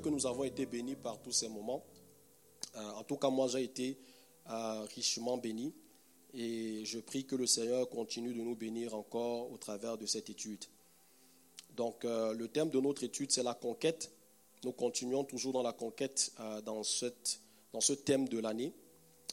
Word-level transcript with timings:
que 0.00 0.08
nous 0.08 0.26
avons 0.26 0.44
été 0.44 0.66
bénis 0.66 0.96
par 0.96 1.20
tous 1.20 1.32
ces 1.32 1.48
moments. 1.48 1.84
Euh, 2.76 2.90
en 2.92 3.04
tout 3.04 3.16
cas, 3.16 3.30
moi, 3.30 3.48
j'ai 3.48 3.64
été 3.64 3.98
euh, 4.50 4.86
richement 4.94 5.36
béni. 5.36 5.74
Et 6.34 6.84
je 6.84 6.98
prie 6.98 7.24
que 7.24 7.36
le 7.36 7.46
Seigneur 7.46 7.88
continue 7.88 8.34
de 8.34 8.40
nous 8.40 8.54
bénir 8.54 8.94
encore 8.94 9.50
au 9.50 9.56
travers 9.56 9.96
de 9.96 10.06
cette 10.06 10.28
étude. 10.28 10.64
Donc, 11.74 12.04
euh, 12.04 12.34
le 12.34 12.48
thème 12.48 12.70
de 12.70 12.80
notre 12.80 13.04
étude, 13.04 13.30
c'est 13.32 13.42
la 13.42 13.54
conquête. 13.54 14.10
Nous 14.64 14.72
continuons 14.72 15.24
toujours 15.24 15.52
dans 15.52 15.62
la 15.62 15.72
conquête 15.72 16.32
dans, 16.64 16.82
cette, 16.82 17.40
dans 17.72 17.80
ce 17.80 17.92
thème 17.92 18.28
de 18.28 18.38
l'année. 18.40 18.72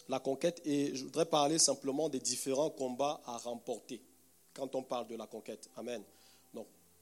La 0.08 0.20
conquête, 0.20 0.62
et 0.66 0.96
je 0.96 1.04
voudrais 1.04 1.26
parler 1.26 1.58
simplement 1.58 2.10
des 2.10 2.20
différents 2.20 2.70
combats 2.70 3.22
à 3.26 3.38
remporter 3.38 4.04
quand 4.54 4.76
on 4.76 4.84
parle 4.84 5.08
de 5.08 5.16
la 5.16 5.26
conquête. 5.26 5.68
Amen 5.78 6.04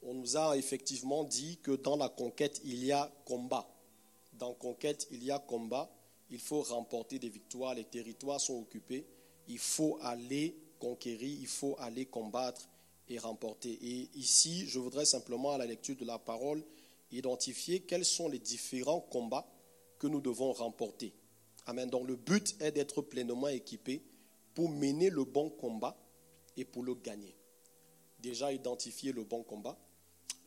on 0.04 0.14
nous 0.14 0.36
a 0.36 0.56
effectivement 0.56 1.24
dit 1.24 1.58
que 1.62 1.72
dans 1.72 1.96
la 1.96 2.08
conquête, 2.08 2.60
il 2.64 2.84
y 2.84 2.92
a 2.92 3.10
combat. 3.24 3.68
Dans 4.34 4.50
la 4.50 4.54
conquête, 4.54 5.08
il 5.10 5.24
y 5.24 5.30
a 5.30 5.38
combat. 5.38 5.90
Il 6.30 6.38
faut 6.38 6.62
remporter 6.62 7.18
des 7.18 7.28
victoires. 7.28 7.74
Les 7.74 7.84
territoires 7.84 8.40
sont 8.40 8.58
occupés. 8.58 9.06
Il 9.48 9.58
faut 9.58 9.98
aller 10.02 10.56
conquérir, 10.78 11.38
il 11.40 11.46
faut 11.46 11.76
aller 11.78 12.06
combattre 12.06 12.68
et 13.08 13.18
remporter. 13.18 13.70
Et 13.70 14.08
ici, 14.14 14.66
je 14.66 14.78
voudrais 14.78 15.04
simplement, 15.04 15.52
à 15.52 15.58
la 15.58 15.66
lecture 15.66 15.96
de 15.96 16.04
la 16.04 16.18
parole, 16.18 16.62
identifier 17.10 17.80
quels 17.80 18.04
sont 18.04 18.28
les 18.28 18.38
différents 18.38 19.00
combats 19.00 19.46
que 19.98 20.06
nous 20.06 20.20
devons 20.20 20.52
remporter. 20.52 21.14
Amen. 21.66 21.88
Donc 21.88 22.06
le 22.06 22.16
but 22.16 22.56
est 22.60 22.72
d'être 22.72 23.02
pleinement 23.02 23.48
équipé 23.48 24.02
pour 24.54 24.68
mener 24.68 25.10
le 25.10 25.24
bon 25.24 25.50
combat 25.50 25.96
et 26.56 26.64
pour 26.64 26.82
le 26.82 26.94
gagner. 26.94 27.34
Déjà 28.18 28.52
identifier 28.52 29.12
le 29.12 29.24
bon 29.24 29.42
combat, 29.42 29.78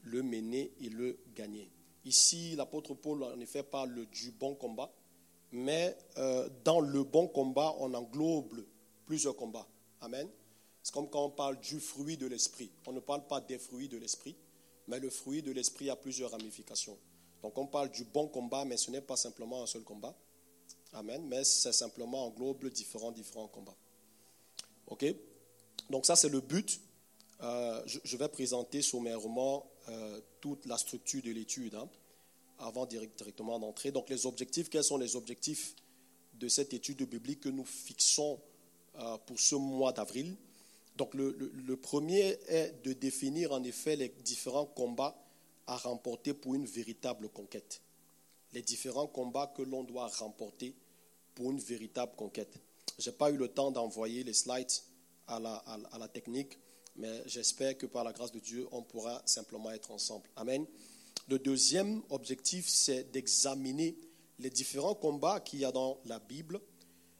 le 0.07 0.23
mener 0.23 0.71
et 0.81 0.89
le 0.89 1.19
gagner. 1.35 1.69
Ici, 2.05 2.55
l'apôtre 2.55 2.93
Paul, 2.93 3.23
en 3.23 3.39
effet, 3.39 3.63
parle 3.63 4.05
du 4.07 4.31
bon 4.31 4.55
combat, 4.55 4.91
mais 5.51 5.97
euh, 6.17 6.49
dans 6.63 6.79
le 6.79 7.03
bon 7.03 7.27
combat, 7.27 7.75
on 7.79 7.93
englobe 7.93 8.65
plusieurs 9.05 9.35
combats. 9.35 9.67
Amen. 10.01 10.27
C'est 10.83 10.93
comme 10.93 11.09
quand 11.09 11.25
on 11.25 11.29
parle 11.29 11.59
du 11.59 11.79
fruit 11.79 12.17
de 12.17 12.27
l'esprit. 12.27 12.71
On 12.85 12.93
ne 12.93 12.99
parle 12.99 13.27
pas 13.27 13.41
des 13.41 13.57
fruits 13.57 13.89
de 13.89 13.97
l'esprit, 13.97 14.35
mais 14.87 14.99
le 14.99 15.09
fruit 15.09 15.41
de 15.41 15.51
l'esprit 15.51 15.89
a 15.89 15.95
plusieurs 15.95 16.31
ramifications. 16.31 16.97
Donc 17.41 17.57
on 17.57 17.67
parle 17.67 17.91
du 17.91 18.03
bon 18.05 18.27
combat, 18.27 18.65
mais 18.65 18.77
ce 18.77 18.91
n'est 18.91 19.01
pas 19.01 19.17
simplement 19.17 19.63
un 19.63 19.67
seul 19.67 19.83
combat. 19.83 20.15
Amen. 20.93 21.25
Mais 21.27 21.43
c'est 21.43 21.73
simplement 21.73 22.25
englobe 22.25 22.69
différents, 22.69 23.11
différents 23.11 23.47
combats. 23.47 23.75
OK 24.87 25.05
Donc 25.89 26.05
ça, 26.05 26.15
c'est 26.15 26.29
le 26.29 26.39
but. 26.39 26.79
Euh, 27.41 27.83
je, 27.85 28.17
vais 28.17 28.29
présenter 28.29 28.81
sommairement 28.81 29.69
euh, 29.89 30.19
toute 30.41 30.65
la 30.65 30.77
structure 30.77 31.21
de 31.21 31.31
l'étude 31.31 31.75
hein, 31.75 31.89
avant 32.59 32.85
directement 32.85 33.57
d'entrer. 33.57 33.91
Donc 33.91 34.09
les 34.09 34.25
objectifs, 34.25 34.69
quels 34.69 34.83
sont 34.83 34.97
les 34.97 35.15
objectifs 35.15 35.75
de 36.33 36.47
cette 36.47 36.73
étude 36.73 37.03
biblique 37.03 37.41
que 37.41 37.49
nous 37.49 37.63
fixons 37.63 38.39
euh, 38.99 39.17
pour 39.25 39.39
ce 39.39 39.55
mois 39.55 39.93
d'avril? 39.93 40.35
Donc 40.97 41.13
le, 41.13 41.75
premier 41.75 42.37
est 42.47 42.83
de 42.83 42.91
définir 42.91 43.51
en 43.53 43.63
effet 43.63 43.95
les 43.95 44.09
différents 44.09 44.65
combats 44.65 45.15
à 45.67 45.77
remporter 45.77 46.33
pour 46.33 46.55
une 46.55 46.65
véritable 46.65 47.29
conquête. 47.29 47.81
Les 48.53 48.63
différents 48.63 49.07
combats 49.07 49.53
que 49.55 49.61
l'on 49.61 49.83
doit 49.83 50.07
remporter 50.07 50.73
pour 51.35 51.51
une 51.51 51.59
véritable 51.59 52.13
conquête. 52.15 52.57
Je 52.97 53.09
n'ai 53.09 53.15
pas 53.15 53.29
eu 53.29 53.37
le 53.37 53.47
temps 53.47 53.69
d'envoyer 53.69 54.23
les 54.23 54.33
slides 54.33 54.71
à 55.27 55.39
la 55.39 56.07
technique 56.07 56.57
mais 56.97 57.21
j'espère 57.25 57.77
que 57.77 57.85
par 57.85 58.03
la 58.03 58.11
grâce 58.11 58.31
de 58.31 58.39
Dieu, 58.39 58.67
on 58.71 58.81
pourra 58.81 59.21
simplement 59.25 59.71
être 59.71 59.91
ensemble. 59.91 60.27
Amen. 60.35 60.65
Le 61.27 61.39
deuxième 61.39 62.01
objectif, 62.09 62.67
c'est 62.67 63.11
d'examiner 63.11 63.97
les 64.39 64.49
différents 64.49 64.95
combats 64.95 65.39
qu'il 65.39 65.59
y 65.59 65.65
a 65.65 65.71
dans 65.71 65.99
la 66.05 66.19
Bible, 66.19 66.59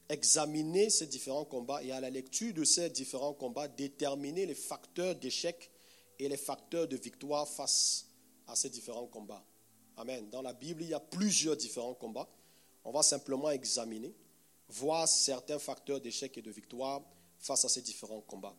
examiner 0.09 0.89
ces 0.89 1.07
différents 1.07 1.45
combats 1.45 1.83
et 1.83 1.91
à 1.91 1.99
la 1.99 2.09
lecture 2.09 2.53
de 2.53 2.63
ces 2.63 2.89
différents 2.89 3.33
combats, 3.33 3.67
déterminer 3.67 4.45
les 4.45 4.55
facteurs 4.55 5.15
d'échec 5.15 5.69
et 6.19 6.29
les 6.29 6.37
facteurs 6.37 6.87
de 6.87 6.95
victoire 6.95 7.47
face 7.47 8.07
à 8.47 8.55
ces 8.55 8.69
différents 8.69 9.07
combats. 9.07 9.45
Amen. 9.97 10.29
Dans 10.29 10.41
la 10.41 10.53
Bible, 10.53 10.83
il 10.83 10.89
y 10.89 10.93
a 10.93 10.99
plusieurs 10.99 11.57
différents 11.57 11.95
combats. 11.95 12.29
On 12.83 12.91
va 12.91 13.03
simplement 13.03 13.51
examiner, 13.51 14.15
voir 14.69 15.07
certains 15.07 15.59
facteurs 15.59 15.99
d'échec 15.99 16.37
et 16.37 16.41
de 16.41 16.51
victoire 16.51 17.01
face 17.39 17.65
à 17.65 17.69
ces 17.69 17.81
différents 17.81 18.21
combats. 18.21 18.55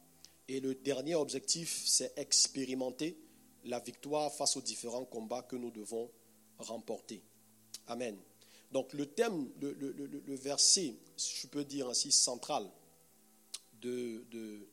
Et 0.48 0.60
le 0.60 0.74
dernier 0.74 1.14
objectif, 1.14 1.82
c'est 1.84 2.16
expérimenter 2.16 3.18
la 3.64 3.80
victoire 3.80 4.32
face 4.32 4.56
aux 4.56 4.62
différents 4.62 5.04
combats 5.04 5.42
que 5.42 5.56
nous 5.56 5.70
devons 5.70 6.10
remporter. 6.58 7.22
Amen. 7.86 8.16
Donc 8.72 8.92
le 8.92 9.06
thème, 9.06 9.50
le, 9.60 10.34
verset, 10.34 10.94
si 11.16 11.36
je 11.36 11.46
peux 11.46 11.64
dire 11.64 11.88
ainsi, 11.88 12.12
central 12.12 12.68
de, 13.80 14.66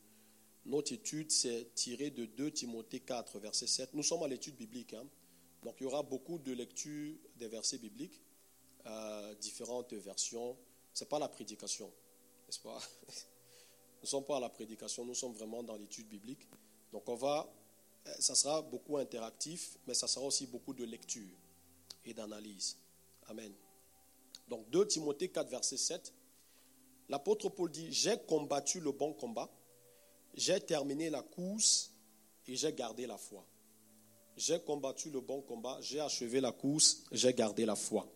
notre 0.66 0.94
étude, 0.94 1.32
c'est 1.32 1.74
tiré 1.76 2.10
de 2.10 2.26
2 2.26 2.52
Timothée 2.52 3.00
4, 3.00 3.40
verset 3.40 3.68
7. 3.68 3.94
Nous 3.94 4.04
sommes 4.04 4.24
à 4.24 4.28
l'étude 4.28 4.56
biblique. 4.56 4.94
Hein. 4.94 5.06
Donc 5.64 5.76
il 5.80 5.84
y 5.84 5.86
aura 5.86 6.04
beaucoup 6.04 6.40
de 6.40 6.54
lectures 6.54 7.16
des 7.38 7.48
versets 7.48 7.78
bibliques, 7.78 8.22
euh, 8.86 9.36
différentes 9.36 9.94
versions. 9.94 10.58
Ce 10.94 11.04
n'est 11.04 11.08
pas 11.08 11.20
la 11.20 11.30
prédication, 11.30 11.92
n'est-ce 12.48 12.60
pas? 12.60 12.80
ne 14.06 14.10
sommes 14.10 14.24
pas 14.24 14.38
à 14.38 14.40
la 14.40 14.50
prédication, 14.50 15.04
nous 15.04 15.16
sommes 15.16 15.34
vraiment 15.34 15.64
dans 15.64 15.76
l'étude 15.76 16.08
biblique. 16.08 16.48
Donc 16.92 17.10
on 17.10 17.16
va, 17.16 17.52
euh, 18.08 18.14
ça 18.20 18.36
sera 18.36 18.62
beaucoup 18.62 18.98
interactif, 18.98 19.78
mais 19.88 19.94
ça 19.94 20.08
sera 20.08 20.26
aussi 20.26 20.46
beaucoup 20.46 20.74
de 20.74 20.84
lecture 20.84 21.36
et 22.06 22.14
d'analyse. 22.14 22.78
Amen. 23.28 23.52
Donc 24.48 24.70
2 24.70 24.88
Timothée 24.88 25.30
4, 25.30 25.50
verset 25.50 25.78
7, 25.78 26.14
l'apôtre 27.10 27.50
Paul 27.50 27.72
dit, 27.72 27.92
j'ai 27.92 28.18
combattu 28.28 28.80
le 28.80 28.92
bon 28.92 29.12
combat, 29.14 29.50
j'ai 30.36 30.60
terminé 30.60 31.10
la 31.10 31.24
course 31.24 31.92
et 32.48 32.56
j'ai 32.56 32.74
gardé 32.74 33.08
la 33.08 33.18
foi. 33.18 33.44
J'ai 34.38 34.60
combattu 34.60 35.10
le 35.10 35.22
bon 35.22 35.42
combat, 35.42 35.80
j'ai 35.82 36.00
achevé 36.00 36.42
la 36.42 36.52
course, 36.52 37.04
j'ai 37.12 37.34
gardé 37.34 37.66
la 37.66 37.76
foi. 37.76 38.08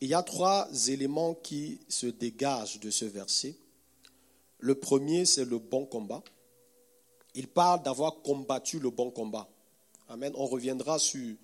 Il 0.00 0.08
y 0.08 0.14
a 0.14 0.22
trois 0.22 0.68
éléments 0.88 1.34
qui 1.34 1.80
se 1.88 2.06
dégagent 2.06 2.78
de 2.78 2.90
ce 2.90 3.04
verset. 3.04 3.56
Le 4.62 4.76
premier, 4.76 5.24
c'est 5.24 5.44
le 5.44 5.58
bon 5.58 5.86
combat. 5.86 6.22
Il 7.34 7.48
parle 7.48 7.82
d'avoir 7.82 8.22
combattu 8.22 8.78
le 8.78 8.90
bon 8.90 9.10
combat. 9.10 9.48
Amen. 10.08 10.32
On 10.36 10.46
reviendra 10.46 11.00
sur 11.00 11.34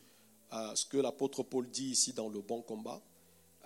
euh, 0.53 0.75
ce 0.77 0.87
que 0.87 0.99
l'apôtre 0.99 1.43
Paul 1.43 1.69
dit 1.69 1.91
ici 1.91 2.13
dans 2.13 2.29
le 2.29 2.41
bon 2.41 2.63
combat. 2.63 3.03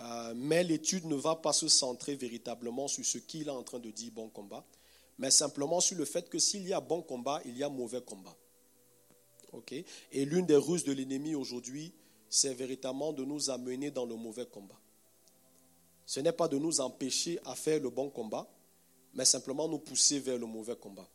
Euh, 0.01 0.33
mais 0.35 0.65
l'étude 0.65 1.05
ne 1.05 1.17
va 1.17 1.37
pas 1.37 1.53
se 1.53 1.69
centrer 1.69 2.17
véritablement 2.17 2.89
sur 2.89 3.05
ce 3.05 3.19
qu'il 3.19 3.49
est 3.49 3.51
en 3.51 3.63
train 3.63 3.79
de 3.79 3.91
dire 3.91 4.11
bon 4.13 4.31
combat, 4.31 4.65
mais 5.19 5.31
simplement 5.31 5.81
sur 5.81 5.99
le 5.99 6.07
fait 6.07 6.31
que 6.31 6.39
s'il 6.39 6.67
y 6.67 6.73
a 6.73 6.81
bon 6.81 7.03
combat, 7.03 7.43
il 7.45 7.59
y 7.59 7.63
a 7.63 7.69
mauvais 7.69 8.01
combat. 8.01 8.35
Et 10.13 10.25
l'une 10.25 10.47
des 10.47 10.57
ruses 10.57 10.85
de 10.85 10.93
l'ennemi 10.93 11.35
aujourd'hui, 11.35 11.93
c'est 12.31 12.55
véritablement 12.55 13.13
de 13.13 13.23
nous 13.23 13.51
amener 13.51 13.91
dans 13.91 14.07
le 14.07 14.17
mauvais 14.17 14.47
combat. 14.47 14.81
Ce 16.07 16.21
n'est 16.21 16.33
pas 16.33 16.49
de 16.49 16.57
nous 16.57 16.81
empêcher 16.81 17.39
à 17.45 17.55
faire 17.55 17.81
le 17.81 17.91
bon 17.91 18.09
combat, 18.09 18.49
mais 19.15 19.25
simplement 19.25 19.69
nous 19.69 19.79
pousser 19.79 20.19
vers 20.19 20.39
le 20.39 20.47
mauvais 20.47 20.77
combat. 20.77 21.09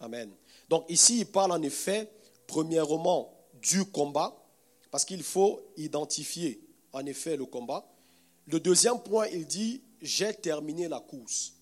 Amen. 0.00 0.30
Donc 0.68 0.84
ici, 0.88 1.20
il 1.20 1.26
parle 1.26 1.52
en 1.52 1.62
effet, 1.62 2.10
premièrement, 2.46 3.34
du 3.60 3.84
combat, 3.84 4.36
parce 4.90 5.04
qu'il 5.04 5.22
faut 5.22 5.60
identifier 5.76 6.60
en 6.92 7.04
effet 7.06 7.36
le 7.36 7.46
combat. 7.46 7.86
Le 8.46 8.60
deuxième 8.60 9.00
point, 9.02 9.26
il 9.28 9.46
dit, 9.46 9.82
j'ai 10.00 10.32
terminé 10.34 10.88
la 10.88 11.00
course. 11.00 11.54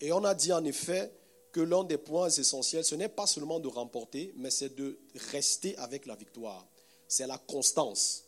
Et 0.00 0.12
on 0.12 0.24
a 0.24 0.34
dit 0.34 0.52
en 0.52 0.64
effet 0.64 1.12
que 1.52 1.60
l'un 1.60 1.84
des 1.84 1.98
points 1.98 2.28
essentiels, 2.28 2.84
ce 2.84 2.94
n'est 2.94 3.08
pas 3.08 3.26
seulement 3.26 3.58
de 3.58 3.68
remporter, 3.68 4.32
mais 4.36 4.50
c'est 4.50 4.74
de 4.74 4.98
rester 5.32 5.76
avec 5.78 6.06
la 6.06 6.14
victoire. 6.14 6.66
C'est 7.08 7.26
la 7.26 7.38
constance. 7.38 8.24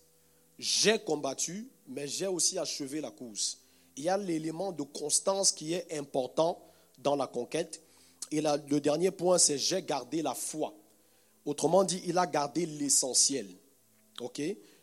J'ai 0.59 0.99
combattu, 0.99 1.69
mais 1.87 2.09
j'ai 2.09 2.27
aussi 2.27 2.59
achevé 2.59 3.01
la 3.01 3.11
course 3.11 3.59
il 3.99 4.05
y 4.05 4.09
a 4.09 4.17
l'élément 4.17 4.71
de 4.71 4.85
constance 4.85 5.51
qui 5.51 5.75
est 5.75 5.99
important 5.99 6.63
dans 6.99 7.17
la 7.17 7.27
conquête. 7.27 7.83
Et 8.31 8.41
le 8.41 8.79
dernier 8.79 9.11
point, 9.11 9.39
c'est 9.39 9.59
j'ai 9.59 9.83
gardé 9.83 10.23
la 10.23 10.35
foi. 10.35 10.73
Autrement 11.45 11.83
dit, 11.83 12.01
il 12.07 12.17
a 12.17 12.27
gardé 12.27 12.65
l'essentiel. 12.65 13.49
OK? 14.21 14.41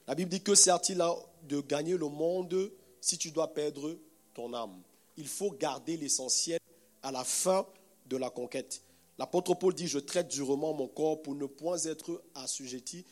La 0.08 0.16
Bible 0.16 0.32
dit 0.32 0.42
que 0.42 0.54
sert-il 0.54 1.02
de 1.44 1.62
gagner 1.62 1.96
le 1.96 2.10
monde 2.10 2.72
si 3.00 3.18
tu 3.18 3.32
dois 3.32 3.54
perdre 3.54 3.98
ton 4.34 4.54
âme? 4.54 4.82
Il 5.16 5.28
faut 5.28 5.52
garder 5.52 5.96
l'essentiel 5.96 6.60
à 7.02 7.12
la 7.12 7.24
fin 7.24 7.66
de 8.08 8.18
la 8.18 8.30
conquête. 8.30 8.82
L'apôtre 9.18 9.54
Paul 9.54 9.74
dit, 9.74 9.88
je 9.88 10.00
traite 10.00 10.28
durement 10.28 10.74
mon 10.74 10.90
corps 10.90 11.22
pour 11.22 11.36
ne 11.36 11.46
point 11.46 11.78
être 11.86 12.22
assujetti, 12.34 13.06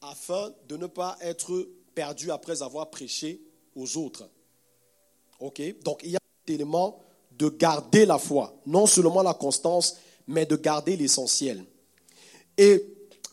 afin 0.00 0.52
de 0.66 0.76
ne 0.76 0.86
pas 0.86 1.16
être 1.20 1.68
perdu 1.94 2.32
après 2.32 2.62
avoir 2.62 2.90
prêché 2.90 3.40
aux 3.76 3.96
autres. 3.96 4.28
Ok? 5.40 5.62
Donc 5.82 6.00
il 6.04 6.10
y 6.10 6.16
a 6.16 6.20
un 6.20 6.52
élément 6.52 7.00
de 7.32 7.48
garder 7.48 8.04
la 8.04 8.18
foi, 8.18 8.54
non 8.66 8.86
seulement 8.86 9.22
la 9.22 9.34
constance, 9.34 9.96
mais 10.26 10.44
de 10.44 10.56
garder 10.56 10.96
l'essentiel. 10.96 11.64
Et 12.56 12.84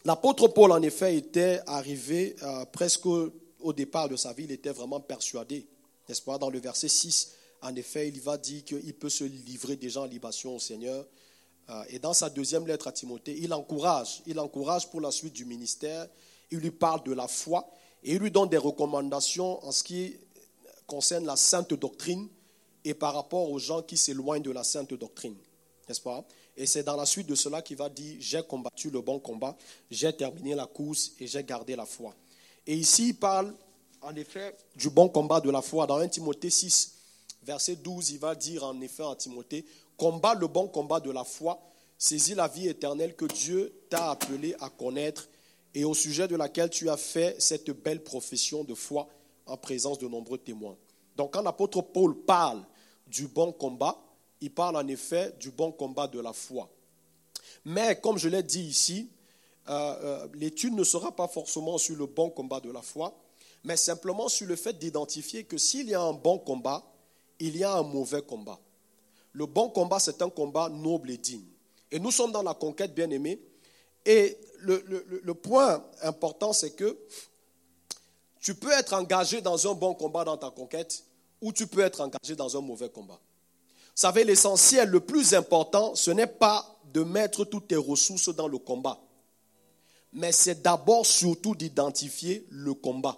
l'apôtre 0.03 0.47
Paul, 0.47 0.71
en 0.71 0.81
effet, 0.81 1.15
était 1.15 1.59
arrivé 1.65 2.35
euh, 2.43 2.65
presque 2.65 3.05
au 3.07 3.31
au 3.65 3.73
départ 3.73 4.07
de 4.07 4.15
sa 4.15 4.31
vie, 4.31 4.43
il 4.43 4.51
était 4.51 4.71
vraiment 4.71 4.99
persuadé, 4.99 5.65
n'est-ce 6.07 6.21
pas? 6.21 6.37
Dans 6.37 6.51
le 6.51 6.59
verset 6.59 6.87
6, 6.87 7.31
en 7.63 7.75
effet, 7.75 8.07
il 8.07 8.21
va 8.21 8.37
dire 8.37 8.63
qu'il 8.63 8.93
peut 8.93 9.09
se 9.09 9.23
livrer 9.23 9.75
déjà 9.75 10.01
en 10.01 10.05
libation 10.05 10.55
au 10.55 10.59
Seigneur. 10.59 11.03
Euh, 11.71 11.83
et 11.89 11.97
dans 11.97 12.13
sa 12.13 12.29
deuxième 12.29 12.67
lettre 12.67 12.87
à 12.87 12.91
Timothée, 12.91 13.35
il 13.39 13.51
encourage, 13.55 14.21
il 14.27 14.39
encourage 14.39 14.87
pour 14.91 15.01
la 15.01 15.09
suite 15.09 15.33
du 15.33 15.45
ministère. 15.45 16.07
Il 16.51 16.59
lui 16.59 16.69
parle 16.69 17.01
de 17.03 17.13
la 17.13 17.27
foi 17.27 17.67
et 18.03 18.13
il 18.13 18.19
lui 18.19 18.29
donne 18.29 18.49
des 18.49 18.57
recommandations 18.57 19.65
en 19.65 19.71
ce 19.71 19.83
qui 19.83 20.15
concerne 20.87 21.25
la 21.25 21.35
sainte 21.35 21.73
doctrine 21.73 22.27
et 22.83 22.93
par 22.93 23.13
rapport 23.13 23.49
aux 23.49 23.59
gens 23.59 23.81
qui 23.81 23.97
s'éloignent 23.97 24.43
de 24.43 24.51
la 24.51 24.63
sainte 24.63 24.93
doctrine. 24.93 25.35
N'est-ce 25.87 26.01
pas? 26.01 26.23
Et 26.57 26.65
c'est 26.65 26.83
dans 26.83 26.95
la 26.95 27.05
suite 27.05 27.27
de 27.27 27.35
cela 27.35 27.61
qu'il 27.61 27.77
va 27.77 27.89
dire 27.89 28.15
J'ai 28.19 28.41
combattu 28.43 28.89
le 28.89 29.01
bon 29.01 29.19
combat, 29.19 29.57
j'ai 29.91 30.13
terminé 30.13 30.55
la 30.55 30.67
course 30.67 31.11
et 31.19 31.27
j'ai 31.27 31.43
gardé 31.43 31.75
la 31.75 31.85
foi. 31.85 32.15
Et 32.65 32.75
ici, 32.75 33.09
il 33.09 33.15
parle 33.15 33.53
en 34.01 34.15
effet 34.15 34.55
du 34.75 34.89
bon 34.89 35.09
combat 35.09 35.41
de 35.41 35.49
la 35.49 35.61
foi. 35.61 35.85
Dans 35.87 35.97
1 35.97 36.07
Timothée 36.07 36.49
6, 36.49 36.93
verset 37.43 37.75
12, 37.75 38.11
il 38.11 38.19
va 38.19 38.35
dire 38.35 38.63
en 38.63 38.79
effet 38.81 39.03
à 39.03 39.15
Timothée 39.15 39.65
Combat 39.97 40.35
le 40.35 40.47
bon 40.47 40.67
combat 40.67 40.99
de 40.99 41.09
la 41.09 41.23
foi, 41.23 41.61
saisis 41.97 42.35
la 42.35 42.49
vie 42.49 42.67
éternelle 42.67 43.15
que 43.15 43.25
Dieu 43.25 43.73
t'a 43.89 44.11
appelé 44.11 44.53
à 44.59 44.69
connaître 44.69 45.29
et 45.73 45.85
au 45.85 45.93
sujet 45.93 46.27
de 46.27 46.35
laquelle 46.35 46.69
tu 46.69 46.89
as 46.89 46.97
fait 46.97 47.35
cette 47.39 47.71
belle 47.71 48.03
profession 48.03 48.63
de 48.63 48.73
foi 48.73 49.07
en 49.45 49.57
présence 49.57 49.99
de 49.99 50.07
nombreux 50.07 50.37
témoins. 50.37 50.75
Donc 51.15 51.33
quand 51.33 51.41
l'apôtre 51.41 51.81
Paul 51.81 52.15
parle 52.15 52.63
du 53.07 53.27
bon 53.27 53.51
combat, 53.51 53.97
il 54.41 54.51
parle 54.51 54.75
en 54.75 54.87
effet 54.87 55.33
du 55.39 55.51
bon 55.51 55.71
combat 55.71 56.07
de 56.07 56.19
la 56.19 56.33
foi. 56.33 56.69
Mais 57.63 57.99
comme 57.99 58.17
je 58.17 58.29
l'ai 58.29 58.43
dit 58.43 58.61
ici, 58.61 59.09
euh, 59.69 59.95
euh, 60.03 60.27
l'étude 60.35 60.73
ne 60.73 60.83
sera 60.83 61.11
pas 61.11 61.27
forcément 61.27 61.77
sur 61.77 61.95
le 61.95 62.05
bon 62.05 62.29
combat 62.29 62.59
de 62.59 62.71
la 62.71 62.81
foi, 62.81 63.13
mais 63.63 63.77
simplement 63.77 64.29
sur 64.29 64.47
le 64.47 64.55
fait 64.55 64.77
d'identifier 64.77 65.43
que 65.43 65.57
s'il 65.57 65.89
y 65.89 65.95
a 65.95 66.01
un 66.01 66.13
bon 66.13 66.37
combat, 66.37 66.83
il 67.39 67.57
y 67.57 67.63
a 67.63 67.73
un 67.73 67.83
mauvais 67.83 68.21
combat. 68.21 68.59
Le 69.33 69.45
bon 69.45 69.69
combat, 69.69 69.99
c'est 69.99 70.21
un 70.21 70.29
combat 70.29 70.69
noble 70.69 71.09
et 71.09 71.17
digne. 71.17 71.43
Et 71.91 71.99
nous 71.99 72.11
sommes 72.11 72.31
dans 72.31 72.43
la 72.43 72.53
conquête, 72.53 72.93
bien 72.93 73.09
aimés. 73.09 73.39
Et 74.05 74.37
le, 74.59 74.83
le 75.23 75.33
point 75.33 75.83
important, 76.03 76.53
c'est 76.53 76.71
que 76.71 76.97
tu 78.45 78.53
peux 78.53 78.71
être 78.73 78.93
engagé 78.93 79.41
dans 79.41 79.67
un 79.67 79.73
bon 79.73 79.95
combat 79.95 80.23
dans 80.23 80.37
ta 80.37 80.51
conquête 80.51 81.03
ou 81.41 81.51
tu 81.51 81.65
peux 81.65 81.79
être 81.79 81.99
engagé 81.99 82.35
dans 82.35 82.55
un 82.55 82.61
mauvais 82.61 82.89
combat. 82.89 83.19
Vous 83.65 83.91
savez, 83.95 84.23
l'essentiel, 84.23 84.87
le 84.89 84.99
plus 84.99 85.33
important, 85.33 85.95
ce 85.95 86.11
n'est 86.11 86.27
pas 86.27 86.79
de 86.93 87.01
mettre 87.01 87.43
toutes 87.43 87.69
tes 87.69 87.75
ressources 87.75 88.29
dans 88.29 88.47
le 88.47 88.59
combat, 88.59 89.01
mais 90.13 90.31
c'est 90.31 90.61
d'abord 90.61 91.07
surtout 91.07 91.55
d'identifier 91.55 92.45
le 92.51 92.75
combat. 92.75 93.17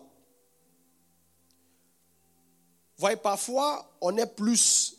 Vous 2.96 3.02
voyez, 3.02 3.18
parfois, 3.18 3.98
on 4.00 4.16
est 4.16 4.34
plus 4.34 4.96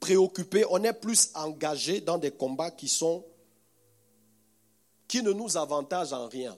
préoccupé, 0.00 0.66
on 0.68 0.84
est 0.84 0.92
plus 0.92 1.30
engagé 1.34 2.02
dans 2.02 2.18
des 2.18 2.30
combats 2.30 2.70
qui 2.70 2.88
sont 2.88 3.24
qui 5.08 5.22
ne 5.22 5.32
nous 5.32 5.56
avantagent 5.56 6.12
en 6.12 6.28
rien 6.28 6.54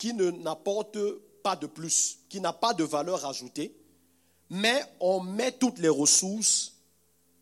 qui 0.00 0.14
n'apporte 0.14 0.98
pas 1.42 1.54
de 1.56 1.66
plus, 1.66 2.20
qui 2.30 2.40
n'a 2.40 2.54
pas 2.54 2.72
de 2.72 2.82
valeur 2.84 3.26
ajoutée, 3.26 3.76
mais 4.48 4.82
on 4.98 5.20
met 5.20 5.52
toutes 5.52 5.78
les 5.78 5.90
ressources, 5.90 6.72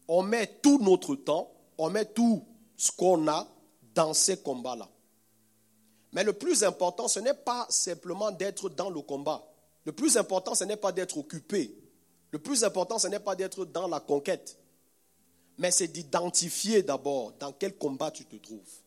on 0.09 0.23
met 0.23 0.59
tout 0.61 0.81
notre 0.83 1.15
temps, 1.15 1.53
on 1.79 1.89
met 1.89 2.05
tout 2.05 2.45
ce 2.77 2.91
qu'on 2.91 3.29
a 3.29 3.47
dans 3.95 4.13
ces 4.13 4.39
combats-là. 4.39 4.89
Mais 6.13 6.25
le 6.25 6.33
plus 6.33 6.65
important, 6.65 7.07
ce 7.07 7.21
n'est 7.21 7.33
pas 7.33 7.65
simplement 7.71 8.33
d'être 8.33 8.69
dans 8.69 8.91
le 8.91 9.03
combat. 9.03 9.47
Le 9.85 9.93
plus 9.93 10.17
important, 10.17 10.57
ce 10.57 10.65
n'est 10.65 10.77
pas 10.77 10.91
d'être 10.91 11.17
occupé. 11.17 11.73
Le 12.33 12.41
plus 12.41 12.65
important, 12.65 12.99
ce 12.99 13.07
n'est 13.07 13.21
pas 13.21 13.37
d'être 13.37 13.67
dans 13.67 13.87
la 13.87 14.01
conquête. 14.01 14.59
Mais 15.59 15.71
c'est 15.71 15.89
d'identifier 15.89 16.83
d'abord 16.83 17.33
dans 17.39 17.53
quel 17.53 17.77
combat 17.79 18.11
tu 18.11 18.25
te 18.25 18.37
trouves. 18.37 18.83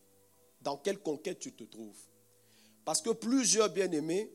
Dans 0.62 0.75
quelle 0.75 1.00
conquête 1.00 1.39
tu 1.39 1.53
te 1.53 1.63
trouves. 1.63 2.10
Parce 2.86 3.01
que 3.01 3.12
plusieurs 3.12 3.69
bien-aimés 3.69 4.31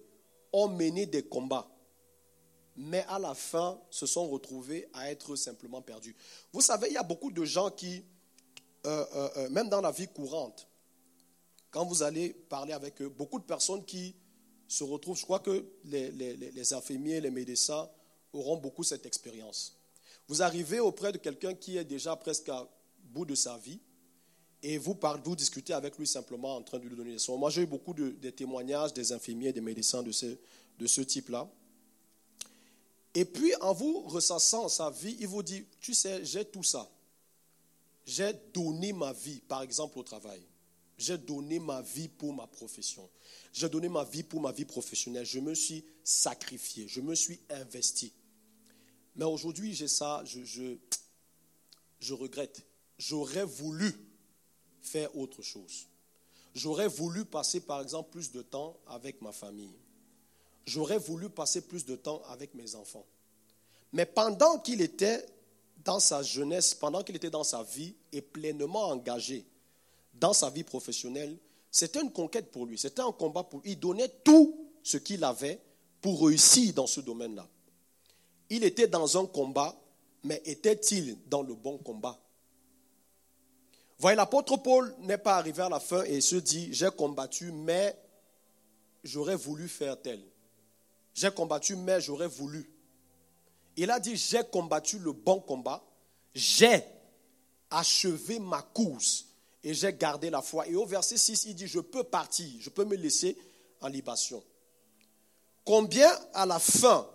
ont 0.52 0.68
mené 0.68 1.06
des 1.06 1.22
combats, 1.22 1.68
mais 2.76 3.04
à 3.08 3.18
la 3.18 3.34
fin 3.34 3.80
se 3.90 4.06
sont 4.06 4.28
retrouvés 4.28 4.88
à 4.92 5.10
être 5.10 5.36
simplement 5.36 5.82
perdus. 5.82 6.14
Vous 6.52 6.60
savez, 6.60 6.88
il 6.88 6.94
y 6.94 6.98
a 6.98 7.02
beaucoup 7.02 7.30
de 7.30 7.44
gens 7.44 7.70
qui, 7.70 8.04
euh, 8.86 9.04
euh, 9.14 9.28
euh, 9.36 9.48
même 9.50 9.68
dans 9.68 9.80
la 9.80 9.90
vie 9.90 10.08
courante, 10.08 10.68
quand 11.70 11.84
vous 11.84 12.02
allez 12.02 12.30
parler 12.30 12.72
avec 12.72 13.02
eux, 13.02 13.08
beaucoup 13.08 13.38
de 13.38 13.44
personnes 13.44 13.84
qui 13.84 14.14
se 14.68 14.84
retrouvent, 14.84 15.18
je 15.18 15.24
crois 15.24 15.40
que 15.40 15.66
les, 15.84 16.10
les, 16.12 16.36
les 16.36 16.72
infirmiers, 16.72 17.20
les 17.20 17.30
médecins 17.30 17.88
auront 18.32 18.56
beaucoup 18.56 18.82
cette 18.82 19.06
expérience. 19.06 19.76
Vous 20.28 20.42
arrivez 20.42 20.80
auprès 20.80 21.12
de 21.12 21.18
quelqu'un 21.18 21.54
qui 21.54 21.76
est 21.76 21.84
déjà 21.84 22.16
presque 22.16 22.48
à 22.48 22.68
bout 22.98 23.24
de 23.24 23.34
sa 23.34 23.56
vie, 23.58 23.80
et 24.68 24.78
vous, 24.78 24.96
parlez, 24.96 25.22
vous 25.24 25.36
discutez 25.36 25.74
avec 25.74 25.96
lui 25.96 26.08
simplement 26.08 26.56
en 26.56 26.62
train 26.62 26.80
de 26.80 26.88
lui 26.88 26.96
donner 26.96 27.12
des 27.12 27.20
soins. 27.20 27.36
Moi, 27.36 27.50
j'ai 27.50 27.62
eu 27.62 27.66
beaucoup 27.66 27.94
de, 27.94 28.10
témoignages 28.30 28.92
des 28.92 29.12
infirmiers, 29.12 29.52
des 29.52 29.60
médecins 29.60 30.02
de 30.02 30.10
ce, 30.10 30.26
de 30.80 30.86
ce 30.88 31.02
type-là. 31.02 31.48
Et 33.14 33.24
puis, 33.24 33.54
en 33.60 33.72
vous 33.72 34.00
ressassant 34.08 34.68
sa 34.68 34.90
vie, 34.90 35.16
il 35.20 35.28
vous 35.28 35.44
dit, 35.44 35.64
tu 35.78 35.94
sais, 35.94 36.24
j'ai 36.24 36.44
tout 36.44 36.64
ça. 36.64 36.90
J'ai 38.04 38.32
donné 38.52 38.92
ma 38.92 39.12
vie, 39.12 39.38
par 39.46 39.62
exemple, 39.62 40.00
au 40.00 40.02
travail. 40.02 40.42
J'ai 40.98 41.16
donné 41.16 41.60
ma 41.60 41.80
vie 41.82 42.08
pour 42.08 42.32
ma 42.32 42.48
profession. 42.48 43.08
J'ai 43.52 43.68
donné 43.68 43.88
ma 43.88 44.02
vie 44.02 44.24
pour 44.24 44.40
ma 44.40 44.50
vie 44.50 44.64
professionnelle. 44.64 45.26
Je 45.26 45.38
me 45.38 45.54
suis 45.54 45.84
sacrifié. 46.02 46.88
Je 46.88 47.00
me 47.00 47.14
suis 47.14 47.38
investi. 47.50 48.12
Mais 49.14 49.26
aujourd'hui, 49.26 49.74
j'ai 49.74 49.86
ça, 49.86 50.24
je, 50.24 50.42
je, 50.42 50.76
je 52.00 52.14
regrette. 52.14 52.66
J'aurais 52.98 53.44
voulu 53.44 53.92
faire 54.86 55.16
autre 55.16 55.42
chose. 55.42 55.86
J'aurais 56.54 56.88
voulu 56.88 57.24
passer, 57.24 57.60
par 57.60 57.82
exemple, 57.82 58.10
plus 58.10 58.32
de 58.32 58.42
temps 58.42 58.76
avec 58.86 59.20
ma 59.20 59.32
famille. 59.32 59.76
J'aurais 60.64 60.98
voulu 60.98 61.28
passer 61.28 61.60
plus 61.60 61.84
de 61.84 61.96
temps 61.96 62.22
avec 62.28 62.54
mes 62.54 62.74
enfants. 62.74 63.04
Mais 63.92 64.06
pendant 64.06 64.58
qu'il 64.58 64.80
était 64.80 65.24
dans 65.84 66.00
sa 66.00 66.22
jeunesse, 66.22 66.74
pendant 66.74 67.02
qu'il 67.02 67.14
était 67.16 67.30
dans 67.30 67.44
sa 67.44 67.62
vie 67.62 67.94
et 68.12 68.20
pleinement 68.20 68.88
engagé 68.88 69.44
dans 70.14 70.32
sa 70.32 70.50
vie 70.50 70.64
professionnelle, 70.64 71.36
c'était 71.70 72.00
une 72.00 72.10
conquête 72.10 72.50
pour 72.50 72.66
lui, 72.66 72.78
c'était 72.78 73.02
un 73.02 73.12
combat 73.12 73.44
pour 73.44 73.60
lui. 73.60 73.72
Il 73.72 73.78
donnait 73.78 74.08
tout 74.24 74.66
ce 74.82 74.96
qu'il 74.96 75.22
avait 75.24 75.60
pour 76.00 76.26
réussir 76.26 76.72
dans 76.72 76.86
ce 76.86 77.00
domaine-là. 77.00 77.46
Il 78.48 78.64
était 78.64 78.86
dans 78.86 79.18
un 79.18 79.26
combat, 79.26 79.78
mais 80.24 80.40
était-il 80.44 81.18
dans 81.28 81.42
le 81.42 81.54
bon 81.54 81.78
combat? 81.78 82.18
Voyez, 83.98 84.16
l'apôtre 84.16 84.56
Paul 84.58 84.94
n'est 85.00 85.18
pas 85.18 85.36
arrivé 85.36 85.62
à 85.62 85.68
la 85.68 85.80
fin 85.80 86.02
et 86.04 86.20
se 86.20 86.36
dit, 86.36 86.68
j'ai 86.72 86.90
combattu, 86.90 87.50
mais 87.50 87.96
j'aurais 89.04 89.36
voulu 89.36 89.68
faire 89.68 90.00
tel. 90.00 90.22
J'ai 91.14 91.30
combattu, 91.30 91.76
mais 91.76 92.00
j'aurais 92.00 92.28
voulu. 92.28 92.70
Il 93.76 93.90
a 93.90 93.98
dit, 93.98 94.16
j'ai 94.16 94.42
combattu 94.44 94.98
le 94.98 95.12
bon 95.12 95.40
combat, 95.40 95.82
j'ai 96.34 96.82
achevé 97.70 98.38
ma 98.38 98.60
course 98.60 99.26
et 99.64 99.72
j'ai 99.72 99.92
gardé 99.94 100.28
la 100.28 100.42
foi. 100.42 100.66
Et 100.68 100.74
au 100.74 100.84
verset 100.84 101.16
6, 101.16 101.46
il 101.46 101.54
dit, 101.54 101.66
je 101.66 101.80
peux 101.80 102.04
partir, 102.04 102.46
je 102.60 102.68
peux 102.68 102.84
me 102.84 102.96
laisser 102.96 103.36
en 103.80 103.88
libation. 103.88 104.42
Combien 105.64 106.10
à 106.34 106.44
la 106.44 106.58
fin 106.58 107.08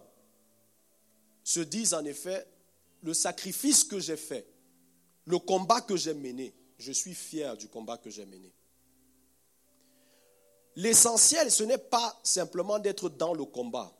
se 1.43 1.59
disent 1.59 1.93
en 1.93 2.03
effet, 2.05 2.45
le 3.03 3.13
sacrifice 3.13 3.83
que 3.83 3.99
j'ai 3.99 4.17
fait, 4.17 4.45
le 5.25 5.39
combat 5.39 5.81
que 5.81 5.95
j'ai 5.95 6.13
mené, 6.13 6.53
je 6.81 6.91
suis 6.91 7.13
fier 7.13 7.55
du 7.55 7.67
combat 7.67 7.97
que 7.97 8.09
j'ai 8.09 8.25
mené. 8.25 8.51
L'essentiel, 10.75 11.51
ce 11.51 11.63
n'est 11.63 11.77
pas 11.77 12.19
simplement 12.23 12.79
d'être 12.79 13.09
dans 13.09 13.33
le 13.33 13.45
combat, 13.45 13.93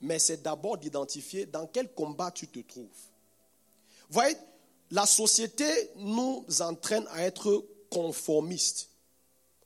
mais 0.00 0.18
c'est 0.18 0.42
d'abord 0.42 0.78
d'identifier 0.78 1.44
dans 1.44 1.66
quel 1.66 1.92
combat 1.92 2.30
tu 2.30 2.48
te 2.48 2.60
trouves. 2.60 2.88
Voyez, 4.08 4.36
la 4.90 5.06
société 5.06 5.64
nous 5.96 6.46
entraîne 6.60 7.06
à 7.10 7.22
être 7.22 7.64
conformistes. 7.90 8.88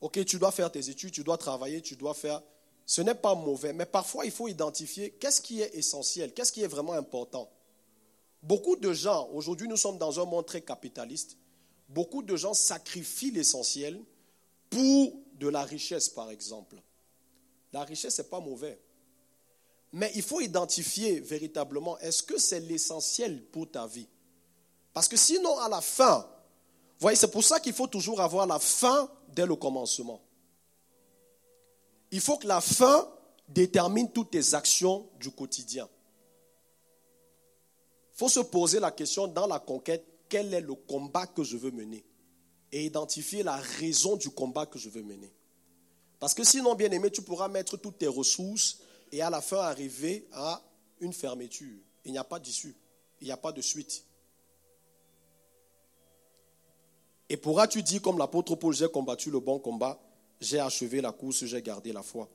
Ok, 0.00 0.25
tu 0.25 0.38
dois 0.38 0.53
faire 0.53 0.73
tes 0.73 0.91
études, 0.91 1.12
tu 1.12 1.23
dois 1.23 1.38
travailler, 1.38 1.81
tu 1.81 1.97
dois 1.97 2.15
faire. 2.15 2.43
Ce 2.87 3.03
n'est 3.03 3.15
pas 3.15 3.35
mauvais, 3.35 3.73
mais 3.73 3.87
parfois 3.87 4.25
il 4.25 4.31
faut 4.31 4.49
identifier 4.49 5.11
qu'est-ce 5.11 5.41
qui 5.41 5.61
est 5.61 5.75
essentiel, 5.77 6.33
qu'est-ce 6.33 6.53
qui 6.53 6.62
est 6.62 6.69
vraiment 6.69 6.95
important. 6.95 7.50
Beaucoup 8.43 8.77
de 8.77 8.93
gens, 8.93 9.29
aujourd'hui 9.33 9.69
nous 9.69 9.77
sommes 9.77 9.99
dans 9.99 10.19
un 10.19 10.25
monde 10.25 10.47
très 10.47 10.62
capitaliste, 10.62 11.37
beaucoup 11.88 12.23
de 12.23 12.37
gens 12.37 12.54
sacrifient 12.54 13.30
l'essentiel 13.30 14.00
pour 14.71 15.14
de 15.35 15.49
la 15.49 15.62
richesse, 15.62 16.09
par 16.09 16.30
exemple. 16.30 16.76
La 17.73 17.85
richesse, 17.85 18.18
n'est 18.18 18.25
pas 18.25 18.40
mauvais. 18.40 18.80
Mais 19.92 20.11
il 20.14 20.23
faut 20.23 20.40
identifier 20.40 21.21
véritablement, 21.21 21.99
est-ce 21.99 22.23
que 22.23 22.38
c'est 22.38 22.61
l'essentiel 22.61 23.42
pour 23.47 23.71
ta 23.71 23.87
vie? 23.87 24.09
Parce 24.92 25.09
que 25.09 25.16
sinon, 25.16 25.59
à 25.59 25.68
la 25.68 25.80
fin, 25.80 26.18
vous 26.99 27.02
voyez, 27.04 27.16
c'est 27.16 27.30
pour 27.30 27.45
ça 27.45 27.61
qu'il 27.61 27.73
faut 27.73 27.87
toujours 27.87 28.21
avoir 28.21 28.47
la 28.47 28.59
fin 28.59 29.11
dès 29.28 29.47
le 29.47 29.57
commencement. 29.57 30.21
il 32.11 32.21
faut 32.21 32.38
que 32.38 32.47
la 32.47 32.61
fin 32.61 33.09
détermine 33.49 34.11
toutes 34.11 34.30
tes 34.30 34.54
actions 34.54 35.09
du 35.18 35.30
quotidien. 35.30 35.88
Il 38.14 38.18
faut 38.18 38.28
se 38.28 38.40
poser 38.40 38.80
la 38.80 38.90
question 38.90 39.28
dans 39.28 39.47
la 39.47 39.59
conquête, 39.59 40.04
quel 40.28 40.52
est 40.54 40.61
le 40.61 40.75
combat 40.75 41.26
que 41.26 41.42
je 41.42 41.56
veux 41.56 41.70
mener 41.70 42.04
Et 42.73 42.85
identifier 42.85 43.42
la 43.42 43.56
raison 43.56 44.16
du 44.16 44.30
combat 44.30 44.66
que 44.66 44.78
je 44.78 44.88
veux 44.88 45.02
mener. 45.02 45.32
Parce 46.20 46.35
que 46.35 46.44
sinon, 46.44 46.75
bien 46.75 46.90
aimé, 46.90 47.11
tu 47.11 47.23
pourras 47.23 47.49
mettre 47.49 47.76
toutes 47.76 47.99
tes 47.99 48.06
ressources 48.06 48.80
et 49.12 49.23
à 49.23 49.30
la 49.30 49.40
fin 49.40 49.58
arriver 49.58 50.26
à 50.32 50.62
une 51.00 51.12
fermeture. 51.12 51.78
Il 52.04 52.12
n'y 52.12 52.18
a 52.18 52.25
pas 52.25 52.38
d'issue, 52.38 52.75
il 53.20 53.26
n'y 53.26 53.32
a 53.32 53.37
pas 53.37 53.52
de 53.52 53.61
suite. 53.61 54.04
Et 57.28 57.37
pourras-tu 57.37 57.82
dire, 57.82 58.00
comme 58.00 58.18
l'apôtre 58.18 58.56
Paul, 58.56 58.75
j'ai 58.75 58.88
combattu 58.88 59.30
le 59.30 59.40
bon 59.40 59.58
combat, 59.58 60.00
j'ai 60.40 60.58
achevé 60.58 61.00
la 61.00 61.12
course, 61.12 61.44
j'ai 61.44 61.62
gardé 61.62 61.92
la 61.92 62.02
foi. 62.02 62.28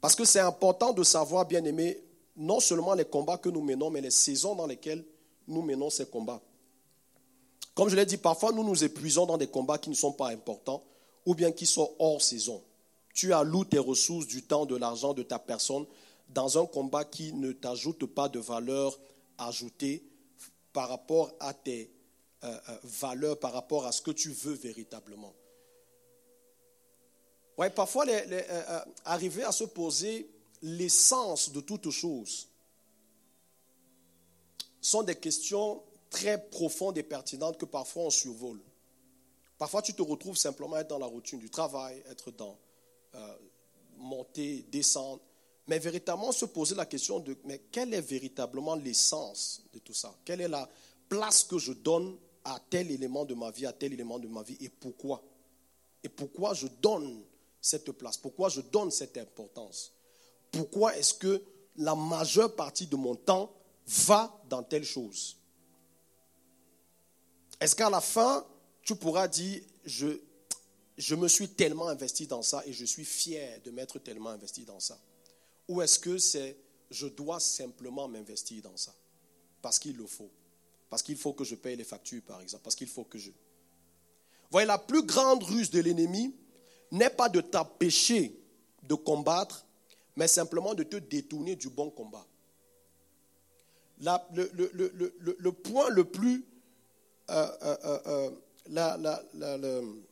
Parce 0.00 0.14
que 0.14 0.24
c'est 0.24 0.40
important 0.40 0.92
de 0.92 1.02
savoir, 1.02 1.44
bien 1.46 1.62
aimé, 1.64 2.02
non 2.36 2.58
seulement 2.58 2.94
les 2.94 3.04
combats 3.04 3.36
que 3.36 3.50
nous 3.50 3.60
menons, 3.60 3.90
mais 3.90 4.00
les 4.00 4.10
saisons 4.10 4.54
dans 4.54 4.66
lesquelles 4.66 5.04
nous 5.46 5.62
menons 5.62 5.90
ces 5.90 6.06
combats. 6.06 6.40
Comme 7.80 7.88
je 7.88 7.96
l'ai 7.96 8.04
dit, 8.04 8.18
parfois 8.18 8.52
nous 8.52 8.62
nous 8.62 8.84
épuisons 8.84 9.24
dans 9.24 9.38
des 9.38 9.46
combats 9.46 9.78
qui 9.78 9.88
ne 9.88 9.94
sont 9.94 10.12
pas 10.12 10.28
importants 10.28 10.84
ou 11.24 11.34
bien 11.34 11.50
qui 11.50 11.64
sont 11.64 11.90
hors 11.98 12.20
saison. 12.20 12.62
Tu 13.14 13.32
alloues 13.32 13.64
tes 13.64 13.78
ressources, 13.78 14.26
du 14.26 14.42
temps, 14.42 14.66
de 14.66 14.76
l'argent, 14.76 15.14
de 15.14 15.22
ta 15.22 15.38
personne 15.38 15.86
dans 16.28 16.62
un 16.62 16.66
combat 16.66 17.06
qui 17.06 17.32
ne 17.32 17.52
t'ajoute 17.52 18.04
pas 18.04 18.28
de 18.28 18.38
valeur 18.38 19.00
ajoutée 19.38 20.04
par 20.74 20.90
rapport 20.90 21.32
à 21.40 21.54
tes 21.54 21.90
euh, 22.44 22.54
euh, 22.68 22.78
valeurs, 22.82 23.38
par 23.38 23.54
rapport 23.54 23.86
à 23.86 23.92
ce 23.92 24.02
que 24.02 24.10
tu 24.10 24.28
veux 24.28 24.52
véritablement. 24.52 25.32
Ouais, 27.56 27.70
parfois, 27.70 28.04
euh, 28.06 28.80
arriver 29.06 29.44
à 29.44 29.52
se 29.52 29.64
poser 29.64 30.28
l'essence 30.60 31.50
de 31.50 31.62
toute 31.62 31.88
chose 31.88 32.46
sont 34.82 35.02
des 35.02 35.14
questions 35.16 35.82
très 36.10 36.50
profondes 36.50 36.98
et 36.98 37.02
pertinentes 37.02 37.56
que 37.56 37.64
parfois 37.64 38.04
on 38.04 38.10
survole. 38.10 38.60
Parfois, 39.56 39.82
tu 39.82 39.94
te 39.94 40.02
retrouves 40.02 40.36
simplement 40.36 40.76
être 40.78 40.88
dans 40.88 40.98
la 40.98 41.06
routine 41.06 41.38
du 41.38 41.50
travail, 41.50 42.02
être 42.10 42.30
dans 42.30 42.58
euh, 43.14 43.36
monter, 43.98 44.64
descendre, 44.70 45.20
mais 45.66 45.78
véritablement 45.78 46.32
se 46.32 46.46
poser 46.46 46.74
la 46.74 46.86
question 46.86 47.20
de 47.20 47.36
mais 47.44 47.58
quelle 47.70 47.94
est 47.94 48.00
véritablement 48.00 48.74
l'essence 48.74 49.62
de 49.72 49.78
tout 49.78 49.94
ça? 49.94 50.14
Quelle 50.24 50.40
est 50.40 50.48
la 50.48 50.68
place 51.08 51.44
que 51.44 51.58
je 51.58 51.72
donne 51.72 52.16
à 52.44 52.58
tel 52.70 52.90
élément 52.90 53.24
de 53.24 53.34
ma 53.34 53.50
vie, 53.50 53.66
à 53.66 53.72
tel 53.72 53.92
élément 53.92 54.18
de 54.18 54.26
ma 54.26 54.42
vie, 54.42 54.56
et 54.60 54.68
pourquoi? 54.68 55.22
Et 56.02 56.08
pourquoi 56.08 56.54
je 56.54 56.66
donne 56.80 57.22
cette 57.60 57.92
place? 57.92 58.16
Pourquoi 58.16 58.48
je 58.48 58.62
donne 58.62 58.90
cette 58.90 59.18
importance? 59.18 59.92
Pourquoi 60.50 60.96
est-ce 60.96 61.14
que 61.14 61.42
la 61.76 61.94
majeure 61.94 62.56
partie 62.56 62.86
de 62.86 62.96
mon 62.96 63.14
temps 63.14 63.52
va 63.86 64.42
dans 64.48 64.62
telle 64.62 64.84
chose? 64.84 65.36
Est-ce 67.60 67.76
qu'à 67.76 67.90
la 67.90 68.00
fin, 68.00 68.44
tu 68.82 68.94
pourras 68.96 69.28
dire, 69.28 69.62
je, 69.84 71.14
me 71.14 71.28
suis 71.28 71.48
tellement 71.50 71.88
investi 71.88 72.26
dans 72.26 72.42
ça 72.42 72.62
et 72.66 72.72
je 72.72 72.84
suis 72.86 73.04
fier 73.04 73.60
de 73.64 73.70
m'être 73.70 73.98
tellement 73.98 74.30
investi 74.30 74.64
dans 74.64 74.80
ça? 74.80 74.98
Ou 75.68 75.82
est-ce 75.82 75.98
que 75.98 76.16
c'est, 76.16 76.56
je 76.90 77.06
dois 77.06 77.38
simplement 77.38 78.08
m'investir 78.08 78.62
dans 78.62 78.76
ça? 78.76 78.94
Parce 79.60 79.78
qu'il 79.78 79.96
le 79.96 80.06
faut. 80.06 80.30
Parce 80.88 81.02
qu'il 81.02 81.16
faut 81.16 81.34
que 81.34 81.44
je 81.44 81.54
paye 81.54 81.76
les 81.76 81.84
factures, 81.84 82.22
par 82.22 82.40
exemple. 82.40 82.64
Parce 82.64 82.74
qu'il 82.74 82.88
faut 82.88 83.04
que 83.04 83.18
je... 83.18 83.30
Voyez, 84.50 84.66
la 84.66 84.78
plus 84.78 85.02
grande 85.02 85.44
ruse 85.44 85.70
de 85.70 85.80
l'ennemi 85.80 86.34
n'est 86.90 87.10
pas 87.10 87.28
de 87.28 87.40
t'empêcher 87.40 88.34
de 88.82 88.94
combattre, 88.94 89.66
mais 90.16 90.26
simplement 90.26 90.74
de 90.74 90.82
te 90.82 90.96
détourner 90.96 91.54
du 91.54 91.68
bon 91.68 91.90
combat. 91.90 92.26
le, 94.00 95.50
point 95.50 95.88
le 95.90 96.04
plus 96.04 96.44
euh, 97.30 97.56
euh, 97.62 98.30
euh, 99.44 100.02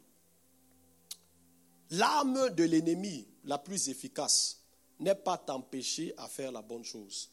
l'arme 1.90 2.50
de 2.50 2.64
l'ennemi 2.64 3.26
la 3.44 3.58
plus 3.58 3.88
efficace 3.88 4.60
n'est 5.00 5.14
pas 5.14 5.37
t'empêcher 5.37 6.14
à 6.16 6.28
faire 6.28 6.52
la 6.52 6.62
bonne 6.62 6.84
chose, 6.84 7.30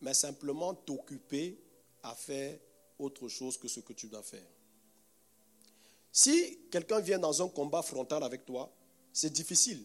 mais 0.00 0.14
simplement 0.14 0.74
t'occuper 0.74 1.58
à 2.02 2.14
faire 2.14 2.58
autre 2.98 3.28
chose 3.28 3.56
que 3.58 3.68
ce 3.68 3.80
que 3.80 3.92
tu 3.92 4.08
dois 4.08 4.22
faire. 4.22 4.48
Si 6.10 6.58
quelqu'un 6.70 7.00
vient 7.00 7.18
dans 7.18 7.42
un 7.42 7.48
combat 7.48 7.82
frontal 7.82 8.22
avec 8.22 8.44
toi, 8.44 8.72
c'est 9.12 9.32
difficile. 9.32 9.84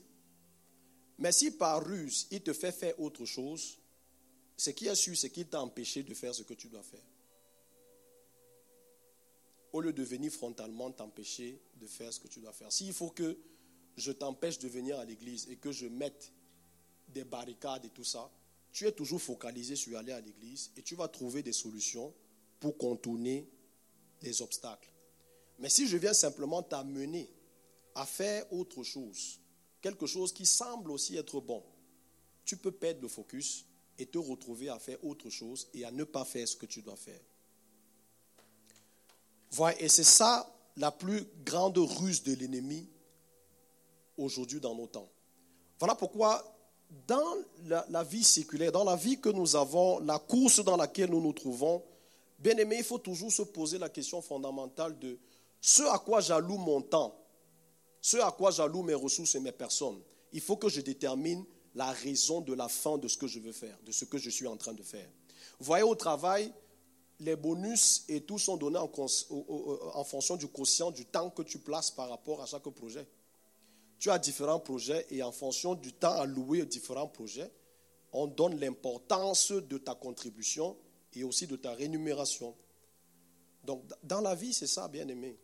Mais 1.20 1.32
si 1.32 1.51
par 1.51 1.86
ruse, 1.86 2.27
il 2.32 2.41
te 2.41 2.53
fait 2.53 2.72
faire 2.72 3.00
autre 3.00 3.25
chose, 3.25 3.77
ce 4.56 4.72
qui 4.72 4.88
est 4.88 4.96
sûr, 4.96 5.15
c'est 5.15 5.29
qu'il 5.29 5.48
t'a 5.48 5.62
empêché 5.62 6.03
de 6.03 6.13
faire 6.13 6.34
ce 6.34 6.44
que 6.44 6.53
tu 6.53 6.67
dois 6.67 6.84
faire 6.84 7.01
au 9.74 9.81
lieu 9.81 9.93
de 9.93 10.03
venir 10.03 10.31
frontalement 10.31 10.91
t'empêcher 10.91 11.62
de 11.75 11.88
faire 11.88 12.12
ce 12.13 12.19
que 12.19 12.27
tu 12.27 12.39
dois 12.39 12.53
faire. 12.53 12.71
S'il 12.71 12.93
faut 12.93 13.09
que 13.09 13.38
je 13.95 14.12
t'empêche 14.12 14.59
de 14.59 14.67
venir 14.67 15.00
à 15.00 15.05
l'église 15.05 15.47
et 15.50 15.57
que 15.57 15.71
je 15.71 15.88
mette 15.88 16.31
des 17.09 17.24
barricades 17.24 17.86
et 17.86 17.89
tout 17.89 18.03
ça, 18.03 18.31
tu 18.71 18.86
es 18.86 18.91
toujours 18.91 19.21
focalisé 19.21 19.75
sur 19.75 19.97
aller 19.97 20.12
à 20.12 20.21
l'église 20.21 20.71
et 20.77 20.83
tu 20.83 20.95
vas 20.95 21.07
trouver 21.07 21.41
des 21.41 21.53
solutions 21.53 22.13
pour 22.59 22.77
contourner 22.77 23.50
les 24.21 24.41
obstacles. 24.41 24.91
Mais 25.59 25.69
si 25.69 25.88
je 25.88 25.97
viens 25.97 26.13
simplement 26.13 26.62
t'amener 26.62 27.29
à 27.95 28.05
faire 28.05 28.51
autre 28.53 28.83
chose, 28.83 29.39
quelque 29.81 30.05
chose 30.05 30.31
qui 30.31 30.45
semble 30.45 30.91
aussi 30.91 31.17
être 31.17 31.41
bon, 31.41 31.63
tu 32.45 32.57
peux 32.57 32.71
perdre 32.71 33.01
le 33.01 33.07
focus 33.07 33.65
et 33.97 34.05
te 34.05 34.17
retrouver 34.17 34.69
à 34.69 34.79
faire 34.79 35.03
autre 35.03 35.29
chose 35.29 35.67
et 35.74 35.83
à 35.83 35.91
ne 35.91 36.03
pas 36.03 36.24
faire 36.24 36.47
ce 36.47 36.55
que 36.55 36.67
tu 36.67 36.81
dois 36.81 36.95
faire. 36.95 37.19
Et 39.80 39.89
c'est 39.89 40.04
ça 40.04 40.51
la 40.75 40.92
plus 40.92 41.27
grande 41.44 41.77
ruse 41.77 42.24
de 42.24 42.34
l'ennemi 42.36 42.88
aujourd'hui 44.18 44.60
dans 44.60 44.75
nos 44.75 44.88
temps. 44.88 45.10
Voilà 45.80 45.96
pourquoi 45.96 46.44
dans 47.08 47.36
la, 47.66 48.04
vie 48.04 48.24
séculaire, 48.24 48.72
dans 48.72 48.84
la 48.84 48.96
vie 48.96 49.20
que 49.20 49.30
nous 49.30 49.56
avons, 49.56 50.00
la 50.00 50.20
course 50.20 50.63
dans 50.63 50.77
laquelle 50.77 51.10
nous 51.10 51.22
nous 51.22 51.34
trouvons, 51.34 51.84
bien 52.39 52.56
aimé, 52.58 52.77
il 52.80 52.84
faut 52.84 52.98
toujours 52.98 53.32
se 53.32 53.42
poser 53.42 53.77
la 53.77 53.89
question 53.89 54.22
fondamentale 54.22 54.98
de 55.00 55.18
ce 55.60 55.84
à 55.84 56.00
quoi 56.00 56.22
j'alloue 56.22 56.58
mon 56.58 56.82
temps, 56.82 57.16
ce 58.01 58.18
à 58.18 58.32
quoi 58.32 58.51
j'alloue 58.51 58.84
mes 58.84 58.94
ressources 58.94 59.36
et 59.36 59.39
mes 59.39 59.51
personnes. 59.51 60.00
Il 60.32 60.42
faut 60.42 60.56
que 60.56 60.70
je 60.70 60.82
détermine 60.82 61.44
la 61.75 61.92
raison 61.92 62.42
de 62.42 62.54
la 62.54 62.68
fin 62.68 62.98
de 62.98 63.08
ce 63.08 63.18
que 63.18 63.27
je 63.27 63.39
veux 63.39 63.51
faire, 63.51 63.77
de 63.86 63.92
ce 63.92 64.06
que 64.06 64.18
je 64.18 64.30
suis 64.30 64.48
en 64.48 64.58
train 64.58 64.74
de 64.74 64.84
faire. 64.84 65.08
Vous 65.60 65.66
voyez, 65.66 65.84
au 65.84 65.96
travail, 65.96 66.54
les 67.19 67.36
bonus 67.36 68.05
et 68.09 68.21
tout 68.21 68.38
sont 68.38 68.57
donnés 68.57 68.79
en, 68.79 70.03
fonction 70.03 70.36
du 70.36 70.47
quotient 70.47 70.91
du 70.91 71.05
temps 71.05 71.29
que 71.29 71.41
tu 71.41 71.59
places 71.59 71.91
par 71.91 72.09
rapport 72.09 72.41
à 72.41 72.45
chaque 72.45 72.69
projet. 72.69 73.07
Tu 74.00 74.12
as 74.12 74.19
différents 74.19 74.59
projets 74.59 75.07
et 75.09 75.24
en 75.24 75.31
fonction 75.31 75.74
du 75.74 75.93
temps 75.93 76.13
alloué 76.13 76.62
aux 76.62 76.65
différents 76.65 77.07
projets, 77.07 77.51
on 78.13 78.27
donne 78.27 78.59
l'importance 78.59 79.51
de 79.51 79.77
ta 79.77 79.95
contribution 79.95 80.77
et 81.13 81.24
aussi 81.24 81.47
de 81.47 81.55
ta 81.55 81.74
rémunération. 81.74 82.55
Donc, 83.63 83.83
dans 84.03 84.21
la 84.21 84.36
vie, 84.36 84.53
c'est 84.53 84.67
ça, 84.67 84.88
bien 84.88 85.07
aimé. 85.07 85.36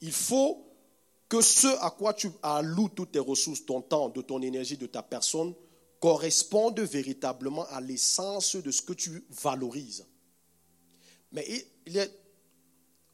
Il 0.00 0.12
faut 0.12 0.66
que 1.28 1.40
ce 1.40 1.68
à 1.80 1.90
quoi 1.90 2.12
tu 2.12 2.30
alloues 2.42 2.88
toutes 2.88 3.12
tes 3.12 3.20
ressources, 3.20 3.64
ton 3.64 3.80
temps, 3.80 4.08
de 4.08 4.20
ton 4.20 4.42
énergie, 4.42 4.76
de 4.76 4.86
ta 4.86 5.02
personne, 5.02 5.54
corresponde 6.00 6.80
véritablement 6.80 7.66
à 7.68 7.80
l'essence 7.80 8.56
de 8.56 8.70
ce 8.70 8.82
que 8.82 8.92
tu 8.92 9.24
valorises. 9.42 10.04
Mais 11.34 11.66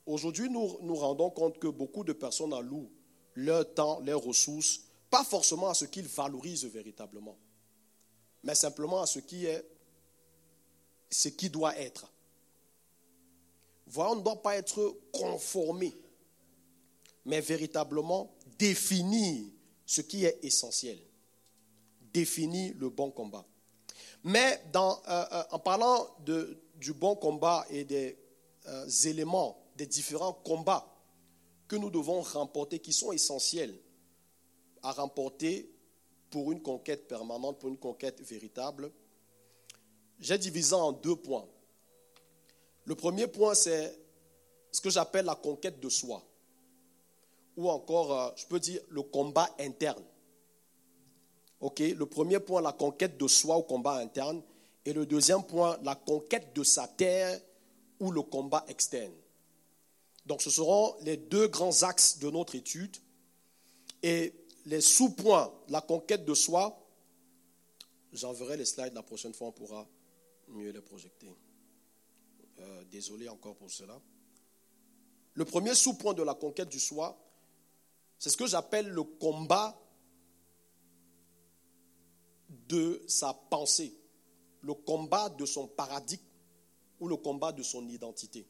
aujourd'hui, 0.05 0.51
nous 0.51 0.77
nous 0.83 0.95
rendons 0.95 1.31
compte 1.31 1.59
que 1.59 1.69
beaucoup 1.69 2.05
de 2.05 2.13
personnes 2.13 2.53
allouent 2.53 2.91
leur 3.35 3.75
temps, 3.75 3.99
leurs 4.01 4.23
ressources, 4.23 4.83
pas 5.09 5.25
forcément 5.25 5.71
à 5.71 5.75
ce 5.75 5.87
qu'ils 5.87 6.07
valorisent 6.07 6.67
véritablement, 6.67 7.39
mais 8.43 8.55
simplement 8.55 9.01
à 9.01 9.07
ce 9.07 9.21
qui 9.21 9.47
est, 9.47 9.65
ce 11.11 11.31
qui 11.31 11.49
doit 11.49 11.77
être. 11.79 12.13
Voilà, 13.87 14.13
on 14.13 14.17
ne 14.17 14.23
doit 14.23 14.43
pas 14.43 14.57
être 14.57 14.99
conformé, 15.13 15.97
mais 17.25 17.41
véritablement 17.41 18.37
définir 18.59 19.47
ce 19.87 20.03
qui 20.03 20.27
est 20.27 20.39
essentiel, 20.43 20.99
définir 22.13 22.75
le 22.77 22.91
bon 22.91 23.11
combat. 23.11 23.47
Mais 24.25 24.63
euh, 24.77 24.93
euh, 25.09 25.43
en 25.51 25.59
parlant 25.59 26.07
du 26.25 26.93
bon 26.93 27.17
combat 27.17 27.65
et 27.71 27.85
des 27.85 28.19
euh, 28.67 28.87
éléments, 29.05 29.57
des 29.77 29.87
différents 29.87 30.33
combats 30.33 30.87
que 31.67 31.77
nous 31.77 31.91
devons 31.91 32.21
remporter, 32.21 32.81
qui 32.81 32.93
sont 32.93 33.13
essentiels 33.13 33.75
à 34.83 34.93
remporter 34.93 35.71
pour 36.31 36.53
une 36.53 36.61
conquête 36.61 37.09
permanente, 37.09 37.59
pour 37.59 37.69
une 37.69 37.79
conquête 37.79 38.21
véritable, 38.21 38.91
j'ai 40.19 40.37
divisé 40.37 40.75
en 40.75 40.93
deux 40.93 41.17
points. 41.17 41.47
Le 42.85 42.95
premier 42.95 43.27
point, 43.27 43.55
c'est 43.55 43.99
ce 44.73 44.81
que 44.81 44.91
j'appelle 44.91 45.25
la 45.25 45.35
conquête 45.35 45.81
de 45.81 45.89
soi, 45.89 46.23
ou 47.57 47.71
encore, 47.71 48.35
je 48.37 48.47
peux 48.47 48.61
dire, 48.61 48.81
le 48.89 49.03
combat 49.03 49.49
interne. 49.59 50.03
Ok, 51.61 51.81
le 51.81 52.07
premier 52.07 52.41
point, 52.41 52.63
la 52.63 52.73
conquête 52.73 53.19
de 53.19 53.29
soi 53.29 53.57
au 53.57 53.63
combat 53.63 53.97
interne. 53.97 54.43
Et 54.85 54.93
le 54.93 55.05
deuxième 55.05 55.45
point, 55.45 55.79
la 55.83 55.95
conquête 55.95 56.55
de 56.55 56.65
sa 56.65 56.89
terre 56.89 57.39
ou 57.99 58.11
le 58.11 58.23
combat 58.23 58.65
externe. 58.69 59.13
Donc 60.25 60.43
ce 60.43 60.51
seront 60.51 60.95
les 61.03 61.17
deux 61.17 61.49
grands 61.49 61.83
axes 61.83 62.19
de 62.19 62.31
notre 62.31 62.55
étude. 62.55 62.97
Et 64.03 64.33
les 64.67 64.81
sous-points, 64.81 65.53
la 65.69 65.83
conquête 65.83 66.25
de 66.25 66.35
soi, 66.35 66.79
j'enverrai 68.13 68.57
les 68.57 68.65
slides 68.65 68.95
la 68.95 69.03
prochaine 69.03 69.35
fois, 69.35 69.49
on 69.49 69.53
pourra 69.53 69.87
mieux 70.49 70.71
les 70.71 70.81
projeter. 70.81 71.29
Euh, 72.61 72.85
désolé 72.91 73.29
encore 73.29 73.57
pour 73.57 73.71
cela. 73.71 74.01
Le 75.35 75.45
premier 75.45 75.75
sous-point 75.75 76.15
de 76.15 76.23
la 76.23 76.35
conquête 76.35 76.69
du 76.69 76.81
soi, 76.81 77.19
c'est 78.19 78.31
ce 78.31 78.37
que 78.37 78.47
j'appelle 78.47 78.89
le 78.89 79.03
combat 79.03 79.80
de 82.71 83.03
sa 83.09 83.35
pensée, 83.35 83.93
le 84.63 84.75
combat 84.75 85.29
de 85.29 85.45
son 85.45 85.67
paradigme 85.67 86.23
ou 87.01 87.09
le 87.09 87.17
combat 87.17 87.51
de 87.51 87.63
son 87.63 87.87
identité. 87.89 88.47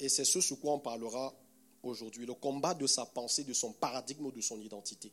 Et 0.00 0.08
c'est 0.08 0.24
ce 0.24 0.40
sur 0.40 0.58
quoi 0.58 0.72
on 0.72 0.78
parlera 0.78 1.34
aujourd'hui, 1.82 2.24
le 2.24 2.32
combat 2.34 2.72
de 2.72 2.86
sa 2.86 3.04
pensée, 3.04 3.44
de 3.44 3.52
son 3.52 3.72
paradigme 3.72 4.26
ou 4.26 4.32
de 4.32 4.40
son 4.40 4.60
identité. 4.60 5.12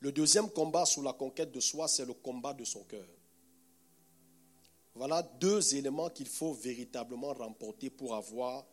Le 0.00 0.10
deuxième 0.10 0.50
combat 0.50 0.84
sous 0.84 1.00
la 1.02 1.12
conquête 1.12 1.52
de 1.52 1.60
soi, 1.60 1.86
c'est 1.86 2.04
le 2.04 2.12
combat 2.12 2.54
de 2.54 2.64
son 2.64 2.82
cœur. 2.84 3.06
Voilà 4.94 5.22
deux 5.22 5.76
éléments 5.76 6.10
qu'il 6.10 6.28
faut 6.28 6.52
véritablement 6.52 7.32
remporter 7.32 7.88
pour 7.88 8.14
avoir 8.14 8.66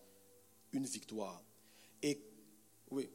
une 0.74 0.86
victoire. 0.86 1.42
Et 2.02 2.20
oui. 2.90 3.10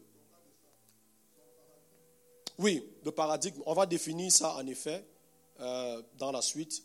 Oui, 2.57 2.89
le 3.05 3.11
paradigme, 3.11 3.61
on 3.67 3.75
va 3.75 3.85
définir 3.85 4.31
ça 4.31 4.55
en 4.55 4.67
effet 4.69 5.05
euh, 5.61 6.03
dans 6.19 6.33
la 6.33 6.43
suite. 6.43 6.83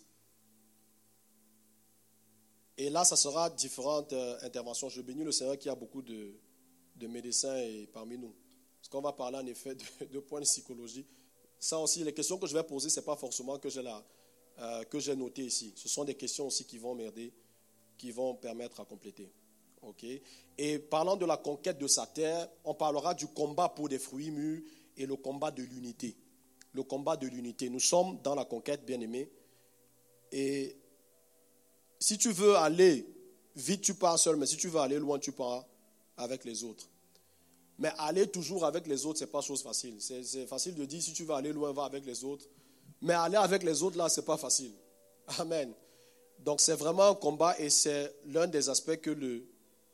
Et 2.77 2.89
là, 2.89 3.03
ça 3.03 3.15
sera 3.15 3.49
différentes 3.49 4.13
euh, 4.13 4.37
interventions. 4.41 4.89
Je 4.89 5.01
bénis 5.01 5.23
le 5.23 5.31
Seigneur 5.31 5.57
qui 5.57 5.69
a 5.69 5.75
beaucoup 5.75 6.01
de, 6.01 6.33
médecins 7.01 7.61
parmi 7.91 8.17
nous. 8.17 8.33
Parce 8.79 8.89
qu'on 8.89 9.01
va 9.01 9.11
parler 9.11 9.37
en 9.37 9.45
effet 9.45 9.75
de, 10.11 10.19
points 10.19 10.39
de 10.39 10.45
psychologie. 10.45 11.05
Ça 11.59 11.77
aussi, 11.77 12.03
les 12.03 12.13
questions 12.13 12.37
que 12.37 12.47
je 12.47 12.53
vais 12.53 12.63
poser, 12.63 12.89
ce 12.89 12.99
n'est 12.99 13.05
pas 13.05 13.17
forcément 13.17 13.57
que 13.59 13.69
j'ai 13.69 13.83
euh, 14.59 14.83
que 14.83 14.99
j'ai 14.99 15.15
noté 15.15 15.43
ici. 15.45 15.73
Ce 15.75 15.89
sont 15.89 16.05
des 16.05 16.15
questions 16.15 16.47
aussi 16.47 16.65
qui 16.65 16.77
vont 16.77 16.93
m'aider, 16.93 17.33
qui 17.97 18.11
vont 18.11 18.35
permettre 18.35 18.79
à 18.79 18.85
compléter. 18.85 19.31
ok? 19.81 20.05
Et 20.57 20.79
parlant 20.79 21.15
de 21.15 21.25
la 21.25 21.37
conquête 21.37 21.77
de 21.79 21.87
sa 21.87 22.05
terre, 22.05 22.49
on 22.63 22.73
parlera 22.73 23.13
du 23.13 23.27
combat 23.27 23.69
pour 23.69 23.89
des 23.89 23.99
fruits 23.99 24.31
mûrs 24.31 24.61
et 24.95 25.05
le 25.05 25.15
combat 25.15 25.51
de 25.51 25.63
l'unité. 25.63 26.15
Le 26.73 26.83
combat 26.83 27.17
de 27.17 27.27
l'unité. 27.27 27.69
Nous 27.69 27.79
sommes 27.79 28.19
dans 28.21 28.35
la 28.35 28.45
conquête, 28.45 28.85
bien 28.85 28.99
aimé. 29.01 29.29
Et 30.31 30.75
si 31.99 32.17
tu 32.17 32.31
veux 32.31 32.55
aller 32.55 33.05
vite, 33.55 33.81
tu 33.81 33.93
pars 33.93 34.19
seul, 34.19 34.35
mais 34.35 34.45
si 34.45 34.57
tu 34.57 34.69
veux 34.69 34.79
aller 34.79 34.99
loin, 34.99 35.19
tu 35.19 35.31
pars 35.31 35.65
avec 36.17 36.45
les 36.45 36.63
autres. 36.63 36.87
Mais 37.79 37.91
aller 37.97 38.27
toujours 38.27 38.65
avec 38.65 38.87
les 38.87 39.05
autres, 39.05 39.19
ce 39.19 39.23
n'est 39.23 39.31
pas 39.31 39.41
chose 39.41 39.63
facile. 39.63 39.95
C'est 39.99 40.45
facile 40.45 40.75
de 40.75 40.85
dire 40.85 41.01
si 41.01 41.13
tu 41.13 41.23
veux 41.23 41.33
aller 41.33 41.53
loin, 41.53 41.71
va 41.71 41.85
avec 41.85 42.05
les 42.05 42.23
autres. 42.23 42.45
Mais 43.01 43.13
aller 43.13 43.37
avec 43.37 43.63
les 43.63 43.81
autres, 43.81 43.97
là, 43.97 44.09
ce 44.09 44.19
n'est 44.19 44.25
pas 44.25 44.37
facile. 44.37 44.73
Amen. 45.39 45.73
Donc 46.39 46.61
c'est 46.61 46.75
vraiment 46.75 47.07
un 47.07 47.15
combat 47.15 47.59
et 47.59 47.69
c'est 47.69 48.13
l'un 48.27 48.47
des 48.47 48.69
aspects 48.69 48.97
que 48.97 49.11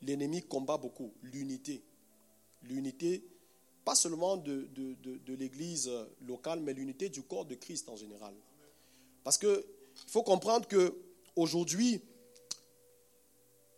l'ennemi 0.02 0.42
combat 0.42 0.76
beaucoup, 0.76 1.12
l'unité. 1.22 1.82
L'unité, 2.62 3.24
pas 3.86 3.94
seulement 3.94 4.36
de, 4.36 4.68
de 4.74 5.34
l'Église 5.34 5.88
locale, 6.26 6.58
mais 6.58 6.74
l'unité 6.74 7.08
du 7.08 7.22
corps 7.22 7.44
de 7.44 7.54
Christ 7.54 7.88
en 7.88 7.94
général. 7.94 8.34
Parce 9.22 9.38
qu'il 9.38 9.62
faut 10.08 10.24
comprendre 10.24 10.66
que 10.66 10.92
aujourd'hui, 11.36 12.02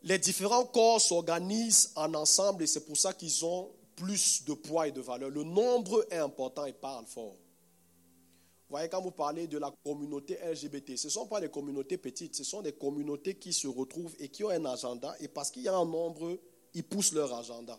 les 0.03 0.18
différents 0.18 0.64
corps 0.64 0.99
s'organisent 0.99 1.92
en 1.94 2.14
ensemble 2.14 2.62
et 2.62 2.66
c'est 2.66 2.87
pour 2.87 2.97
ça 2.97 3.12
qu'ils 3.12 3.44
ont 3.44 3.71
plus 3.97 4.44
de 4.47 4.55
poids 4.55 4.88
et 4.88 4.92
de 4.92 5.03
valeur. 5.03 5.29
Le 5.29 5.42
nombre 5.42 6.07
est 6.11 6.16
important 6.16 6.64
et 6.64 6.73
parle 6.73 7.05
fort. 7.05 7.35
Vous 7.35 8.75
voyez, 8.75 8.88
quand 8.88 9.03
vous 9.03 9.11
parlez 9.11 9.47
de 9.47 9.59
la 9.59 9.71
communauté 9.85 10.38
LGBT, 10.42 10.97
ce 10.97 11.09
ne 11.09 11.12
sont 11.12 11.27
pas 11.27 11.40
des 11.42 11.51
communautés 11.51 11.99
petites, 11.99 12.35
ce 12.35 12.44
sont 12.44 12.62
des 12.62 12.73
communautés 12.73 13.35
qui 13.35 13.53
se 13.53 13.66
retrouvent 13.66 14.14
et 14.18 14.31
qui 14.31 14.42
ont 14.42 14.51
un 14.51 14.64
agenda. 14.64 15.14
Et 15.21 15.29
parce 15.29 15.51
qu'il 15.51 15.64
y 15.64 15.68
a 15.68 15.77
un 15.77 15.85
nombre, 15.85 16.38
ils 16.73 16.85
poussent 16.85 17.12
leur 17.12 17.35
agenda. 17.35 17.79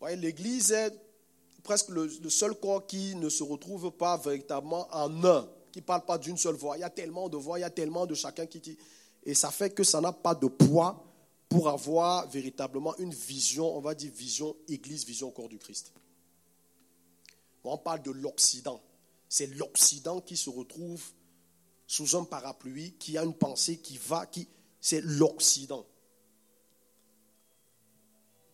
Voyez, 0.00 0.16
l'Église 0.16 0.72
est 0.72 0.92
presque 1.62 1.88
le, 1.88 2.06
le, 2.06 2.30
seul 2.30 2.54
corps 2.54 2.86
qui 2.86 3.14
ne 3.16 3.28
se 3.28 3.42
retrouve 3.42 3.90
pas 3.90 4.16
véritablement 4.16 4.86
en 4.92 5.24
un 5.24 5.48
qui 5.76 5.80
ne 5.80 5.84
parle 5.84 6.06
pas 6.06 6.16
d'une 6.16 6.38
seule 6.38 6.54
voix. 6.54 6.78
Il 6.78 6.80
y 6.80 6.84
a 6.84 6.90
tellement 6.90 7.28
de 7.28 7.36
voix, 7.36 7.58
il 7.58 7.62
y 7.62 7.64
a 7.64 7.70
tellement 7.70 8.06
de 8.06 8.14
chacun 8.14 8.46
qui 8.46 8.60
dit. 8.60 8.78
Et 9.24 9.34
ça 9.34 9.50
fait 9.50 9.68
que 9.68 9.84
ça 9.84 10.00
n'a 10.00 10.12
pas 10.12 10.34
de 10.34 10.46
poids 10.46 11.04
pour 11.50 11.68
avoir 11.68 12.28
véritablement 12.30 12.96
une 12.96 13.12
vision, 13.12 13.76
on 13.76 13.80
va 13.80 13.94
dire 13.94 14.10
vision 14.10 14.56
Église, 14.68 15.04
vision 15.04 15.30
corps 15.30 15.50
du 15.50 15.58
Christ. 15.58 15.92
On 17.62 17.76
parle 17.76 18.02
de 18.02 18.10
l'Occident. 18.10 18.80
C'est 19.28 19.48
l'Occident 19.48 20.20
qui 20.20 20.36
se 20.36 20.48
retrouve 20.48 21.02
sous 21.86 22.16
un 22.16 22.24
parapluie, 22.24 22.92
qui 22.92 23.18
a 23.18 23.24
une 23.24 23.34
pensée 23.34 23.76
qui 23.76 23.98
va, 23.98 24.24
qui, 24.24 24.48
c'est 24.80 25.02
l'Occident. 25.02 25.84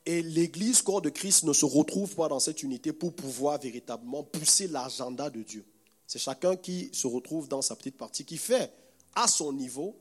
Et 0.04 0.22
l'Église, 0.22 0.82
corps 0.82 1.02
de 1.02 1.10
Christ, 1.10 1.44
ne 1.44 1.52
se 1.52 1.64
retrouve 1.64 2.14
pas 2.14 2.28
dans 2.28 2.40
cette 2.40 2.62
unité 2.62 2.92
pour 2.92 3.14
pouvoir 3.14 3.60
véritablement 3.60 4.24
pousser 4.24 4.66
l'agenda 4.66 5.30
de 5.30 5.42
Dieu. 5.42 5.64
C'est 6.06 6.18
chacun 6.18 6.56
qui 6.56 6.90
se 6.92 7.06
retrouve 7.06 7.48
dans 7.48 7.62
sa 7.62 7.76
petite 7.76 7.96
partie, 7.96 8.24
qui 8.24 8.36
fait 8.36 8.72
à 9.14 9.28
son 9.28 9.52
niveau, 9.52 9.96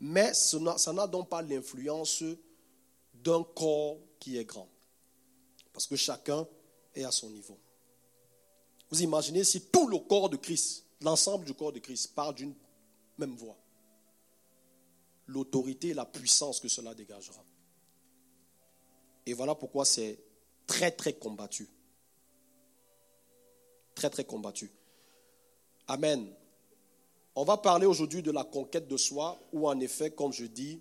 mais 0.00 0.32
ça 0.34 0.92
n'a 0.92 1.06
donc 1.06 1.28
pas 1.28 1.42
l'influence 1.42 2.24
d'un 3.14 3.44
corps 3.54 3.98
qui 4.18 4.38
est 4.38 4.44
grand. 4.44 4.68
Parce 5.72 5.86
que 5.86 5.96
chacun 5.96 6.46
est 6.94 7.04
à 7.04 7.10
son 7.10 7.30
niveau. 7.30 7.58
Vous 8.90 9.02
imaginez 9.02 9.44
si 9.44 9.60
tout 9.60 9.86
le 9.86 9.98
corps 9.98 10.28
de 10.28 10.36
Christ, 10.36 10.84
l'ensemble 11.00 11.44
du 11.44 11.54
corps 11.54 11.72
de 11.72 11.78
Christ, 11.78 12.14
part 12.14 12.34
d'une 12.34 12.54
même 13.18 13.34
voix. 13.36 13.56
L'autorité 15.26 15.88
et 15.88 15.94
la 15.94 16.04
puissance 16.04 16.58
que 16.58 16.68
cela 16.68 16.94
dégagera. 16.94 17.44
Et 19.26 19.32
voilà 19.34 19.54
pourquoi 19.54 19.84
c'est 19.84 20.18
très 20.66 20.90
très 20.90 21.12
combattu. 21.12 21.68
Très 23.94 24.10
très 24.10 24.24
combattu. 24.24 24.70
Amen. 25.86 26.32
On 27.34 27.44
va 27.44 27.56
parler 27.56 27.86
aujourd'hui 27.86 28.22
de 28.22 28.30
la 28.30 28.44
conquête 28.44 28.88
de 28.88 28.96
soi, 28.96 29.40
ou 29.52 29.68
en 29.68 29.78
effet, 29.80 30.10
comme 30.10 30.32
je 30.32 30.44
dis, 30.44 30.80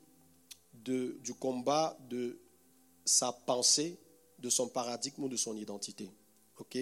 du 0.73 1.33
combat 1.39 1.97
de 2.09 2.39
sa 3.05 3.31
pensée, 3.31 3.97
de 4.39 4.49
son 4.49 4.67
paradigme 4.67 5.23
ou 5.23 5.29
de 5.29 5.37
son 5.37 5.55
identité. 5.55 6.09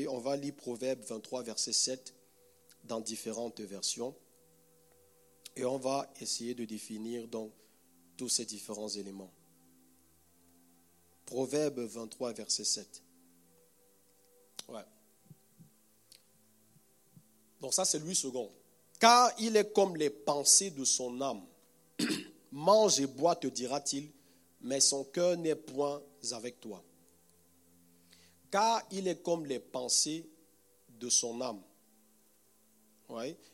On 0.07 0.19
va 0.19 0.35
lire 0.35 0.55
Proverbe 0.55 1.01
23, 1.01 1.43
verset 1.43 1.73
7 1.73 2.13
dans 2.83 2.99
différentes 2.99 3.61
versions. 3.61 4.15
Et 5.55 5.65
on 5.65 5.77
va 5.77 6.11
essayer 6.19 6.53
de 6.53 6.65
définir 6.65 7.27
donc 7.27 7.51
tous 8.17 8.29
ces 8.29 8.45
différents 8.45 8.89
éléments. 8.89 9.31
Proverbe 11.29 11.81
23, 11.81 12.33
verset 12.33 12.63
7. 12.63 13.03
Ouais. 14.67 14.81
Donc 17.61 17.71
ça, 17.71 17.85
c'est 17.85 17.99
lui 17.99 18.15
second. 18.15 18.51
Car 18.99 19.31
il 19.37 19.55
est 19.55 19.71
comme 19.71 19.95
les 19.95 20.09
pensées 20.09 20.71
de 20.71 20.83
son 20.83 21.21
âme. 21.21 21.41
Mange 22.51 22.99
et 22.99 23.05
bois, 23.05 23.35
te 23.35 23.45
dira-t-il, 23.45 24.09
mais 24.61 24.79
son 24.79 25.03
cœur 25.03 25.37
n'est 25.37 25.53
point 25.53 26.01
avec 26.31 26.59
toi. 26.59 26.83
Car 28.49 28.81
il 28.89 29.07
est 29.07 29.21
comme 29.21 29.45
les 29.45 29.59
pensées 29.59 30.27
de 30.99 31.09
son 31.09 31.39
âme. 31.41 31.61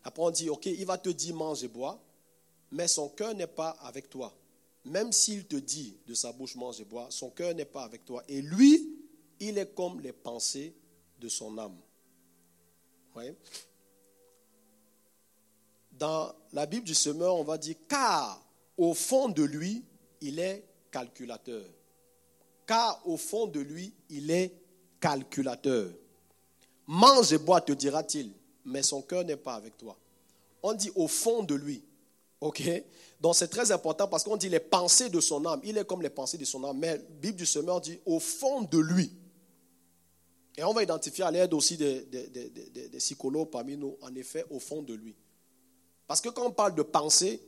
Après, 0.03 0.23
on 0.23 0.31
dit, 0.31 0.49
OK, 0.49 0.65
il 0.65 0.85
va 0.85 0.97
te 0.97 1.09
dire 1.09 1.35
mange 1.35 1.63
et 1.63 1.67
bois, 1.67 2.01
mais 2.71 2.87
son 2.87 3.09
cœur 3.09 3.33
n'est 3.33 3.47
pas 3.47 3.71
avec 3.81 4.09
toi. 4.09 4.33
Même 4.85 5.11
s'il 5.11 5.45
te 5.45 5.55
dit 5.55 5.97
de 6.07 6.13
sa 6.13 6.31
bouche 6.31 6.55
mange 6.55 6.79
et 6.79 6.85
bois, 6.85 7.07
son 7.09 7.31
cœur 7.31 7.53
n'est 7.55 7.65
pas 7.65 7.83
avec 7.83 8.05
toi. 8.05 8.23
Et 8.27 8.41
lui, 8.41 8.95
il 9.39 9.57
est 9.57 9.73
comme 9.73 9.99
les 9.99 10.13
pensées 10.13 10.73
de 11.19 11.27
son 11.27 11.57
âme. 11.57 11.77
Ouais. 13.15 13.35
Dans 15.91 16.33
la 16.51 16.65
Bible 16.65 16.85
du 16.85 16.93
semeur, 16.93 17.35
on 17.35 17.43
va 17.43 17.57
dire 17.57 17.75
car 17.87 18.45
au 18.77 18.93
fond 18.93 19.29
de 19.29 19.43
lui, 19.43 19.83
il 20.21 20.39
est 20.39 20.63
calculateur. 20.91 21.65
Car 22.67 23.01
au 23.07 23.17
fond 23.17 23.47
de 23.47 23.59
lui, 23.59 23.93
il 24.09 24.29
est 24.29 24.53
calculateur. 24.99 25.89
Mange 26.87 27.33
et 27.33 27.37
bois, 27.37 27.61
te 27.61 27.71
dira-t-il, 27.71 28.31
mais 28.65 28.83
son 28.83 29.01
cœur 29.01 29.23
n'est 29.23 29.37
pas 29.37 29.55
avec 29.55 29.77
toi. 29.77 29.97
On 30.61 30.73
dit 30.73 30.91
au 30.95 31.07
fond 31.07 31.43
de 31.43 31.55
lui. 31.55 31.83
OK? 32.41 32.61
Donc 33.21 33.35
c'est 33.35 33.47
très 33.47 33.71
important 33.71 34.07
parce 34.07 34.23
qu'on 34.23 34.37
dit 34.37 34.49
les 34.49 34.59
pensées 34.59 35.09
de 35.09 35.19
son 35.19 35.45
âme. 35.45 35.61
Il 35.63 35.77
est 35.77 35.85
comme 35.85 36.01
les 36.01 36.09
pensées 36.09 36.37
de 36.37 36.45
son 36.45 36.63
âme. 36.63 36.77
Mais 36.77 36.97
la 36.97 37.03
Bible 37.03 37.37
du 37.37 37.45
semeur 37.45 37.81
dit 37.81 37.99
au 38.05 38.19
fond 38.19 38.61
de 38.61 38.77
lui. 38.77 39.11
Et 40.57 40.63
on 40.63 40.73
va 40.73 40.83
identifier 40.83 41.23
à 41.23 41.31
l'aide 41.31 41.53
aussi 41.53 41.75
des, 41.77 42.07
psychologues 42.97 43.49
parmi 43.49 43.75
nous, 43.75 43.97
en 44.01 44.13
effet, 44.15 44.45
au 44.49 44.59
fond 44.59 44.81
de 44.81 44.93
lui. 44.93 45.15
Parce 46.07 46.21
que 46.21 46.29
quand 46.29 46.45
on 46.45 46.51
parle 46.51 46.75
de 46.75 46.81
pensée, 46.81 47.41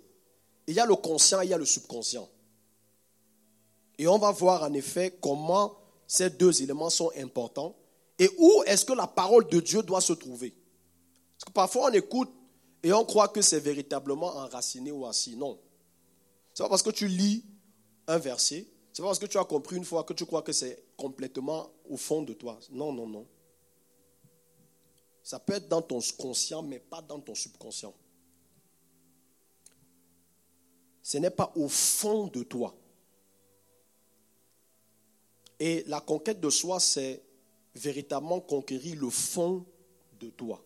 il 0.68 0.74
y 0.74 0.80
a 0.80 0.86
le 0.86 0.96
conscient 0.96 1.42
et 1.42 1.46
il 1.46 1.50
y 1.50 1.54
a 1.54 1.58
le 1.58 1.66
subconscient. 1.66 2.28
Et 3.98 4.08
on 4.08 4.18
va 4.18 4.32
voir 4.32 4.64
en 4.64 4.74
effet 4.74 5.18
comment 5.22 5.78
ces 6.06 6.30
deux 6.30 6.62
éléments 6.62 6.90
sont 6.90 7.12
importants 7.18 7.76
et 8.20 8.30
où 8.38 8.64
est-ce 8.66 8.86
que 8.86 8.94
la 8.94 9.08
parole 9.08 9.48
de 9.48 9.60
Dieu 9.60 9.84
doit 9.84 10.02
se 10.02 10.14
trouver. 10.14 10.56
Parce 11.38 11.46
que 11.46 11.52
parfois 11.52 11.90
on 11.90 11.94
écoute 11.94 12.32
et 12.84 12.94
on 12.94 13.06
croit 13.06 13.28
que 13.30 13.42
c'est 13.42 13.60
véritablement 13.60 14.36
enraciné 14.36 14.92
ou 14.92 15.06
assis. 15.06 15.36
Non. 15.36 15.60
C'est 16.54 16.64
pas 16.64 16.70
parce 16.70 16.84
que 16.84 16.90
tu 16.90 17.08
lis 17.08 17.44
un 18.08 18.18
verset, 18.18 18.68
c'est 18.94 19.02
pas 19.02 19.10
parce 19.10 19.20
que 19.20 19.26
tu 19.26 19.38
as 19.38 19.46
compris 19.46 19.76
une 19.76 19.86
fois 19.86 20.04
que 20.04 20.14
tu 20.14 20.26
crois 20.26 20.42
que 20.42 20.54
c'est 20.54 20.84
complètement 20.96 21.72
au 21.90 21.98
fond 21.98 22.24
de 22.24 22.34
toi. 22.34 22.60
Non, 22.72 22.92
non, 22.92 23.08
non. 23.08 23.28
Ça 25.24 25.40
peut 25.40 25.54
être 25.54 25.68
dans 25.68 25.82
ton 25.82 26.00
conscient, 26.18 26.64
mais 26.64 26.80
pas 26.80 27.02
dans 27.02 27.20
ton 27.20 27.36
subconscient. 27.36 27.94
Ce 31.04 31.18
n'est 31.18 31.30
pas 31.30 31.52
au 31.56 31.68
fond 31.68 32.28
de 32.28 32.44
toi. 32.44 32.76
Et 35.60 35.84
la 35.88 36.00
conquête 36.00 36.40
de 36.40 36.50
soi, 36.50 36.80
c'est 36.80 37.24
véritablement 37.76 38.40
conquérir 38.40 39.00
le 39.00 39.10
fond 39.10 39.66
de 40.20 40.30
toi. 40.30 40.64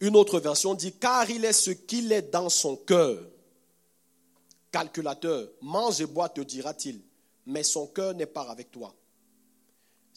Une 0.00 0.16
autre 0.16 0.40
version 0.40 0.74
dit, 0.74 0.92
car 0.92 1.28
il 1.30 1.44
est 1.44 1.52
ce 1.52 1.70
qu'il 1.70 2.12
est 2.12 2.30
dans 2.30 2.48
son 2.48 2.76
cœur. 2.76 3.18
Calculateur, 4.70 5.48
mange 5.62 6.00
et 6.00 6.06
bois, 6.06 6.28
te 6.28 6.42
dira-t-il, 6.42 7.00
mais 7.46 7.62
son 7.62 7.86
cœur 7.86 8.14
n'est 8.14 8.26
pas 8.26 8.42
avec 8.42 8.70
toi. 8.70 8.94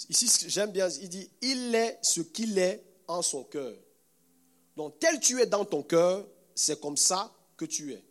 Ici, 0.09 0.29
j'aime 0.47 0.71
bien, 0.71 0.89
il 0.89 1.09
dit, 1.09 1.29
il 1.41 1.73
est 1.75 1.97
ce 2.01 2.21
qu'il 2.21 2.57
est 2.57 2.83
en 3.07 3.21
son 3.21 3.43
cœur. 3.43 3.75
Donc, 4.75 4.99
tel 4.99 5.19
tu 5.19 5.41
es 5.41 5.45
dans 5.45 5.65
ton 5.65 5.83
cœur, 5.83 6.25
c'est 6.55 6.79
comme 6.79 6.97
ça 6.97 7.33
que 7.57 7.65
tu 7.65 7.93
es. 7.93 8.03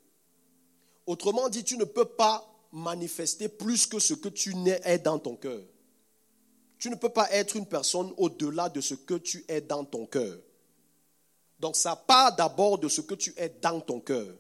Autrement 1.07 1.49
dit, 1.49 1.65
tu 1.65 1.77
ne 1.77 1.85
peux 1.85 2.05
pas 2.05 2.47
manifester 2.73 3.49
plus 3.49 3.87
que 3.87 3.99
ce 3.99 4.15
que 4.15 4.29
tu 4.29 4.55
es 4.67 4.99
dans 4.99 5.19
ton 5.19 5.37
cœur. 5.37 5.63
Tu 6.79 6.91
ne 6.91 6.95
peux 6.95 7.09
pas 7.09 7.31
être 7.33 7.57
une 7.57 7.67
personne 7.67 8.13
au-delà 8.17 8.69
de 8.69 8.81
ce 8.81 8.95
que 8.95 9.15
tu 9.15 9.45
es 9.49 9.61
dans 9.61 9.85
ton 9.85 10.07
cœur. 10.07 10.39
Donc 11.59 11.77
ça 11.77 11.97
part 11.97 12.35
d'abord 12.37 12.79
de 12.79 12.89
ce 12.89 13.01
que 13.01 13.15
tu 13.15 13.33
es 13.37 13.49
dans 13.61 13.81
ton 13.81 14.01
cœur. 14.01 14.35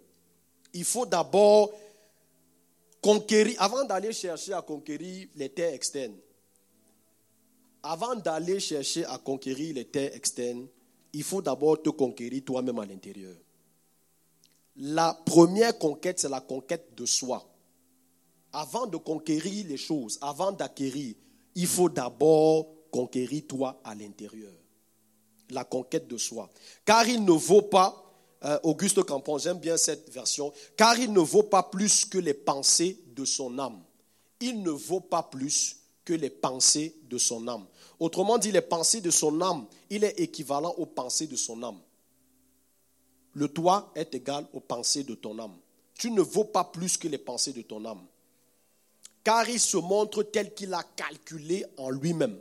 Il 0.72 0.84
faut 0.84 1.06
d'abord 1.06 1.72
conquérir, 3.00 3.60
avant 3.60 3.84
d'aller 3.84 4.12
chercher 4.12 4.52
à 4.52 4.62
conquérir 4.62 5.28
les 5.34 5.48
terres 5.48 5.74
externes, 5.74 6.16
avant 7.82 8.14
d'aller 8.14 8.60
chercher 8.60 9.04
à 9.06 9.18
conquérir 9.18 9.74
les 9.74 9.84
terres 9.86 10.14
externes, 10.14 10.66
il 11.12 11.22
faut 11.22 11.42
d'abord 11.42 11.80
te 11.82 11.90
conquérir 11.90 12.44
toi-même 12.44 12.78
à 12.78 12.86
l'intérieur. 12.86 13.36
La 14.76 15.14
première 15.26 15.76
conquête, 15.78 16.20
c'est 16.20 16.28
la 16.28 16.40
conquête 16.40 16.94
de 16.94 17.06
soi. 17.06 17.44
Avant 18.52 18.86
de 18.86 18.96
conquérir 18.96 19.66
les 19.66 19.76
choses, 19.76 20.18
avant 20.20 20.52
d'acquérir, 20.52 21.14
il 21.54 21.66
faut 21.66 21.88
d'abord 21.88 22.68
conquérir 22.90 23.46
toi 23.48 23.80
à 23.84 23.94
l'intérieur 23.94 24.52
la 25.50 25.64
conquête 25.64 26.08
de 26.08 26.16
soi. 26.16 26.48
Car 26.84 27.06
il 27.08 27.24
ne 27.24 27.32
vaut 27.32 27.62
pas, 27.62 28.04
euh, 28.44 28.58
Auguste 28.62 29.02
Campon, 29.02 29.38
j'aime 29.38 29.58
bien 29.58 29.76
cette 29.76 30.10
version, 30.12 30.52
car 30.76 30.98
il 30.98 31.12
ne 31.12 31.20
vaut 31.20 31.42
pas 31.42 31.62
plus 31.62 32.04
que 32.04 32.18
les 32.18 32.34
pensées 32.34 32.98
de 33.14 33.24
son 33.24 33.58
âme. 33.58 33.82
Il 34.40 34.62
ne 34.62 34.70
vaut 34.70 35.00
pas 35.00 35.22
plus 35.22 35.76
que 36.04 36.12
les 36.12 36.30
pensées 36.30 36.94
de 37.08 37.18
son 37.18 37.48
âme. 37.48 37.66
Autrement 37.98 38.38
dit, 38.38 38.52
les 38.52 38.60
pensées 38.60 39.00
de 39.00 39.10
son 39.10 39.40
âme, 39.40 39.66
il 39.90 40.04
est 40.04 40.20
équivalent 40.20 40.74
aux 40.78 40.86
pensées 40.86 41.26
de 41.26 41.36
son 41.36 41.62
âme. 41.62 41.78
Le 43.34 43.48
toi 43.48 43.92
est 43.94 44.14
égal 44.14 44.46
aux 44.52 44.60
pensées 44.60 45.04
de 45.04 45.14
ton 45.14 45.38
âme. 45.38 45.56
Tu 45.94 46.10
ne 46.10 46.20
vaux 46.20 46.44
pas 46.44 46.64
plus 46.64 46.96
que 46.96 47.08
les 47.08 47.18
pensées 47.18 47.52
de 47.52 47.62
ton 47.62 47.84
âme. 47.84 48.04
Car 49.24 49.48
il 49.48 49.60
se 49.60 49.76
montre 49.76 50.22
tel 50.22 50.54
qu'il 50.54 50.72
a 50.72 50.82
calculé 50.82 51.66
en 51.76 51.90
lui-même. 51.90 52.38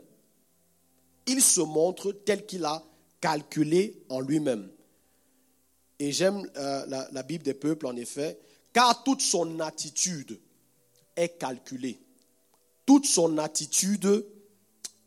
Il 1.26 1.42
se 1.42 1.60
montre 1.60 2.12
tel 2.12 2.46
qu'il 2.46 2.64
a 2.64 2.82
calculé 3.20 4.02
en 4.08 4.20
lui-même. 4.20 4.70
Et 5.98 6.12
j'aime 6.12 6.48
euh, 6.56 6.86
la, 6.86 7.08
la 7.10 7.22
Bible 7.22 7.44
des 7.44 7.54
peuples, 7.54 7.86
en 7.86 7.96
effet, 7.96 8.38
car 8.72 9.02
toute 9.02 9.20
son 9.20 9.60
attitude 9.60 10.40
est 11.16 11.38
calculée. 11.38 11.98
Toute 12.86 13.06
son 13.06 13.38
attitude 13.38 14.24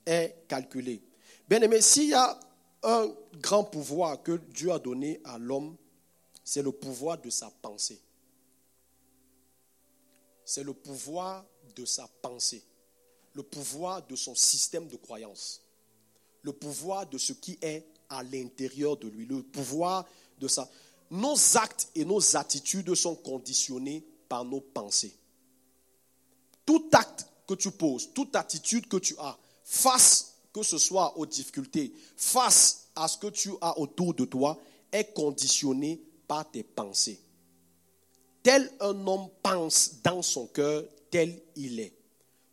est 0.05 0.45
calculée. 0.47 1.01
Bien 1.47 1.61
aimé, 1.61 1.81
s'il 1.81 2.09
y 2.09 2.13
a 2.13 2.39
un 2.83 3.11
grand 3.39 3.63
pouvoir 3.63 4.21
que 4.21 4.33
Dieu 4.53 4.71
a 4.71 4.79
donné 4.79 5.21
à 5.23 5.37
l'homme, 5.37 5.77
c'est 6.43 6.61
le 6.61 6.71
pouvoir 6.71 7.19
de 7.19 7.29
sa 7.29 7.49
pensée. 7.61 8.01
C'est 10.43 10.63
le 10.63 10.73
pouvoir 10.73 11.45
de 11.75 11.85
sa 11.85 12.07
pensée, 12.21 12.63
le 13.33 13.43
pouvoir 13.43 14.05
de 14.05 14.15
son 14.15 14.35
système 14.35 14.87
de 14.87 14.97
croyance, 14.97 15.61
le 16.41 16.51
pouvoir 16.51 17.07
de 17.07 17.17
ce 17.17 17.31
qui 17.31 17.57
est 17.61 17.85
à 18.11 18.23
l'intérieur 18.23 18.97
de 18.97 19.07
lui, 19.07 19.25
le 19.25 19.41
pouvoir 19.41 20.05
de 20.39 20.47
ça. 20.47 20.69
Nos 21.09 21.35
actes 21.57 21.89
et 21.95 22.05
nos 22.05 22.37
attitudes 22.37 22.93
sont 22.93 23.15
conditionnés 23.15 24.03
par 24.29 24.45
nos 24.45 24.61
pensées. 24.61 25.13
Tout 26.65 26.89
acte 26.91 27.25
que 27.47 27.53
tu 27.55 27.71
poses, 27.71 28.13
toute 28.13 28.35
attitude 28.35 28.87
que 28.87 28.97
tu 28.97 29.15
as, 29.17 29.37
face 29.63 30.35
que 30.53 30.63
ce 30.63 30.77
soit 30.77 31.17
aux 31.17 31.25
difficultés, 31.25 31.93
face 32.15 32.87
à 32.95 33.07
ce 33.07 33.17
que 33.17 33.27
tu 33.27 33.51
as 33.61 33.77
autour 33.79 34.13
de 34.13 34.25
toi, 34.25 34.57
est 34.91 35.13
conditionné 35.13 36.01
par 36.27 36.49
tes 36.49 36.63
pensées. 36.63 37.21
Tel 38.43 38.69
un 38.79 39.07
homme 39.07 39.29
pense 39.41 40.01
dans 40.03 40.21
son 40.21 40.47
cœur, 40.47 40.83
tel 41.09 41.41
il 41.55 41.79
est. 41.79 41.93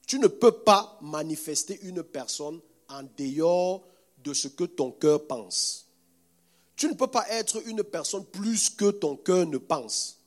Tu 0.07 0.19
ne 0.19 0.27
peux 0.27 0.53
pas 0.53 0.99
manifester 1.03 1.79
une 1.83 2.03
personne 2.03 2.61
en 2.89 3.03
dehors 3.17 3.83
de 4.25 4.33
ce 4.33 4.49
que 4.49 4.65
ton 4.65 4.91
cœur 4.91 5.27
pense. 5.27 5.89
Tu 6.77 6.89
ne 6.89 6.95
peux 6.95 7.07
pas 7.07 7.27
être 7.31 7.67
une 7.67 7.83
personne 7.83 8.25
plus 8.25 8.71
que 8.71 8.91
ton 8.91 9.17
cœur 9.17 9.47
ne 9.47 9.59
pense. 9.59 10.21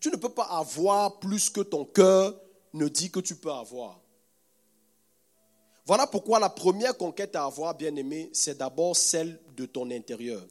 Tu 0.00 0.10
ne 0.10 0.16
peux 0.16 0.30
pas 0.30 0.44
avoir 0.44 1.18
plus 1.18 1.50
que 1.50 1.60
ton 1.60 1.84
cœur 1.84 2.40
ne 2.72 2.88
dit 2.88 3.10
que 3.10 3.20
tu 3.20 3.36
peux 3.36 3.52
avoir. 3.52 4.00
Voilà 5.84 6.06
pourquoi 6.06 6.38
la 6.38 6.48
première 6.48 6.96
conquête 6.96 7.36
à 7.36 7.44
avoir, 7.44 7.74
bien 7.74 7.94
aimé, 7.96 8.30
c'est 8.32 8.56
d'abord 8.56 8.96
celle 8.96 9.38
de 9.56 9.66
ton 9.66 9.90
intérieur. 9.90 10.42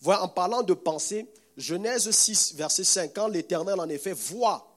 Voilà, 0.00 0.24
en 0.24 0.28
parlant 0.28 0.62
de 0.62 0.74
pensée, 0.74 1.26
Genèse 1.56 2.10
6, 2.10 2.54
verset 2.54 2.84
5, 2.84 3.12
quand 3.14 3.28
l'Éternel 3.28 3.80
en 3.80 3.88
effet 3.88 4.12
voit 4.12 4.68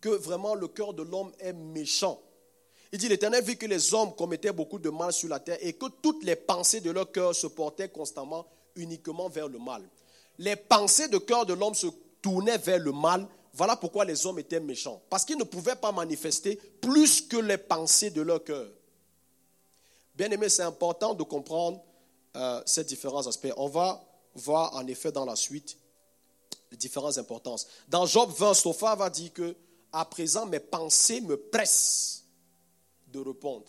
que 0.00 0.08
vraiment 0.08 0.54
le 0.54 0.68
cœur 0.68 0.94
de 0.94 1.02
l'homme 1.02 1.32
est 1.38 1.52
méchant, 1.52 2.20
il 2.92 2.98
dit, 2.98 3.08
l'Éternel 3.08 3.42
vit 3.42 3.56
que 3.56 3.64
les 3.64 3.94
hommes 3.94 4.14
commettaient 4.14 4.52
beaucoup 4.52 4.78
de 4.78 4.90
mal 4.90 5.14
sur 5.14 5.30
la 5.30 5.40
terre 5.40 5.56
et 5.62 5.72
que 5.72 5.86
toutes 6.02 6.24
les 6.24 6.36
pensées 6.36 6.82
de 6.82 6.90
leur 6.90 7.10
cœur 7.10 7.34
se 7.34 7.46
portaient 7.46 7.88
constamment 7.88 8.46
uniquement 8.76 9.30
vers 9.30 9.48
le 9.48 9.58
mal. 9.58 9.82
Les 10.38 10.56
pensées 10.56 11.08
de 11.08 11.16
cœur 11.16 11.46
de 11.46 11.54
l'homme 11.54 11.74
se 11.74 11.86
tournaient 12.20 12.58
vers 12.58 12.78
le 12.78 12.92
mal. 12.92 13.26
Voilà 13.54 13.76
pourquoi 13.76 14.04
les 14.04 14.26
hommes 14.26 14.38
étaient 14.38 14.60
méchants. 14.60 15.00
Parce 15.08 15.24
qu'ils 15.24 15.38
ne 15.38 15.44
pouvaient 15.44 15.76
pas 15.76 15.90
manifester 15.90 16.56
plus 16.82 17.22
que 17.22 17.38
les 17.38 17.56
pensées 17.56 18.10
de 18.10 18.20
leur 18.20 18.44
cœur. 18.44 18.68
Bien 20.14 20.30
aimé, 20.30 20.50
c'est 20.50 20.62
important 20.62 21.14
de 21.14 21.22
comprendre 21.22 21.82
euh, 22.36 22.62
ces 22.66 22.84
différents 22.84 23.26
aspects. 23.26 23.52
On 23.56 23.68
va 23.68 24.04
voir 24.34 24.76
en 24.76 24.86
effet 24.86 25.12
dans 25.12 25.24
la 25.24 25.36
suite 25.36 25.78
les 26.70 26.76
différentes 26.76 27.16
importances. 27.16 27.66
Dans 27.88 28.04
Job 28.04 28.30
20, 28.36 28.52
Sophia 28.52 28.94
va 28.94 29.08
dire 29.08 29.32
que 29.32 29.56
à 29.92 30.04
présent 30.04 30.44
mes 30.44 30.60
pensées 30.60 31.22
me 31.22 31.36
pressent 31.36 32.21
de 33.12 33.20
répondre. 33.20 33.66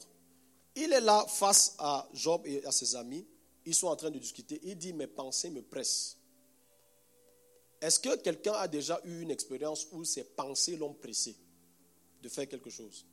Il 0.75 0.91
est 0.91 1.01
là 1.01 1.25
face 1.27 1.75
à 1.77 2.08
Job 2.13 2.41
et 2.45 2.65
à 2.65 2.71
ses 2.71 2.95
amis. 2.95 3.25
Ils 3.65 3.75
sont 3.75 3.88
en 3.88 3.95
train 3.95 4.10
de 4.10 4.19
discuter. 4.19 4.60
Il 4.63 4.77
dit, 4.77 4.93
mes 4.93 5.08
pensées 5.08 5.49
me 5.49 5.62
pressent. 5.62 6.17
Est-ce 7.79 7.99
que 7.99 8.15
quelqu'un 8.17 8.53
a 8.53 8.67
déjà 8.67 8.99
eu 9.03 9.21
une 9.21 9.32
expérience 9.32 9.88
où 9.91 10.03
ses 10.03 10.23
pensées 10.23 10.77
l'ont 10.77 10.93
pressé 10.93 11.36
de 12.21 12.29
faire 12.29 12.47
quelque 12.47 12.69
chose? 12.69 13.06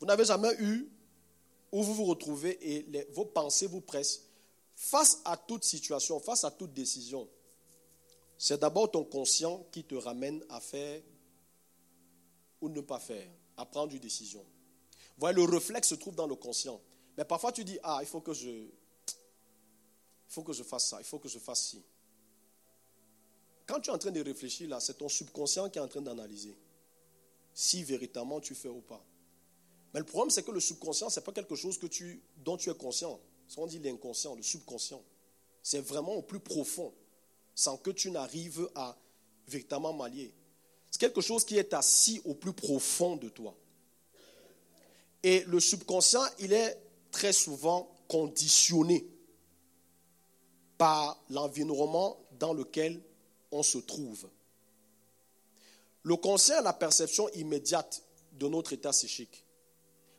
Vous 0.00 0.06
n'avez 0.06 0.24
jamais 0.24 0.52
eu 0.58 0.88
où 1.70 1.82
vous 1.82 1.94
vous 1.94 2.04
retrouvez 2.04 2.58
et 2.60 3.06
vos 3.12 3.24
pensées 3.24 3.68
vous 3.68 3.80
pressent 3.80 4.22
face 4.74 5.20
à 5.24 5.36
toute 5.36 5.64
situation, 5.64 6.18
face 6.18 6.44
à 6.44 6.50
toute 6.50 6.74
décision. 6.74 7.28
C'est 8.36 8.58
d'abord 8.58 8.90
ton 8.90 9.04
conscient 9.04 9.64
qui 9.70 9.84
te 9.84 9.94
ramène 9.94 10.44
à 10.48 10.60
faire 10.60 11.00
ou 12.62 12.68
ne 12.68 12.80
pas 12.80 12.98
faire, 12.98 13.28
à 13.56 13.66
prendre 13.66 13.92
une 13.92 13.98
décision. 14.00 14.44
Voilà, 15.18 15.36
le 15.36 15.44
réflexe 15.44 15.88
se 15.88 15.94
trouve 15.94 16.14
dans 16.14 16.26
le 16.26 16.34
conscient. 16.34 16.80
Mais 17.18 17.24
parfois 17.24 17.52
tu 17.52 17.64
dis, 17.64 17.78
ah, 17.82 17.98
il 18.00 18.06
faut 18.06 18.20
que 18.20 18.32
je, 18.32 18.48
il 18.48 18.70
faut 20.28 20.42
que 20.42 20.54
je 20.54 20.62
fasse 20.62 20.88
ça, 20.88 20.98
il 21.00 21.04
faut 21.04 21.18
que 21.18 21.28
je 21.28 21.38
fasse 21.38 21.62
ci. 21.66 21.84
Quand 23.66 23.80
tu 23.80 23.90
es 23.90 23.92
en 23.92 23.98
train 23.98 24.10
de 24.10 24.20
réfléchir 24.22 24.68
là, 24.68 24.80
c'est 24.80 24.94
ton 24.94 25.08
subconscient 25.08 25.68
qui 25.68 25.78
est 25.78 25.82
en 25.82 25.88
train 25.88 26.00
d'analyser. 26.00 26.56
si 27.54 27.84
véritablement 27.84 28.40
tu 28.40 28.54
fais 28.54 28.68
ou 28.68 28.80
pas. 28.80 29.04
Mais 29.92 30.00
le 30.00 30.06
problème, 30.06 30.30
c'est 30.30 30.42
que 30.42 30.50
le 30.50 30.60
subconscient, 30.60 31.10
ce 31.10 31.20
n'est 31.20 31.24
pas 31.24 31.32
quelque 31.32 31.54
chose 31.54 31.78
que 31.78 31.86
tu, 31.86 32.22
dont 32.38 32.56
tu 32.56 32.70
es 32.70 32.74
conscient. 32.74 33.20
Ce 33.46 33.56
qu'on 33.56 33.66
dit 33.66 33.78
l'inconscient, 33.78 34.34
le 34.34 34.42
subconscient. 34.42 35.02
C'est 35.62 35.80
vraiment 35.80 36.14
au 36.14 36.22
plus 36.22 36.40
profond, 36.40 36.94
sans 37.54 37.76
que 37.76 37.90
tu 37.90 38.10
n'arrives 38.10 38.70
à 38.74 38.96
véritablement 39.46 39.92
m'allier. 39.92 40.32
C'est 40.92 41.00
quelque 41.00 41.22
chose 41.22 41.44
qui 41.46 41.56
est 41.56 41.72
assis 41.72 42.20
au 42.26 42.34
plus 42.34 42.52
profond 42.52 43.16
de 43.16 43.30
toi. 43.30 43.56
Et 45.22 45.42
le 45.44 45.58
subconscient, 45.58 46.22
il 46.38 46.52
est 46.52 46.78
très 47.10 47.32
souvent 47.32 47.90
conditionné 48.08 49.06
par 50.76 51.18
l'environnement 51.30 52.18
dans 52.38 52.52
lequel 52.52 53.00
on 53.50 53.62
se 53.62 53.78
trouve. 53.78 54.28
Le 56.02 56.16
conscient 56.16 56.58
a 56.58 56.62
la 56.62 56.74
perception 56.74 57.26
immédiate 57.30 58.02
de 58.32 58.46
notre 58.48 58.74
état 58.74 58.90
psychique. 58.90 59.46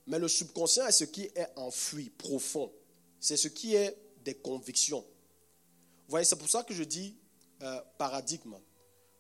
Mais 0.07 0.17
le 0.17 0.27
subconscient 0.27 0.87
est 0.87 0.91
ce 0.91 1.03
qui 1.03 1.23
est 1.35 1.49
enfoui, 1.55 2.09
profond. 2.09 2.71
C'est 3.19 3.37
ce 3.37 3.47
qui 3.47 3.75
est 3.75 3.95
des 4.25 4.33
convictions. 4.33 5.01
Vous 5.01 6.09
voyez, 6.09 6.25
c'est 6.25 6.35
pour 6.35 6.49
ça 6.49 6.63
que 6.63 6.73
je 6.73 6.83
dis 6.83 7.15
euh, 7.61 7.79
paradigme. 7.99 8.55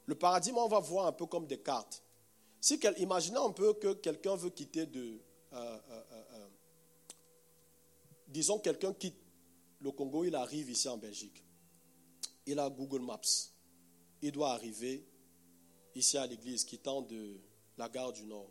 Le 0.05 0.15
paradigme, 0.15 0.57
on 0.57 0.67
va 0.67 0.79
voir 0.79 1.07
un 1.07 1.11
peu 1.11 1.25
comme 1.25 1.47
des 1.47 1.59
cartes. 1.59 2.03
Si, 2.59 2.79
imaginez 2.97 3.37
un 3.37 3.51
peu 3.51 3.73
que 3.73 3.93
quelqu'un 3.93 4.35
veut 4.35 4.49
quitter 4.49 4.85
de... 4.85 5.19
Euh, 5.53 5.79
euh, 5.89 6.47
disons, 8.27 8.59
quelqu'un 8.59 8.93
quitte 8.93 9.17
le 9.79 9.91
Congo, 9.91 10.23
il 10.23 10.35
arrive 10.35 10.69
ici 10.69 10.87
en 10.87 10.97
Belgique. 10.97 11.43
Il 12.45 12.59
a 12.59 12.69
Google 12.69 13.01
Maps. 13.01 13.21
Il 14.21 14.31
doit 14.31 14.51
arriver 14.51 15.05
ici 15.95 16.17
à 16.17 16.25
l'église, 16.25 16.63
quittant 16.63 17.01
de 17.01 17.39
la 17.77 17.89
gare 17.89 18.13
du 18.13 18.25
Nord. 18.25 18.49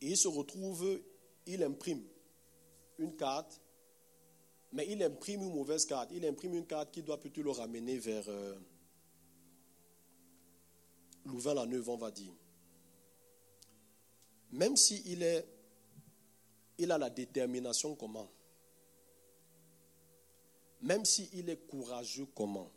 Et 0.00 0.08
il 0.08 0.16
se 0.16 0.28
retrouve, 0.28 1.02
il 1.46 1.62
imprime 1.62 2.04
une 2.98 3.16
carte, 3.16 3.60
mais 4.72 4.86
il 4.90 5.02
imprime 5.02 5.42
une 5.42 5.54
mauvaise 5.54 5.86
carte. 5.86 6.10
Il 6.12 6.26
imprime 6.26 6.54
une 6.54 6.66
carte 6.66 6.90
qui 6.90 7.02
doit 7.02 7.18
plutôt 7.18 7.42
le 7.42 7.50
ramener 7.50 7.98
vers 7.98 8.28
euh, 8.28 8.54
Louvain-la-Neuve, 11.24 11.88
on 11.88 11.96
va 11.96 12.10
dire. 12.10 12.32
Même 14.52 14.76
s'il 14.76 15.22
est, 15.22 15.46
il 16.78 16.92
a 16.92 16.98
la 16.98 17.10
détermination 17.10 17.94
comment, 17.94 18.30
même 20.80 21.04
s'il 21.04 21.48
est 21.48 21.66
courageux 21.66 22.26
comment, 22.34 22.70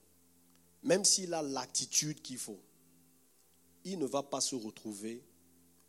même 0.84 1.04
s'il 1.04 1.34
a 1.34 1.42
l'attitude 1.42 2.22
qu'il 2.22 2.38
faut, 2.38 2.60
il 3.84 4.00
ne 4.00 4.06
va 4.06 4.24
pas 4.24 4.42
se 4.42 4.56
retrouver 4.56 5.24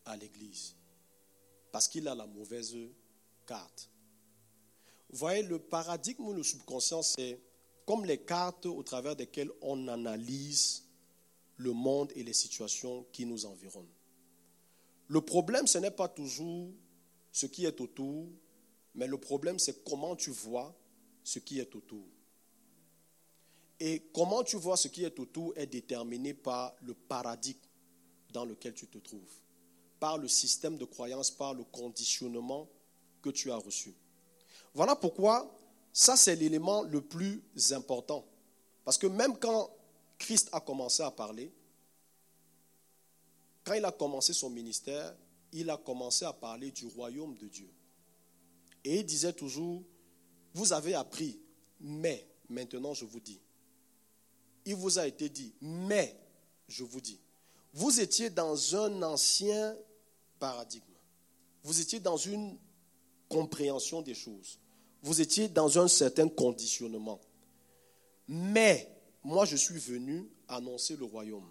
à 0.04 0.16
l'église 0.16 0.74
parce 1.72 1.88
qu'il 1.88 2.08
a 2.08 2.14
la 2.14 2.26
mauvaise 2.26 2.76
carte. 3.46 3.90
Vous 5.10 5.18
voyez, 5.18 5.42
le 5.42 5.58
paradigme 5.58 6.26
ou 6.26 6.32
le 6.32 6.42
subconscient, 6.42 7.02
c'est 7.02 7.40
comme 7.86 8.04
les 8.04 8.18
cartes 8.18 8.66
au 8.66 8.82
travers 8.82 9.16
desquelles 9.16 9.50
on 9.62 9.88
analyse 9.88 10.84
le 11.58 11.72
monde 11.72 12.12
et 12.14 12.22
les 12.22 12.32
situations 12.32 13.06
qui 13.12 13.26
nous 13.26 13.46
environnent. 13.46 13.92
Le 15.08 15.20
problème, 15.20 15.66
ce 15.66 15.78
n'est 15.78 15.90
pas 15.90 16.08
toujours 16.08 16.70
ce 17.32 17.46
qui 17.46 17.66
est 17.66 17.80
autour, 17.80 18.26
mais 18.94 19.06
le 19.06 19.18
problème, 19.18 19.58
c'est 19.58 19.84
comment 19.84 20.16
tu 20.16 20.30
vois 20.30 20.74
ce 21.22 21.38
qui 21.38 21.58
est 21.58 21.74
autour. 21.74 22.06
Et 23.80 24.02
comment 24.12 24.42
tu 24.42 24.56
vois 24.56 24.76
ce 24.76 24.88
qui 24.88 25.04
est 25.04 25.18
autour 25.18 25.52
est 25.56 25.66
déterminé 25.66 26.34
par 26.34 26.74
le 26.82 26.94
paradigme 26.94 27.58
dans 28.32 28.44
lequel 28.44 28.74
tu 28.74 28.86
te 28.86 28.98
trouves, 28.98 29.34
par 30.00 30.18
le 30.18 30.28
système 30.28 30.76
de 30.76 30.84
croyance, 30.84 31.30
par 31.30 31.54
le 31.54 31.64
conditionnement 31.64 32.68
que 33.22 33.30
tu 33.30 33.50
as 33.50 33.56
reçu. 33.56 33.94
Voilà 34.74 34.96
pourquoi 34.96 35.54
ça, 35.92 36.16
c'est 36.16 36.36
l'élément 36.36 36.82
le 36.82 37.00
plus 37.00 37.42
important. 37.72 38.24
Parce 38.84 38.98
que 38.98 39.06
même 39.06 39.36
quand 39.36 39.70
Christ 40.18 40.48
a 40.52 40.60
commencé 40.60 41.02
à 41.02 41.10
parler, 41.10 41.52
quand 43.64 43.74
il 43.74 43.84
a 43.84 43.92
commencé 43.92 44.32
son 44.32 44.50
ministère, 44.50 45.14
il 45.52 45.70
a 45.70 45.76
commencé 45.76 46.24
à 46.24 46.32
parler 46.32 46.70
du 46.70 46.86
royaume 46.86 47.36
de 47.36 47.48
Dieu. 47.48 47.70
Et 48.84 49.00
il 49.00 49.06
disait 49.06 49.32
toujours, 49.32 49.82
vous 50.54 50.72
avez 50.72 50.94
appris, 50.94 51.40
mais 51.80 52.26
maintenant 52.48 52.94
je 52.94 53.04
vous 53.04 53.20
dis. 53.20 53.40
Il 54.64 54.74
vous 54.74 54.98
a 54.98 55.06
été 55.06 55.28
dit, 55.28 55.54
mais 55.60 56.18
je 56.68 56.84
vous 56.84 57.00
dis. 57.00 57.20
Vous 57.72 58.00
étiez 58.00 58.30
dans 58.30 58.76
un 58.76 59.02
ancien 59.02 59.76
paradigme. 60.38 60.84
Vous 61.62 61.80
étiez 61.80 62.00
dans 62.00 62.16
une 62.16 62.56
compréhension 63.28 64.02
des 64.02 64.14
choses. 64.14 64.58
Vous 65.02 65.20
étiez 65.20 65.48
dans 65.48 65.78
un 65.78 65.88
certain 65.88 66.28
conditionnement. 66.28 67.20
Mais 68.26 68.97
moi, 69.28 69.44
je 69.44 69.56
suis 69.56 69.78
venu 69.78 70.26
annoncer 70.48 70.96
le 70.96 71.04
royaume. 71.04 71.46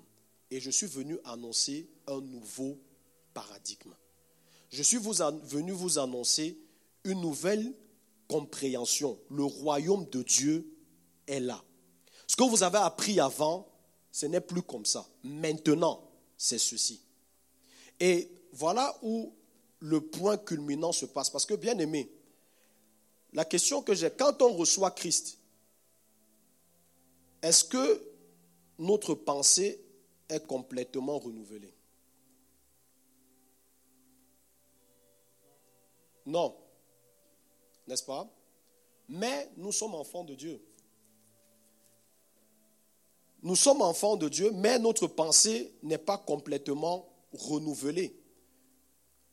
Et 0.49 0.59
je 0.59 0.71
suis 0.71 0.87
venu 0.87 1.19
annoncer 1.23 1.87
un 2.07 2.19
nouveau 2.21 2.79
paradigme. 3.35 3.93
Je 4.71 4.81
suis 4.81 4.97
venu 4.97 5.71
vous 5.73 5.99
annoncer 5.99 6.57
une 7.03 7.21
nouvelle 7.21 7.71
compréhension. 8.27 9.19
Le 9.29 9.43
royaume 9.43 10.09
de 10.09 10.23
Dieu 10.23 10.67
est 11.27 11.39
là. 11.39 11.63
Ce 12.25 12.35
que 12.35 12.43
vous 12.43 12.63
avez 12.63 12.79
appris 12.79 13.19
avant, 13.19 13.67
ce 14.11 14.25
n'est 14.25 14.41
plus 14.41 14.63
comme 14.63 14.85
ça. 14.85 15.07
Maintenant, 15.23 16.09
c'est 16.35 16.57
ceci. 16.57 16.99
Et 17.99 18.27
voilà 18.53 18.97
où 19.03 19.35
le 19.81 20.01
point 20.01 20.37
culminant 20.37 20.93
se 20.93 21.05
passe. 21.05 21.29
Parce 21.29 21.45
que, 21.45 21.53
bien 21.53 21.77
aimé, 21.77 22.09
la 23.33 23.45
question 23.45 23.83
que 23.83 23.93
j'ai, 23.93 24.09
quand 24.09 24.41
on 24.41 24.53
reçoit 24.53 24.89
Christ, 24.89 25.36
est-ce 27.47 27.63
que 27.63 28.03
notre 28.77 29.13
pensée 29.13 29.81
est 30.27 30.45
complètement 30.45 31.17
renouvelée? 31.17 31.73
Non, 36.25 36.53
n'est-ce 37.87 38.03
pas? 38.03 38.29
Mais 39.07 39.49
nous 39.55 39.71
sommes 39.71 39.95
enfants 39.95 40.25
de 40.25 40.35
Dieu. 40.35 40.61
Nous 43.43 43.55
sommes 43.55 43.81
enfants 43.81 44.17
de 44.17 44.27
Dieu, 44.27 44.51
mais 44.51 44.77
notre 44.77 45.07
pensée 45.07 45.73
n'est 45.83 45.97
pas 45.97 46.17
complètement 46.17 47.07
renouvelée. 47.31 48.13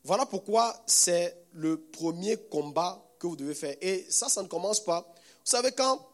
Voilà 0.04 0.24
pourquoi 0.24 0.80
c'est 0.86 1.36
le 1.50 1.80
premier 1.80 2.36
combat 2.36 3.04
que 3.18 3.26
vous 3.26 3.34
devez 3.34 3.56
faire. 3.56 3.76
Et 3.80 4.06
ça, 4.08 4.28
ça 4.28 4.40
ne 4.40 4.46
commence 4.46 4.78
pas. 4.84 5.00
Vous 5.00 5.50
savez, 5.50 5.72
quand 5.72 6.13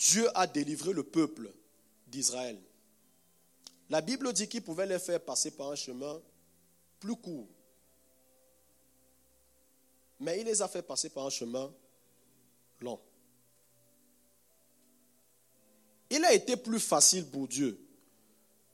Dieu 0.00 0.26
a 0.34 0.46
délivré 0.46 0.94
le 0.94 1.02
peuple 1.02 1.52
d'Israël, 2.06 2.58
la 3.90 4.00
Bible 4.00 4.32
dit 4.32 4.48
qu'il 4.48 4.62
pouvait 4.62 4.86
les 4.86 4.98
faire 4.98 5.22
passer 5.22 5.50
par 5.50 5.70
un 5.70 5.74
chemin 5.74 6.18
plus 6.98 7.16
court. 7.16 7.48
Mais 10.20 10.40
il 10.40 10.46
les 10.46 10.62
a 10.62 10.68
fait 10.68 10.82
passer 10.82 11.10
par 11.10 11.26
un 11.26 11.30
chemin 11.30 11.70
long. 12.80 12.98
Il 16.08 16.24
a 16.24 16.32
été 16.32 16.56
plus 16.56 16.80
facile 16.80 17.26
pour 17.26 17.46
Dieu 17.46 17.78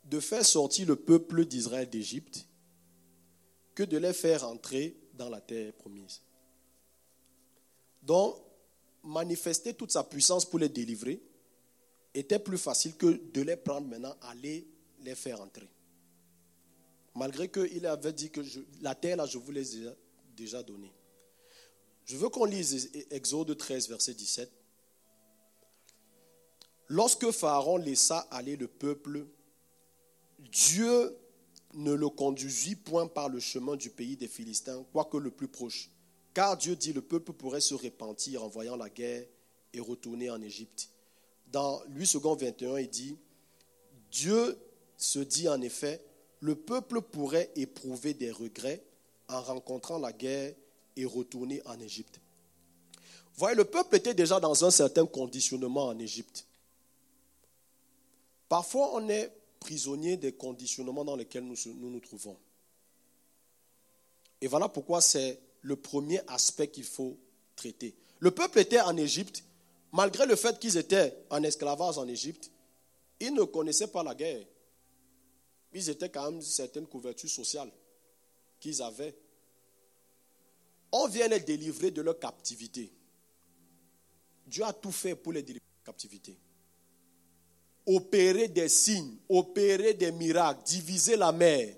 de 0.05 0.21
faire 0.21 0.47
sortir 0.47 0.87
le 0.87 0.95
peuple 0.95 1.45
d'Israël 1.45 1.91
d'Égypte 1.91 2.47
que 3.75 3.83
de 3.83 3.99
les 3.99 4.13
faire 4.13 4.47
entrer 4.47 4.97
dans 5.15 5.29
la 5.29 5.41
terre 5.41 5.73
promise. 5.73 6.23
Donc, 8.03 8.46
manifester 9.07 9.73
toute 9.75 9.93
sa 9.93 10.05
puissance 10.05 10.45
pour 10.45 10.59
les 10.59 10.69
délivrer 10.69 11.23
était 12.13 12.39
plus 12.39 12.59
facile 12.59 12.95
que 12.97 13.07
de 13.07 13.43
les 13.43 13.57
prendre 13.57 13.87
maintenant, 13.87 14.15
aller 14.23 14.67
les 15.01 15.15
faire 15.15 15.41
entrer. 15.41 15.69
Malgré 17.15 17.49
qu'il 17.49 17.87
avait 17.87 18.13
dit 18.13 18.31
que 18.31 18.41
la 18.83 18.95
terre, 18.95 19.17
là, 19.17 19.27
je 19.27 19.39
vous 19.39 19.53
l'ai 19.53 19.65
déjà 20.37 20.63
donnée. 20.63 20.93
Je 22.05 22.17
veux 22.17 22.29
qu'on 22.29 22.45
lise 22.45 22.91
Exode 23.11 23.57
13, 23.57 23.89
verset 23.89 24.15
17. 24.15 24.51
Lorsque 26.89 27.31
Pharaon 27.31 27.79
laissa 27.79 28.19
aller 28.31 28.57
le 28.57 28.69
peuple, 28.69 29.27
Dieu 30.39 31.17
ne 31.75 31.93
le 31.93 32.09
conduisit 32.09 32.77
point 32.77 33.07
par 33.07 33.29
le 33.29 33.41
chemin 33.41 33.77
du 33.77 33.91
pays 33.91 34.17
des 34.17 34.29
Philistins, 34.29 34.85
quoique 34.93 35.17
le 35.17 35.31
plus 35.31 35.49
proche. 35.49 35.91
Car 36.37 36.59
Dieu 36.59 36.77
dit, 36.77 36.93
le 36.93 37.01
peuple 37.01 37.33
pourrait 37.33 37.63
se 37.63 37.73
repentir 37.73 38.45
en 38.45 38.49
voyant 38.49 38.77
la 38.77 38.91
guerre 38.91 39.25
et 39.73 39.81
retourner 39.81 40.29
en 40.29 40.43
Égypte. 40.43 40.91
Dans 41.47 41.83
lui 41.89 42.07
second 42.07 42.35
21, 42.35 42.79
il 42.79 42.91
dit, 42.91 43.17
Dieu 44.13 44.59
se 44.99 45.19
dit 45.19 45.49
en 45.49 45.63
effet, 45.63 46.05
le 46.41 46.55
peuple 46.55 47.01
pourrait 47.01 47.51
éprouver 47.57 48.13
des 48.13 48.31
regrets 48.31 48.85
en 49.31 49.41
rencontrant 49.41 49.99
la 49.99 50.13
guerre 50.13 50.53
et 50.95 51.07
retourner 51.07 51.63
en 51.65 51.81
Égypte. 51.81 52.21
voyez, 53.37 53.57
le 53.57 53.65
peuple 53.65 53.97
était 53.97 54.13
déjà 54.13 54.39
dans 54.39 54.63
un 54.63 54.71
certain 54.71 55.07
conditionnement 55.07 55.87
en 55.87 55.99
Égypte. 55.99 56.47
Parfois, 58.51 58.91
on 58.93 59.09
est 59.09 59.33
prisonnier 59.59 60.19
des 60.19 60.33
conditionnements 60.33 61.07
dans 61.07 61.17
lesquels 61.17 61.47
nous 61.47 61.57
nous, 61.65 62.01
trouvons. 62.01 62.37
Et 64.43 64.49
voilà 64.49 64.69
pourquoi 64.69 65.01
c'est 65.01 65.41
le 65.63 65.77
premier 65.77 66.21
aspect 66.29 66.69
qu'il 66.69 66.85
faut 66.85 67.19
traiter. 67.55 67.97
Le 68.19 68.31
peuple 68.31 68.61
était 68.61 68.81
en 68.81 68.97
Égypte, 68.97 69.45
malgré 69.93 70.27
le 70.27 70.37
fait 70.37 70.59
qu'ils 70.59 70.77
étaient 70.77 71.17
en 71.31 71.43
esclavage 71.43 71.99
en 71.99 72.09
Égypte, 72.09 72.51
ils 73.21 73.33
ne 73.33 73.45
connaissaient 73.45 73.89
pas 73.89 74.03
la 74.03 74.15
guerre. 74.15 74.47
Ils 75.73 75.91
étaient 75.91 76.09
quand 76.09 76.31
même 76.31 76.43
certaines 76.43 76.87
couvertures 76.87 77.31
sociales 77.31 77.71
qu'ils 78.61 78.83
avaient. 78.83 79.17
On 80.93 81.09
vient 81.09 81.29
les 81.29 81.41
délivrer 81.41 81.91
de 81.91 82.03
leur 82.03 82.19
captivité. 82.19 82.93
Dieu 84.47 84.65
a 84.65 84.73
tout 84.73 84.93
fait 84.93 85.17
pour 85.17 85.33
les 85.33 85.43
délivrer 85.43 85.67
de 85.67 85.79
leur 85.79 85.85
captivité. 85.85 86.39
Opérer 87.87 88.49
des 88.49 88.69
signes, 88.69 89.17
opérer 89.29 89.95
des 89.95 90.13
miracles, 90.13 90.63
diviser 90.65 91.17
la 91.17 91.33
mer. 91.33 91.77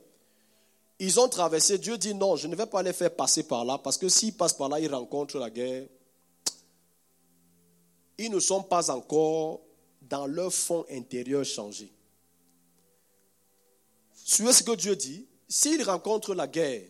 Ils 0.99 1.21
ont 1.21 1.29
traversé. 1.29 1.79
Dieu 1.79 1.97
dit 1.97 2.15
non, 2.15 2.37
je 2.37 2.49
ne 2.49 2.57
vais 2.57 2.67
pas 2.67 2.83
les 2.83 2.93
faire 2.93 3.15
passer 3.15 3.43
par 3.43 3.65
là 3.65 3.79
parce 3.79 3.97
que 3.97 4.09
s'ils 4.09 4.35
passent 4.35 4.57
par 4.57 4.69
là, 4.69 4.81
ils 4.81 4.93
rencontrent 4.93 5.39
la 5.39 5.51
guerre. 5.51 5.87
Ils 8.19 8.31
ne 8.31 8.41
sont 8.41 8.63
pas 8.63 8.91
encore 8.91 9.61
dans 10.03 10.27
leur 10.27 10.53
fond 10.53 10.85
intérieur 10.91 11.45
changé. 11.45 11.93
Suivez 14.13 14.53
ce 14.53 14.63
que 14.63 14.75
Dieu 14.75 14.97
dit. 14.97 15.27
S'ils 15.49 15.83
rencontrent 15.83 16.35
la 16.35 16.47
guerre, 16.47 16.83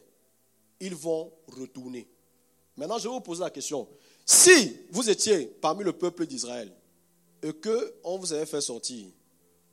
ils 0.80 0.94
vont 0.94 1.32
retourner. 1.46 2.08
Maintenant, 2.76 2.98
je 2.98 3.04
vais 3.04 3.14
vous 3.14 3.20
poser 3.20 3.42
la 3.42 3.50
question. 3.50 3.86
Si 4.24 4.76
vous 4.90 5.08
étiez 5.08 5.46
parmi 5.46 5.84
le 5.84 5.92
peuple 5.92 6.26
d'Israël 6.26 6.72
et 7.42 7.52
qu'on 7.52 8.18
vous 8.18 8.32
avait 8.32 8.46
fait 8.46 8.60
sortir, 8.60 9.06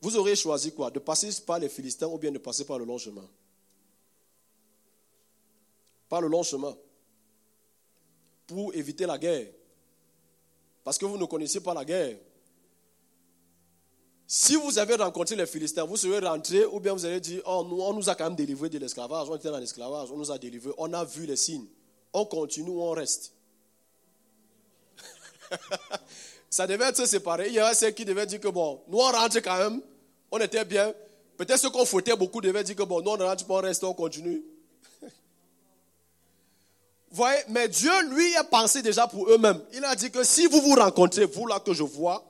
vous 0.02 0.16
auriez 0.18 0.36
choisi 0.36 0.72
quoi? 0.72 0.92
De 0.92 1.00
passer 1.00 1.30
par 1.46 1.58
les 1.58 1.70
Philistins 1.70 2.08
ou 2.08 2.18
bien 2.18 2.32
de 2.32 2.38
passer 2.38 2.66
par 2.66 2.78
le 2.78 2.86
long 2.86 2.98
chemin? 2.98 3.28
Le 6.22 6.28
long 6.28 6.44
chemin. 6.44 6.76
Pour 8.48 8.74
éviter 8.74 9.06
la 9.06 9.18
guerre. 9.18 9.48
Parce 10.84 10.98
que 10.98 11.06
vous 11.06 11.18
ne 11.18 11.26
connaissiez 11.26 11.62
pas 11.62 11.74
la 11.74 11.84
guerre. 11.84 12.18
Si 14.28 14.56
vous 14.56 14.80
avez 14.80 14.96
rencontré 14.96 15.36
les 15.36 15.46
Philistins, 15.46 15.84
vous 15.84 15.98
serez 15.98 16.20
rentré 16.20 16.66
ou 16.66 16.80
bien 16.80 16.94
vous 16.94 17.06
allez 17.06 17.20
dire, 17.20 17.42
oh, 17.46 17.68
on 17.70 17.94
nous 17.94 18.10
a 18.10 18.16
quand 18.16 18.24
même 18.24 18.36
délivré 18.36 18.70
de 18.70 18.80
l'esclavage, 18.80 19.30
on 19.30 19.36
était 19.36 19.52
dans 19.52 19.60
l'esclavage, 19.60 20.10
on 20.12 20.18
nous 20.18 20.32
a 20.32 20.38
délivré, 20.38 20.72
on 20.78 20.92
a 20.94 21.04
vu 21.04 21.26
les 21.28 21.36
signes. 21.36 21.68
On 22.12 22.26
continue 22.26 22.72
on 22.72 22.92
reste? 22.92 23.34
Ça 26.50 26.66
devait 26.66 26.86
être 26.86 27.06
séparé. 27.06 27.50
Il 27.50 27.54
y 27.54 27.60
a 27.60 27.74
ceux 27.74 27.92
qui 27.92 28.04
devaient 28.04 28.26
dire 28.26 28.40
que 28.40 28.48
bon, 28.48 28.82
nous 28.88 28.98
on 28.98 29.12
rentre 29.12 29.38
quand 29.40 29.58
même, 29.58 29.82
on 30.32 30.40
était 30.40 30.66
bien. 30.66 30.94
Peut-être 31.38 31.60
ceux 31.60 31.70
qu'on 31.70 31.86
fouettait 31.86 32.16
beaucoup 32.16 32.42
devaient 32.42 32.64
dire 32.64 32.76
que 32.76 32.84
bon, 32.84 33.02
nous 33.02 33.12
on 33.12 33.18
rentre 33.18 33.46
on 33.48 33.56
reste, 33.56 33.84
on 33.84 33.94
continue. 33.94 34.44
Voyez, 37.16 37.40
mais 37.50 37.68
Dieu, 37.68 37.92
lui, 38.10 38.36
a 38.36 38.44
pensé 38.44 38.82
déjà 38.82 39.08
pour 39.08 39.30
eux-mêmes. 39.30 39.62
Il 39.74 39.84
a 39.86 39.96
dit 39.96 40.12
que 40.12 40.24
si 40.24 40.48
vous 40.48 40.62
vous 40.62 40.76
rencontrez, 40.76 41.26
vous 41.26 41.48
là 41.48 41.60
que 41.60 41.74
je 41.74 41.84
vois, 41.84 42.24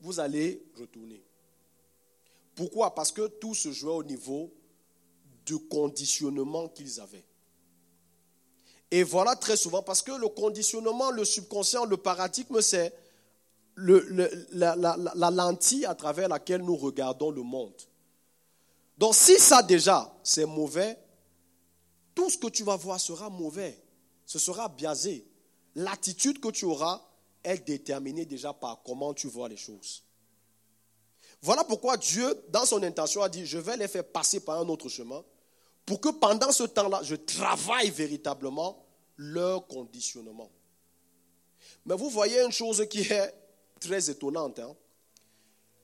vous 0.00 0.20
allez 0.20 0.62
retourner. 0.78 1.22
Pourquoi? 2.54 2.94
Parce 2.94 3.12
que 3.12 3.26
tout 3.26 3.54
se 3.54 3.72
jouait 3.72 3.92
au 3.92 4.04
niveau 4.04 4.52
du 5.46 5.58
conditionnement 5.58 6.68
qu'ils 6.68 7.00
avaient. 7.00 7.24
Et 8.90 9.02
voilà 9.02 9.36
très 9.36 9.56
souvent, 9.56 9.82
parce 9.82 10.02
que 10.02 10.12
le 10.12 10.28
conditionnement, 10.28 11.10
le 11.10 11.24
subconscient, 11.24 11.86
le 11.86 11.96
paradigme, 11.96 12.60
c'est 12.60 12.94
la, 13.76 14.76
la, 14.76 15.30
lentille 15.30 15.86
à 15.86 15.94
travers 15.94 16.28
laquelle 16.28 16.60
nous 16.60 16.76
regardons 16.76 17.30
le 17.30 17.42
monde. 17.42 17.72
Donc 18.98 19.14
si 19.14 19.38
ça 19.38 19.62
déjà, 19.62 20.12
c'est 20.22 20.44
mauvais, 20.44 20.98
tout 22.14 22.30
ce 22.30 22.38
que 22.38 22.48
tu 22.48 22.64
vas 22.64 22.76
voir 22.76 23.00
sera 23.00 23.30
mauvais. 23.30 23.82
Ce 24.26 24.38
sera 24.38 24.68
biaisé. 24.68 25.26
L'attitude 25.74 26.40
que 26.40 26.48
tu 26.48 26.64
auras 26.64 27.02
est 27.44 27.66
déterminée 27.66 28.24
déjà 28.24 28.52
par 28.52 28.82
comment 28.82 29.14
tu 29.14 29.28
vois 29.28 29.48
les 29.48 29.56
choses. 29.56 30.04
Voilà 31.40 31.64
pourquoi 31.64 31.96
Dieu, 31.96 32.44
dans 32.50 32.64
son 32.64 32.82
intention, 32.82 33.22
a 33.22 33.28
dit, 33.28 33.46
je 33.46 33.58
vais 33.58 33.76
les 33.76 33.88
faire 33.88 34.04
passer 34.04 34.40
par 34.40 34.60
un 34.60 34.68
autre 34.68 34.88
chemin 34.88 35.24
pour 35.84 36.00
que 36.00 36.10
pendant 36.10 36.52
ce 36.52 36.62
temps-là, 36.62 37.00
je 37.02 37.16
travaille 37.16 37.90
véritablement 37.90 38.86
leur 39.16 39.66
conditionnement. 39.66 40.50
Mais 41.84 41.96
vous 41.96 42.10
voyez 42.10 42.40
une 42.40 42.52
chose 42.52 42.86
qui 42.88 43.00
est 43.00 43.34
très 43.80 44.08
étonnante. 44.08 44.60
Hein. 44.60 44.74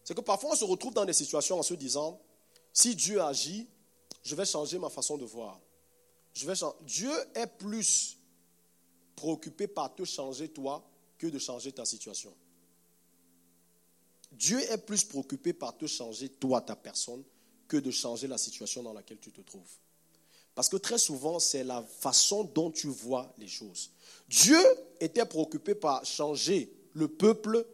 C'est 0.04 0.14
que 0.14 0.20
parfois 0.20 0.52
on 0.52 0.56
se 0.56 0.64
retrouve 0.64 0.94
dans 0.94 1.04
des 1.04 1.12
situations 1.12 1.58
en 1.58 1.62
se 1.62 1.74
disant, 1.74 2.20
si 2.72 2.94
Dieu 2.94 3.20
agit, 3.20 3.68
je 4.22 4.34
vais 4.36 4.44
changer 4.44 4.78
ma 4.78 4.88
façon 4.88 5.18
de 5.18 5.24
voir. 5.24 5.60
Dieu 6.82 7.12
est 7.34 7.46
plus 7.58 8.18
préoccupé 9.16 9.66
par 9.66 9.94
te 9.94 10.04
changer 10.04 10.48
toi 10.48 10.88
que 11.18 11.26
de 11.26 11.38
changer 11.38 11.72
ta 11.72 11.84
situation. 11.84 12.32
Dieu 14.32 14.60
est 14.70 14.78
plus 14.78 15.04
préoccupé 15.04 15.52
par 15.52 15.76
te 15.76 15.86
changer 15.86 16.28
toi, 16.28 16.60
ta 16.60 16.76
personne, 16.76 17.22
que 17.66 17.76
de 17.76 17.90
changer 17.90 18.26
la 18.26 18.38
situation 18.38 18.82
dans 18.82 18.92
laquelle 18.92 19.18
tu 19.18 19.32
te 19.32 19.40
trouves. 19.40 19.78
Parce 20.54 20.68
que 20.68 20.76
très 20.76 20.98
souvent, 20.98 21.38
c'est 21.38 21.64
la 21.64 21.82
façon 21.82 22.44
dont 22.44 22.70
tu 22.70 22.88
vois 22.88 23.32
les 23.38 23.48
choses. 23.48 23.90
Dieu 24.28 24.58
était 25.00 25.24
préoccupé 25.24 25.74
par 25.74 26.04
changer 26.04 26.72
le 26.94 27.08
peuple. 27.08 27.66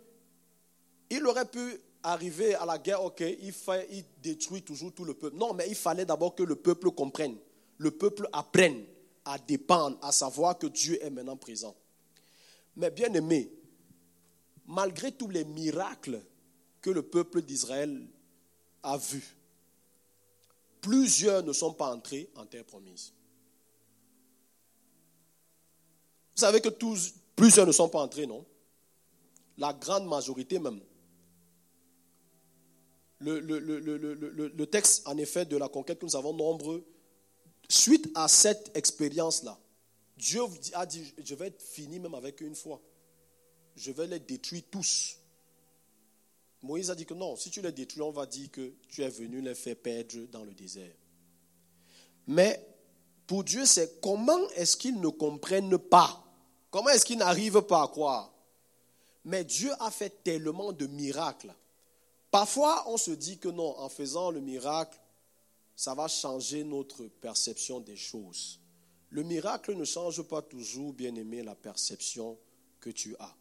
Il 1.10 1.26
aurait 1.26 1.48
pu 1.48 1.80
arriver 2.02 2.54
à 2.54 2.66
la 2.66 2.78
guerre, 2.78 3.02
ok, 3.02 3.20
il 3.20 4.04
détruit 4.22 4.62
toujours 4.62 4.92
tout 4.92 5.04
le 5.04 5.14
peuple. 5.14 5.36
Non, 5.36 5.54
mais 5.54 5.66
il 5.68 5.74
fallait 5.74 6.04
d'abord 6.04 6.34
que 6.34 6.42
le 6.42 6.56
peuple 6.56 6.90
comprenne, 6.90 7.36
le 7.84 7.90
peuple 7.90 8.26
apprenne 8.32 8.82
à 9.26 9.38
dépendre, 9.38 9.98
à 10.00 10.10
savoir 10.10 10.58
que 10.58 10.66
Dieu 10.66 10.98
est 11.04 11.10
maintenant 11.10 11.36
présent. 11.36 11.76
Mais 12.76 12.90
bien 12.90 13.12
aimé, 13.12 13.52
malgré 14.66 15.12
tous 15.12 15.28
les 15.28 15.44
miracles 15.44 16.20
que 16.80 16.88
le 16.88 17.02
peuple 17.02 17.42
d'Israël 17.42 18.06
a 18.82 18.96
vus, 18.96 19.36
plusieurs 20.80 21.42
ne 21.42 21.52
sont 21.52 21.74
pas 21.74 21.94
entrés 21.94 22.30
en 22.36 22.46
terre 22.46 22.64
promise. 22.64 23.12
Vous 26.34 26.40
savez 26.40 26.62
que 26.62 26.70
tous, 26.70 27.12
plusieurs 27.36 27.66
ne 27.66 27.72
sont 27.72 27.90
pas 27.90 28.00
entrés, 28.00 28.26
non? 28.26 28.46
La 29.58 29.74
grande 29.74 30.08
majorité 30.08 30.58
même. 30.58 30.80
Le, 33.20 33.38
le, 33.40 34.66
texte, 34.66 35.06
en 35.06 35.16
effet, 35.18 35.44
de 35.44 35.56
la 35.56 35.68
conquête 35.68 35.98
que 35.98 36.04
nous 36.04 36.16
avons 36.16 36.34
nombreux, 36.34 36.84
suite 37.68 38.10
à 38.14 38.28
cette 38.28 38.76
expérience-là, 38.76 39.58
Dieu 40.16 40.42
a 40.74 40.86
dit, 40.86 41.12
je 41.22 41.34
vais 41.34 41.48
être 41.48 41.62
fini 41.62 41.98
même 41.98 42.14
avec 42.14 42.40
une 42.40 42.54
fois. 42.54 42.80
Je 43.76 43.90
vais 43.90 44.06
les 44.06 44.20
détruire 44.20 44.62
tous. 44.70 45.18
Moïse 46.62 46.90
a 46.90 46.94
dit 46.94 47.04
que 47.04 47.14
non, 47.14 47.36
si 47.36 47.50
tu 47.50 47.60
les 47.60 47.72
détruis, 47.72 48.02
on 48.02 48.10
va 48.10 48.24
dire 48.24 48.50
que 48.50 48.74
tu 48.88 49.02
es 49.02 49.08
venu 49.08 49.40
les 49.40 49.54
faire 49.54 49.76
perdre 49.76 50.26
dans 50.30 50.44
le 50.44 50.54
désert. 50.54 50.94
Mais 52.26 52.64
pour 53.26 53.44
Dieu, 53.44 53.66
c'est 53.66 54.00
comment 54.00 54.48
est-ce 54.50 54.76
qu'ils 54.76 54.98
ne 55.00 55.08
comprennent 55.08 55.78
pas? 55.78 56.24
Comment 56.70 56.88
est-ce 56.90 57.04
qu'ils 57.04 57.18
n'arrivent 57.18 57.62
pas 57.62 57.82
à 57.82 57.88
croire? 57.88 58.32
Mais 59.24 59.44
Dieu 59.44 59.72
a 59.80 59.90
fait 59.90 60.22
tellement 60.22 60.72
de 60.72 60.86
miracles. 60.86 61.54
Parfois, 62.30 62.84
on 62.88 62.96
se 62.96 63.10
dit 63.10 63.38
que 63.38 63.48
non, 63.48 63.78
en 63.78 63.88
faisant 63.88 64.30
le 64.30 64.40
miracle, 64.40 64.98
ça 65.76 65.94
va 65.94 66.08
changer 66.08 66.64
notre 66.64 67.04
perception 67.04 67.80
des 67.80 67.96
choses. 67.96 68.60
Le 69.10 69.22
miracle 69.22 69.74
ne 69.74 69.84
change 69.84 70.22
pas 70.22 70.42
toujours, 70.42 70.92
bien 70.92 71.14
aimé, 71.14 71.42
la 71.42 71.54
perception 71.54 72.38
que 72.80 72.90
tu 72.90 73.16
as. 73.18 73.34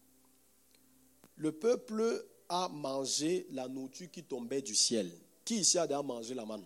Le 1.36 1.52
peuple 1.52 2.26
a 2.50 2.70
mangé 2.70 3.48
la 3.52 3.68
nourriture 3.68 4.12
qui 4.12 4.24
tombait 4.24 4.62
du 4.62 4.76
ciel. 4.76 5.12
Qui 5.44 5.58
ici 5.58 5.78
a 5.78 5.88
déjà 5.88 6.02
mangé 6.02 6.34
la 6.34 6.46
manne? 6.46 6.66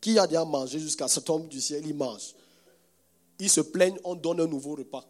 Qui 0.00 0.18
a 0.18 0.26
déjà 0.26 0.44
mangé 0.44 0.78
jusqu'à 0.78 1.08
ce 1.08 1.20
tombe 1.20 1.48
du 1.48 1.60
ciel? 1.60 1.86
Il 1.86 1.94
mange. 1.94 2.34
Ils 3.38 3.50
se 3.50 3.60
plaignent, 3.60 3.98
on 4.04 4.14
donne 4.14 4.40
un 4.40 4.46
nouveau 4.46 4.74
repas. 4.74 5.06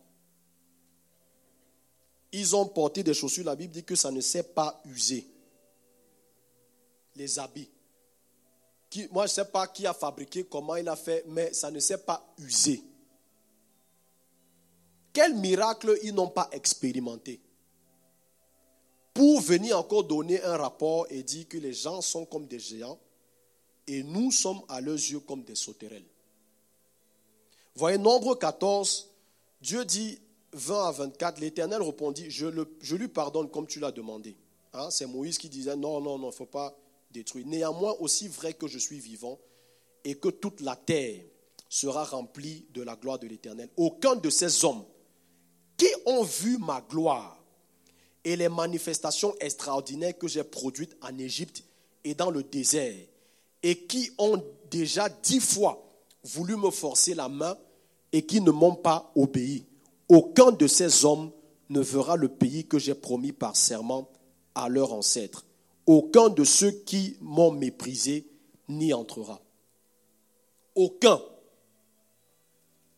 Ils 2.33 2.57
ont 2.57 2.66
porté 2.66 3.03
des 3.03 3.14
chaussures, 3.14 3.45
la 3.45 3.57
Bible 3.57 3.72
dit 3.72 3.85
que 3.85 3.95
ça 3.95 4.11
ne 4.11 4.20
s'est 4.20 4.43
pas 4.43 4.81
usé. 4.85 5.27
Les 7.14 7.39
habits 7.39 7.70
moi, 9.11 9.26
je 9.26 9.32
ne 9.32 9.34
sais 9.34 9.45
pas 9.45 9.66
qui 9.66 9.87
a 9.87 9.93
fabriqué, 9.93 10.45
comment 10.45 10.76
il 10.76 10.89
a 10.89 10.97
fait, 10.97 11.24
mais 11.28 11.53
ça 11.53 11.70
ne 11.70 11.80
s'est 11.80 11.99
pas 11.99 12.26
usé. 12.39 12.82
Quel 15.12 15.34
miracle 15.34 15.99
ils 16.03 16.14
n'ont 16.14 16.28
pas 16.28 16.49
expérimenté 16.53 17.41
pour 19.14 19.41
venir 19.41 19.78
encore 19.78 20.05
donner 20.05 20.43
un 20.43 20.59
rapport 20.59 21.07
et 21.09 21.22
dire 21.22 21.49
que 21.49 21.57
les 21.57 21.72
gens 21.72 22.03
sont 22.03 22.26
comme 22.26 22.47
des 22.47 22.59
géants 22.59 22.99
et 23.87 24.03
nous 24.03 24.30
sommes 24.30 24.61
à 24.68 24.80
leurs 24.82 24.97
yeux 24.97 25.20
comme 25.20 25.43
des 25.43 25.55
sauterelles. 25.55 26.05
Voyez, 27.74 27.97
nombre 27.97 28.34
14, 28.34 29.11
Dieu 29.62 29.84
dit 29.87 30.18
20 30.53 30.89
à 30.89 30.91
24, 30.91 31.41
l'Éternel 31.41 31.82
répondit, 31.82 32.30
je, 32.30 32.47
je, 32.80 32.97
lui 32.97 33.09
pardonne 33.09 33.51
comme 33.51 33.66
tu 33.66 33.80
l'as 33.80 33.93
demandé. 33.93 34.37
Hein, 34.72 34.91
c'est 34.91 35.07
Moïse 35.07 35.39
qui 35.39 35.49
disait, 35.49 35.76
non, 35.76 36.01
non, 36.01 36.18
non, 36.18 36.28
il 36.28 36.32
ne 36.32 36.37
faut 36.37 36.47
pas 36.47 36.76
Néanmoins, 37.44 37.94
aussi 38.00 38.28
vrai 38.28 38.54
que 38.54 38.66
je 38.66 38.78
suis 38.78 38.98
vivant 38.98 39.38
et 40.04 40.14
que 40.14 40.28
toute 40.28 40.60
la 40.60 40.76
terre 40.76 41.20
sera 41.68 42.04
rempli 42.04 42.66
de 42.72 42.82
la 42.82 42.96
gloire 42.96 43.18
de 43.18 43.26
l'Éternel. 43.26 43.68
Aucun 43.76 44.16
de 44.16 44.30
ces 44.30 44.64
hommes 44.64 44.84
qui 45.76 45.88
ont 46.06 46.22
vu 46.22 46.58
ma 46.58 46.80
gloire 46.80 47.42
et 48.24 48.36
les 48.36 48.48
manifestations 48.48 49.34
extraordinaires 49.40 50.16
que 50.18 50.28
j'ai 50.28 50.44
produites 50.44 50.96
en 51.02 51.16
Égypte 51.18 51.64
et 52.02 52.14
dans 52.14 52.30
le 52.30 52.42
désert, 52.42 52.94
et 53.62 53.86
qui 53.86 54.10
ont 54.18 54.42
déjà 54.70 55.08
dix 55.08 55.40
fois 55.40 55.82
voulu 56.22 56.56
me 56.56 56.70
forcer 56.70 57.14
la 57.14 57.28
main 57.28 57.56
et 58.12 58.24
qui 58.24 58.40
ne 58.40 58.50
m'ont 58.50 58.74
pas 58.74 59.12
obéi. 59.14 59.64
Aucun 60.08 60.52
de 60.52 60.66
ces 60.66 61.04
hommes 61.04 61.30
ne 61.68 61.80
verra 61.80 62.16
le 62.16 62.28
pays 62.28 62.66
que 62.66 62.78
j'ai 62.78 62.94
promis 62.94 63.32
par 63.32 63.56
serment 63.56 64.08
à 64.54 64.68
leurs 64.68 64.92
ancêtres. 64.92 65.45
Aucun 65.87 66.28
de 66.28 66.45
ceux 66.45 66.72
qui 66.72 67.16
m'ont 67.20 67.53
méprisé 67.53 68.26
n'y 68.68 68.93
entrera. 68.93 69.41
Aucun. 70.74 71.20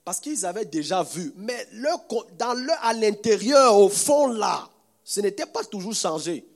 Parce 0.04 0.20
qu'ils 0.20 0.46
avaient 0.46 0.64
déjà 0.64 1.02
vu. 1.02 1.32
Mais 1.36 1.68
leur, 1.72 2.06
dans 2.38 2.56
à 2.80 2.94
l'intérieur, 2.94 3.78
au 3.78 3.90
fond 3.90 4.28
là, 4.28 4.68
ce 5.04 5.20
n'était 5.20 5.46
pas 5.46 5.64
toujours 5.64 5.94
changé. 5.94 6.46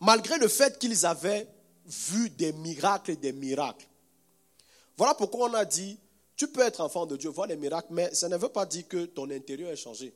Malgré 0.00 0.38
le 0.38 0.48
fait 0.48 0.78
qu'ils 0.78 1.06
avaient 1.06 1.48
vu 1.86 2.30
des 2.30 2.52
miracles 2.52 3.12
et 3.12 3.16
des 3.16 3.32
miracles. 3.32 3.86
Voilà 4.96 5.14
pourquoi 5.14 5.48
on 5.48 5.54
a 5.54 5.64
dit, 5.64 5.98
tu 6.36 6.48
peux 6.48 6.60
être 6.60 6.80
enfant 6.80 7.06
de 7.06 7.16
Dieu, 7.16 7.30
voir 7.30 7.46
les 7.46 7.56
miracles, 7.56 7.88
mais 7.90 8.14
ça 8.14 8.28
ne 8.28 8.36
veut 8.36 8.48
pas 8.48 8.66
dire 8.66 8.86
que 8.88 9.06
ton 9.06 9.30
intérieur 9.30 9.70
est 9.70 9.76
changé. 9.76 10.14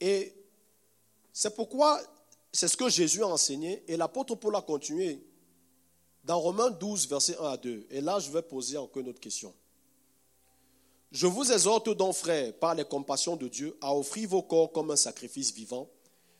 Et 0.00 0.34
c'est 1.32 1.54
pourquoi 1.54 2.00
c'est 2.52 2.68
ce 2.68 2.76
que 2.76 2.88
Jésus 2.88 3.22
a 3.22 3.28
enseigné 3.28 3.82
et 3.86 3.96
l'apôtre 3.96 4.34
Paul 4.34 4.56
a 4.56 4.62
continué 4.62 5.22
dans 6.24 6.38
Romains 6.38 6.70
12, 6.70 7.08
versets 7.08 7.36
1 7.38 7.44
à 7.44 7.56
2. 7.56 7.86
Et 7.90 8.00
là, 8.00 8.18
je 8.18 8.30
vais 8.30 8.42
poser 8.42 8.76
encore 8.76 9.00
une 9.00 9.08
autre 9.08 9.20
question. 9.20 9.54
Je 11.12 11.26
vous 11.26 11.50
exhorte 11.50 11.88
donc, 11.90 12.14
frères, 12.14 12.52
par 12.54 12.74
les 12.74 12.84
compassions 12.84 13.36
de 13.36 13.48
Dieu, 13.48 13.76
à 13.80 13.94
offrir 13.94 14.28
vos 14.28 14.42
corps 14.42 14.70
comme 14.70 14.90
un 14.90 14.96
sacrifice 14.96 15.52
vivant, 15.52 15.88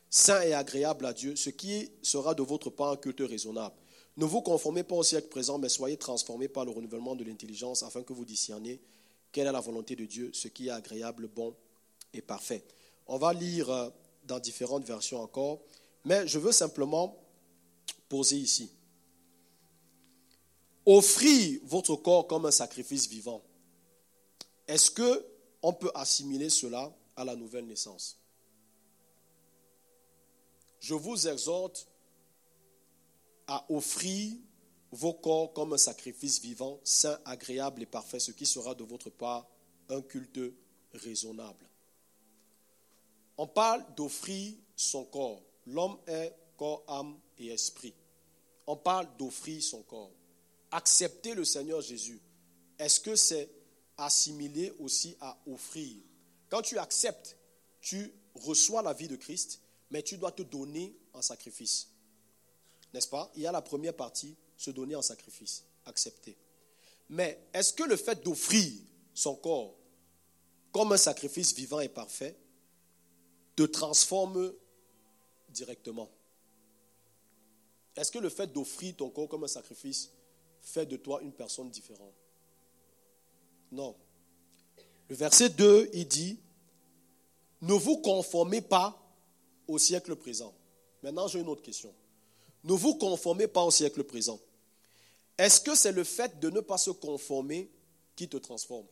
saint 0.09 0.43
et 0.43 0.53
agréable 0.53 1.07
à 1.07 1.13
Dieu, 1.13 1.35
ce 1.35 1.51
qui 1.51 1.91
sera 2.03 2.35
de 2.35 2.43
votre 2.43 2.71
part 2.71 2.91
un 2.91 2.97
culte 2.97 3.21
raisonnable. 3.21 3.75
Ne 4.17 4.25
vous 4.25 4.43
conformez 4.43 4.83
pas 4.83 4.97
au 4.97 5.03
siècle 5.03 5.29
présent, 5.29 5.59
mais 5.59 5.69
soyez 5.69 5.97
transformés 5.97 6.49
par 6.49 6.65
le 6.65 6.73
renouvellement 6.73 7.17
de 7.17 7.25
l'intelligence, 7.25 7.83
afin 7.83 8.03
que 8.03 8.13
vous 8.13 8.25
discerniez 8.25 8.81
quelle 9.33 9.47
est 9.47 9.53
la 9.53 9.61
volonté 9.61 9.97
de 9.97 10.05
Dieu, 10.05 10.31
ce 10.35 10.49
qui 10.49 10.69
est 10.69 10.73
agréable, 10.73 11.29
bon 11.29 11.55
et 12.13 12.21
parfait. 12.21 12.65
On 13.07 13.19
va 13.19 13.33
lire 13.33 13.71
euh, 13.71 13.89
dans 14.31 14.39
différentes 14.39 14.85
versions 14.85 15.21
encore, 15.21 15.61
mais 16.05 16.27
je 16.27 16.39
veux 16.39 16.53
simplement 16.53 17.17
poser 18.09 18.37
ici. 18.37 18.71
Offrir 20.87 21.61
votre 21.65 21.97
corps 21.97 22.27
comme 22.27 22.47
un 22.47 22.51
sacrifice 22.51 23.09
vivant. 23.09 23.43
Est-ce 24.67 24.91
que 24.91 25.27
on 25.63 25.73
peut 25.73 25.91
assimiler 25.95 26.49
cela 26.49 26.95
à 27.17 27.25
la 27.25 27.35
nouvelle 27.37 27.67
naissance? 27.67 28.19
Je 30.79 30.95
vous 30.95 31.29
exhorte 31.29 31.89
à 33.49 33.67
offrir 33.69 34.33
vos 34.93 35.13
corps 35.13 35.53
comme 35.53 35.73
un 35.73 35.79
sacrifice 35.79 36.41
vivant, 36.41 36.81
saint, 36.85 37.19
agréable 37.25 37.83
et 37.83 37.87
parfait, 37.87 38.21
ce 38.21 38.31
qui 38.31 38.47
sera 38.47 38.75
de 38.75 38.85
votre 38.85 39.11
part 39.11 39.47
un 39.89 40.01
culte 40.01 40.41
raisonnable. 40.95 41.70
On 43.43 43.47
parle 43.47 43.83
d'offrir 43.97 44.53
son 44.77 45.07
corps. 45.07 45.43
L'homme 45.65 45.97
est 46.07 46.37
corps, 46.59 46.85
âme 46.87 47.19
et 47.39 47.47
esprit. 47.47 47.95
On 48.67 48.77
parle 48.77 49.09
d'offrir 49.17 49.63
son 49.63 49.83
corps. 49.83 50.13
Accepter 50.71 51.33
le 51.33 51.47
Seigneur 51.47 51.81
Jésus. 51.81 52.21
Est-ce 52.79 53.01
que 53.01 53.17
c'est 53.17 53.49
assimilé 53.97 54.75
aussi 54.79 55.17
à 55.23 55.39
offrir? 55.47 55.97
Quand 56.51 56.61
tu 56.61 56.77
acceptes, 56.77 57.39
tu 57.81 58.13
reçois 58.35 58.83
la 58.83 58.93
vie 58.93 59.09
de 59.09 59.17
Christ, 59.17 59.63
mais 59.89 60.03
tu 60.03 60.19
dois 60.19 60.33
te 60.33 60.43
donner 60.43 60.95
en 61.15 61.23
sacrifice. 61.23 61.89
N'est-ce 62.93 63.09
pas? 63.09 63.33
Il 63.37 63.41
y 63.41 63.47
a 63.47 63.53
la 63.53 63.63
première 63.63 63.97
partie, 63.97 64.37
se 64.59 64.71
donner 64.71 64.97
en 64.97 65.03
sacrifice, 65.03 65.65
accepter. 65.87 66.37
Mais 67.09 67.43
est-ce 67.55 67.73
que 67.73 67.85
le 67.85 67.97
fait 67.97 68.23
d'offrir 68.23 68.71
son 69.15 69.35
corps 69.35 69.79
comme 70.73 70.93
un 70.93 70.99
sacrifice 70.99 71.55
vivant 71.55 71.81
et 71.81 71.89
parfait 71.89 72.37
te 73.61 73.73
transforme 73.73 74.55
directement 75.51 76.09
Est-ce 77.95 78.11
que 78.11 78.19
le 78.19 78.31
fait 78.31 78.51
d'offrir 78.51 78.97
ton 78.97 79.11
corps 79.11 79.29
comme 79.29 79.45
un 79.45 79.49
sacrifice 79.49 80.13
fait 80.63 80.87
de 80.87 80.97
toi 80.97 81.21
une 81.21 81.33
personne 81.33 81.71
différente? 81.71 82.15
Non. 83.71 83.95
Le 85.09 85.15
verset 85.15 85.51
2, 85.51 85.91
il 85.93 86.09
dit, 86.09 86.39
ne 87.61 87.75
vous 87.75 87.99
conformez 87.99 88.63
pas 88.63 88.99
au 89.69 89.77
siècle 89.79 90.17
présent. 90.17 90.55
Maintenant, 91.03 91.29
j'ai 91.29 91.41
une 91.41 91.49
autre 91.49 91.63
question. 91.63 91.93
Ne 92.65 92.73
vous 92.73 92.95
conformez 92.95 93.47
pas 93.47 93.65
au 93.65 93.71
siècle 93.71 94.05
présent. 94.05 94.41
Est-ce 95.37 95.61
que 95.61 95.75
c'est 95.75 95.93
le 95.93 96.05
fait 96.05 96.39
de 96.41 96.49
ne 96.49 96.61
pas 96.61 96.79
se 96.79 96.91
conformer 96.91 97.71
qui 98.17 98.29
te 98.29 98.39
transforme 98.39 98.87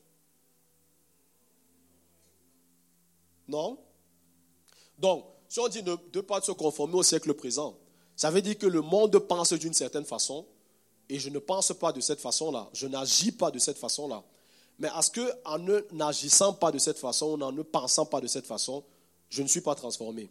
Non 3.47 3.79
Donc, 4.99 5.25
si 5.49 5.61
on 5.61 5.69
dit 5.69 5.83
de 5.83 5.97
ne 6.15 6.21
pas 6.21 6.41
se 6.41 6.53
conformer 6.53 6.95
au 6.95 7.03
siècle 7.03 7.33
présent, 7.35 7.77
ça 8.17 8.31
veut 8.31 8.43
dire 8.43 8.59
que 8.59 8.67
le 8.67 8.83
monde 8.83 9.19
pense 9.19 9.53
d'une 9.53 9.75
certaine 9.75 10.05
façon 10.05 10.45
et 11.09 11.19
je 11.19 11.31
ne 11.31 11.39
pense 11.39 11.73
pas 11.73 11.93
de 11.93 12.01
cette 12.01 12.21
façon-là. 12.21 12.69
Je 12.73 12.87
n'agis 12.87 13.33
pas 13.33 13.51
de 13.51 13.59
cette 13.59 13.79
façon-là. 13.79 14.23
Mais 14.79 14.89
est-ce 14.97 15.11
que 15.11 15.33
en 15.45 15.59
n'agissant 15.93 16.53
pas 16.53 16.71
de 16.71 16.79
cette 16.79 16.99
façon, 16.99 17.41
en 17.41 17.53
ne 17.53 17.63
pensant 17.63 18.07
pas 18.07 18.21
de 18.21 18.27
cette 18.27 18.47
façon, 18.47 18.85
je 19.29 19.43
ne 19.43 19.49
suis 19.49 19.61
pas 19.61 19.75
transformé 19.75 20.31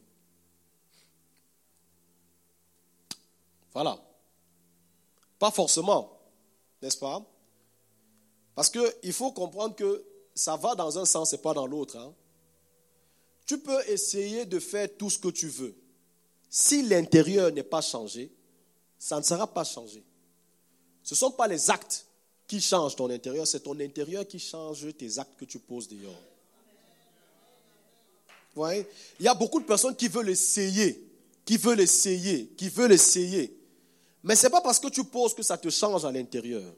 Voilà. 3.73 3.99
Pas 5.37 5.51
forcément, 5.51 6.17
n'est-ce 6.81 6.97
pas? 6.97 7.21
Parce 8.55 8.71
qu'il 8.71 9.13
faut 9.13 9.31
comprendre 9.31 9.75
que 9.75 10.03
ça 10.33 10.55
va 10.55 10.73
dans 10.73 10.97
un 10.97 11.05
sens 11.05 11.33
et 11.33 11.37
pas 11.37 11.53
dans 11.53 11.67
l'autre. 11.67 11.95
Hein. 11.95 12.13
Tu 13.47 13.57
peux 13.57 13.79
essayer 13.87 14.45
de 14.45 14.59
faire 14.59 14.89
tout 14.97 15.09
ce 15.09 15.17
que 15.17 15.29
tu 15.29 15.47
veux. 15.47 15.73
Si 16.49 16.81
l'intérieur 16.81 17.51
n'est 17.51 17.63
pas 17.63 17.81
changé, 17.81 18.29
ça 18.99 19.17
ne 19.17 19.23
sera 19.23 19.47
pas 19.47 19.63
changé. 19.63 20.03
Ce 21.01 21.13
ne 21.13 21.17
sont 21.17 21.31
pas 21.31 21.47
les 21.47 21.69
actes 21.69 22.05
qui 22.45 22.59
changent 22.59 22.97
ton 22.97 23.09
intérieur, 23.09 23.47
c'est 23.47 23.61
ton 23.61 23.79
intérieur 23.79 24.27
qui 24.27 24.37
change 24.37 24.85
tes 24.97 25.17
actes 25.17 25.37
que 25.37 25.45
tu 25.45 25.59
poses 25.59 25.87
dehors. 25.87 26.21
Vous 28.53 28.65
Il 29.19 29.25
y 29.25 29.27
a 29.29 29.33
beaucoup 29.33 29.61
de 29.61 29.65
personnes 29.65 29.95
qui 29.95 30.09
veulent 30.09 30.29
essayer, 30.29 31.01
qui 31.45 31.55
veulent 31.55 31.79
essayer, 31.79 32.47
qui 32.57 32.67
veulent 32.67 32.91
essayer. 32.91 33.57
Mais 34.23 34.35
ce 34.35 34.47
n'est 34.47 34.51
pas 34.51 34.61
parce 34.61 34.79
que 34.79 34.89
tu 34.89 35.05
poses 35.05 35.33
que 35.33 35.43
ça 35.43 35.57
te 35.57 35.69
change 35.69 36.03
à 36.03 36.11
l'intérieur. 36.11 36.73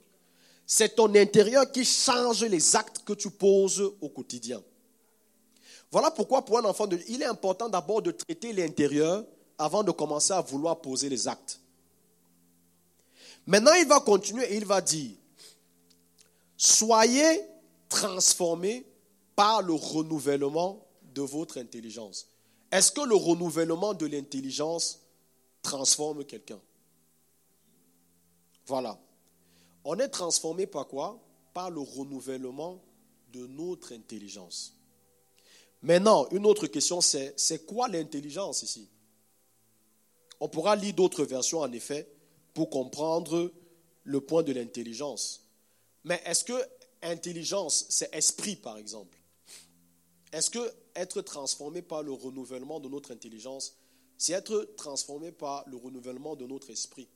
C'est 0.68 0.96
ton 0.96 1.14
intérieur 1.16 1.72
qui 1.72 1.84
change 1.84 2.44
les 2.44 2.76
actes 2.76 3.00
que 3.04 3.14
tu 3.14 3.32
poses 3.32 3.82
au 4.02 4.10
quotidien. 4.10 4.62
Voilà 5.92 6.12
pourquoi 6.12 6.46
pour 6.46 6.60
un 6.60 6.66
enfant, 6.66 6.88
de, 6.88 7.00
il 7.08 7.22
est 7.22 7.26
important 7.26 7.68
d'abord 7.68 8.02
de 8.02 8.12
traiter 8.12 8.54
l'intérieur 8.54 9.26
avant 9.58 9.84
de 9.84 9.92
commencer 9.92 10.34
à 10.34 10.42
vouloir 10.42 10.80
poser 10.80 11.10
les 11.10 11.28
actes. 11.28 11.60
Maintenant, 13.48 13.74
il 13.74 13.88
va 13.88 14.00
continuer 14.00 14.46
et 14.54 14.58
il 14.58 14.66
va 14.66 14.82
dire, 14.82 15.12
soyez 16.56 17.42
transformés 17.88 18.86
par 19.36 19.62
le 19.62 19.74
renouvellement 19.74 20.86
de 21.16 21.22
votre 21.22 21.58
intelligence. 21.58 22.28
Est-ce 22.72 22.92
que 22.92 23.02
le 23.02 23.16
renouvellement 23.16 23.96
de 23.96 24.06
l'intelligence 24.06 25.00
transforme 25.64 26.24
quelqu'un? 26.24 26.60
Voilà. 28.68 29.00
On 29.84 29.98
est 29.98 30.10
transformé 30.10 30.68
par 30.68 30.88
quoi? 30.88 31.20
Par 31.54 31.72
le 31.72 31.82
renouvellement 31.82 32.80
de 33.34 33.48
notre 33.48 33.94
intelligence. 33.94 34.76
Maintenant, 35.82 36.28
une 36.32 36.46
autre 36.46 36.68
question, 36.68 37.02
c'est 37.02 37.34
c'est 37.38 37.66
quoi 37.66 37.88
l'intelligence 37.88 38.64
ici? 38.64 38.90
On 40.40 40.50
pourra 40.50 40.76
lire 40.76 40.94
d'autres 40.94 41.26
versions, 41.26 41.60
en 41.60 41.72
effet, 41.72 42.10
pour 42.54 42.70
comprendre 42.70 43.52
le 44.04 44.22
point 44.22 44.44
de 44.44 44.52
l'intelligence. 44.52 45.46
Mais 46.04 46.22
est-ce 46.26 46.44
que 46.44 46.54
intelligence, 47.02 47.86
c'est 47.90 48.14
esprit, 48.14 48.56
par 48.56 48.78
exemple? 48.78 49.18
Est-ce 50.32 50.50
que 50.50 50.74
être 50.96 51.22
transformé 51.22 51.82
par 51.82 52.04
le 52.04 52.12
renouvellement 52.12 52.80
de 52.80 52.90
notre 52.90 53.12
intelligence, 53.12 53.76
c'est 54.18 54.34
être 54.34 54.74
transformé 54.78 55.32
par 55.32 55.64
le 55.68 55.78
renouvellement 55.78 56.36
de 56.36 56.46
notre 56.46 56.70
esprit? 56.70 57.08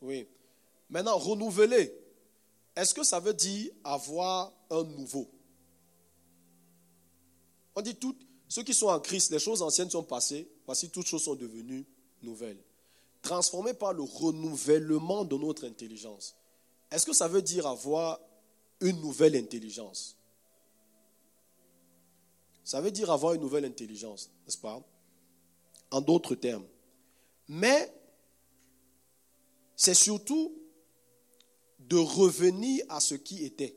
Oui. 0.00 0.26
Maintenant, 0.90 1.18
renouveler. 1.18 1.97
Est-ce 2.78 2.94
que 2.94 3.02
ça 3.02 3.18
veut 3.18 3.34
dire 3.34 3.72
avoir 3.82 4.52
un 4.70 4.84
nouveau? 4.84 5.28
On 7.74 7.80
dit 7.82 7.96
tout, 7.96 8.16
ceux 8.46 8.62
qui 8.62 8.72
sont 8.72 8.86
en 8.86 9.00
Christ, 9.00 9.32
les 9.32 9.40
choses 9.40 9.62
anciennes 9.62 9.90
sont 9.90 10.04
passées, 10.04 10.48
voici 10.64 10.88
toutes 10.88 11.08
choses 11.08 11.24
sont 11.24 11.34
devenues 11.34 11.84
nouvelles. 12.22 12.62
transformés 13.20 13.74
par 13.74 13.92
le 13.92 14.02
renouvellement 14.02 15.24
de 15.24 15.36
notre 15.36 15.66
intelligence. 15.66 16.36
Est-ce 16.92 17.04
que 17.04 17.12
ça 17.12 17.26
veut 17.26 17.42
dire 17.42 17.66
avoir 17.66 18.20
une 18.80 19.00
nouvelle 19.00 19.34
intelligence? 19.34 20.16
Ça 22.62 22.80
veut 22.80 22.92
dire 22.92 23.10
avoir 23.10 23.34
une 23.34 23.40
nouvelle 23.40 23.64
intelligence, 23.64 24.30
n'est-ce 24.44 24.58
pas? 24.58 24.80
En 25.90 26.00
d'autres 26.00 26.36
termes. 26.36 26.66
Mais 27.48 27.92
c'est 29.74 29.94
surtout 29.94 30.54
de 31.88 31.96
revenir 31.96 32.84
à 32.88 33.00
ce 33.00 33.14
qui 33.14 33.44
était. 33.44 33.74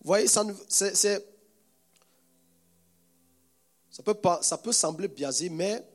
Vous 0.00 0.06
voyez, 0.06 0.26
ça, 0.26 0.44
ça, 0.68 1.20
peut, 4.04 4.14
pas, 4.14 4.42
ça 4.42 4.56
peut 4.56 4.72
sembler 4.72 5.08
biaisé, 5.08 5.50
mais 5.50 5.86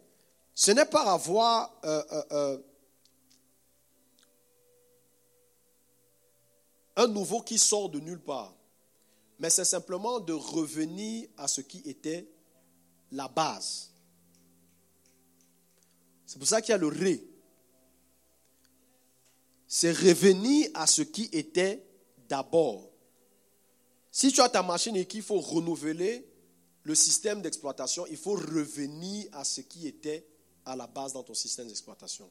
ce 0.53 0.71
n'est 0.71 0.85
pas 0.85 1.11
avoir 1.13 1.73
euh, 1.83 2.03
euh, 2.11 2.23
euh, 2.31 2.57
un 6.97 7.07
nouveau 7.07 7.41
qui 7.41 7.57
sort 7.57 7.89
de 7.89 7.99
nulle 7.99 8.21
part, 8.21 8.53
mais 9.39 9.49
c'est 9.49 9.65
simplement 9.65 10.19
de 10.19 10.33
revenir 10.33 11.27
à 11.37 11.47
ce 11.47 11.61
qui 11.61 11.79
était 11.89 12.29
la 13.11 13.27
base. 13.27 13.89
C'est 16.27 16.37
pour 16.37 16.47
ça 16.47 16.61
qu'il 16.61 16.71
y 16.71 16.75
a 16.75 16.77
le 16.77 16.87
ré. 16.87 17.32
C'est 19.75 19.91
revenir 19.91 20.69
à 20.75 20.85
ce 20.85 21.01
qui 21.01 21.29
était 21.31 21.83
d'abord. 22.29 22.91
Si 24.11 24.31
tu 24.31 24.39
as 24.39 24.47
ta 24.47 24.61
machine 24.61 24.95
et 24.95 25.07
qu'il 25.07 25.23
faut 25.23 25.39
renouveler 25.39 26.27
le 26.83 26.93
système 26.93 27.41
d'exploitation, 27.41 28.05
il 28.05 28.17
faut 28.17 28.35
revenir 28.35 29.29
à 29.31 29.43
ce 29.43 29.61
qui 29.61 29.87
était 29.87 30.27
à 30.63 30.75
la 30.75 30.85
base 30.85 31.13
dans 31.13 31.23
ton 31.23 31.33
système 31.33 31.67
d'exploitation. 31.67 32.29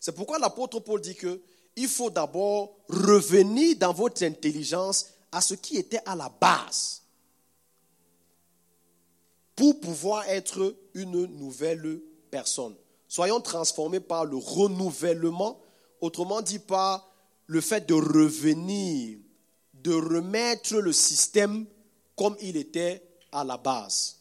C'est 0.00 0.16
pourquoi 0.16 0.40
l'apôtre 0.40 0.80
Paul 0.80 1.00
dit 1.00 1.14
que 1.14 1.40
il 1.76 1.86
faut 1.86 2.10
d'abord 2.10 2.76
revenir 2.88 3.76
dans 3.76 3.92
votre 3.92 4.24
intelligence 4.24 5.06
à 5.30 5.40
ce 5.40 5.54
qui 5.54 5.76
était 5.76 6.02
à 6.06 6.16
la 6.16 6.28
base 6.28 7.02
pour 9.54 9.78
pouvoir 9.78 10.28
être 10.28 10.74
une 10.94 11.26
nouvelle 11.26 12.00
personne. 12.32 12.74
Soyons 13.06 13.40
transformés 13.40 14.00
par 14.00 14.24
le 14.24 14.36
renouvellement, 14.36 15.60
autrement 16.04 16.42
dit 16.42 16.58
par 16.58 17.10
le 17.46 17.60
fait 17.60 17.86
de 17.86 17.94
revenir, 17.94 19.18
de 19.74 19.92
remettre 19.92 20.76
le 20.76 20.92
système 20.92 21.66
comme 22.16 22.36
il 22.40 22.56
était 22.56 23.02
à 23.32 23.44
la 23.44 23.56
base. 23.56 24.18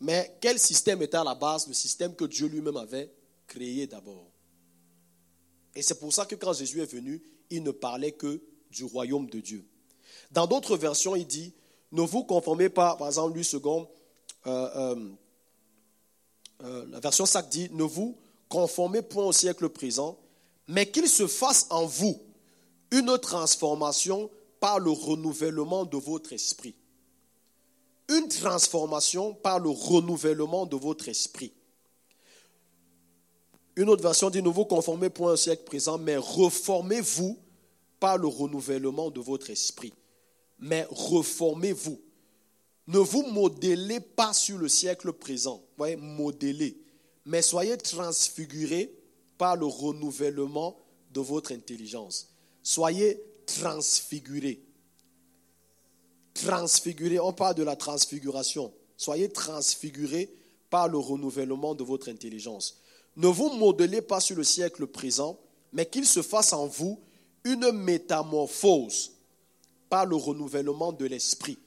Mais 0.00 0.36
quel 0.40 0.58
système 0.58 1.02
était 1.02 1.16
à 1.16 1.24
la 1.24 1.34
base? 1.34 1.66
Le 1.66 1.74
système 1.74 2.14
que 2.14 2.24
Dieu 2.24 2.46
lui-même 2.46 2.76
avait 2.76 3.10
créé 3.46 3.86
d'abord. 3.86 4.30
Et 5.74 5.82
c'est 5.82 5.98
pour 5.98 6.12
ça 6.12 6.24
que 6.26 6.34
quand 6.36 6.52
Jésus 6.52 6.80
est 6.80 6.92
venu, 6.92 7.22
il 7.50 7.62
ne 7.62 7.70
parlait 7.70 8.12
que 8.12 8.40
du 8.70 8.84
royaume 8.84 9.28
de 9.28 9.40
Dieu. 9.40 9.64
Dans 10.30 10.46
d'autres 10.46 10.76
versions, 10.76 11.16
il 11.16 11.26
dit, 11.26 11.52
ne 11.92 12.02
vous 12.02 12.24
conformez 12.24 12.68
pas, 12.68 12.96
par 12.96 13.08
exemple, 13.08 13.34
lui 13.34 13.44
second, 13.44 13.88
euh, 14.46 14.68
euh, 14.76 15.08
euh, 16.62 16.86
la 16.90 17.00
version 17.00 17.26
SAC 17.26 17.48
dit, 17.48 17.68
ne 17.72 17.82
vous 17.82 18.18
conformez 18.48 19.02
point 19.02 19.24
au 19.24 19.32
siècle 19.32 19.68
présent, 19.68 20.18
mais 20.66 20.90
qu'il 20.90 21.08
se 21.08 21.26
fasse 21.26 21.66
en 21.70 21.86
vous 21.86 22.20
une 22.90 23.18
transformation 23.18 24.30
par 24.60 24.78
le 24.78 24.90
renouvellement 24.90 25.84
de 25.84 25.96
votre 25.96 26.32
esprit 26.32 26.74
une 28.08 28.28
transformation 28.28 29.34
par 29.34 29.60
le 29.60 29.68
renouvellement 29.68 30.66
de 30.66 30.76
votre 30.76 31.08
esprit. 31.08 31.52
Une 33.76 33.88
autre 33.90 34.02
version 34.02 34.30
dit 34.30 34.42
ne 34.42 34.48
vous 34.48 34.64
conformez 34.64 35.10
point 35.10 35.32
au 35.32 35.36
siècle 35.36 35.64
présent, 35.64 35.98
mais 35.98 36.16
reformez-vous 36.16 37.38
par 38.00 38.18
le 38.18 38.26
renouvellement 38.26 39.10
de 39.10 39.20
votre 39.20 39.50
esprit. 39.50 39.92
Mais 40.58 40.86
reformez-vous. 40.90 42.00
Ne 42.88 42.98
vous 42.98 43.22
modélez 43.30 44.00
pas 44.00 44.32
sur 44.32 44.58
le 44.58 44.68
siècle 44.68 45.12
présent. 45.12 45.62
Voyez, 45.76 45.96
modélez. 45.96 46.80
Mais 47.28 47.42
soyez 47.42 47.76
transfigurés 47.78 48.92
par 49.38 49.54
le 49.54 49.66
renouvellement 49.66 50.76
de 51.12 51.20
votre 51.20 51.52
intelligence. 51.52 52.28
Soyez 52.62 53.22
transfigurés 53.46 54.60
transfiguré. 56.38 57.18
On 57.20 57.32
parle 57.32 57.54
de 57.54 57.62
la 57.62 57.76
transfiguration. 57.76 58.72
Soyez 58.96 59.28
transfigurés 59.28 60.30
par 60.70 60.88
le 60.88 60.98
renouvellement 60.98 61.74
de 61.74 61.84
votre 61.84 62.08
intelligence. 62.08 62.78
Ne 63.16 63.28
vous 63.28 63.50
modelez 63.50 64.02
pas 64.02 64.20
sur 64.20 64.36
le 64.36 64.44
siècle 64.44 64.86
présent, 64.86 65.38
mais 65.72 65.86
qu'il 65.86 66.06
se 66.06 66.22
fasse 66.22 66.52
en 66.52 66.66
vous 66.66 67.00
une 67.44 67.72
métamorphose 67.72 69.12
par 69.88 70.06
le 70.06 70.16
renouvellement 70.16 70.92
de 70.92 71.06
l'esprit. 71.06 71.58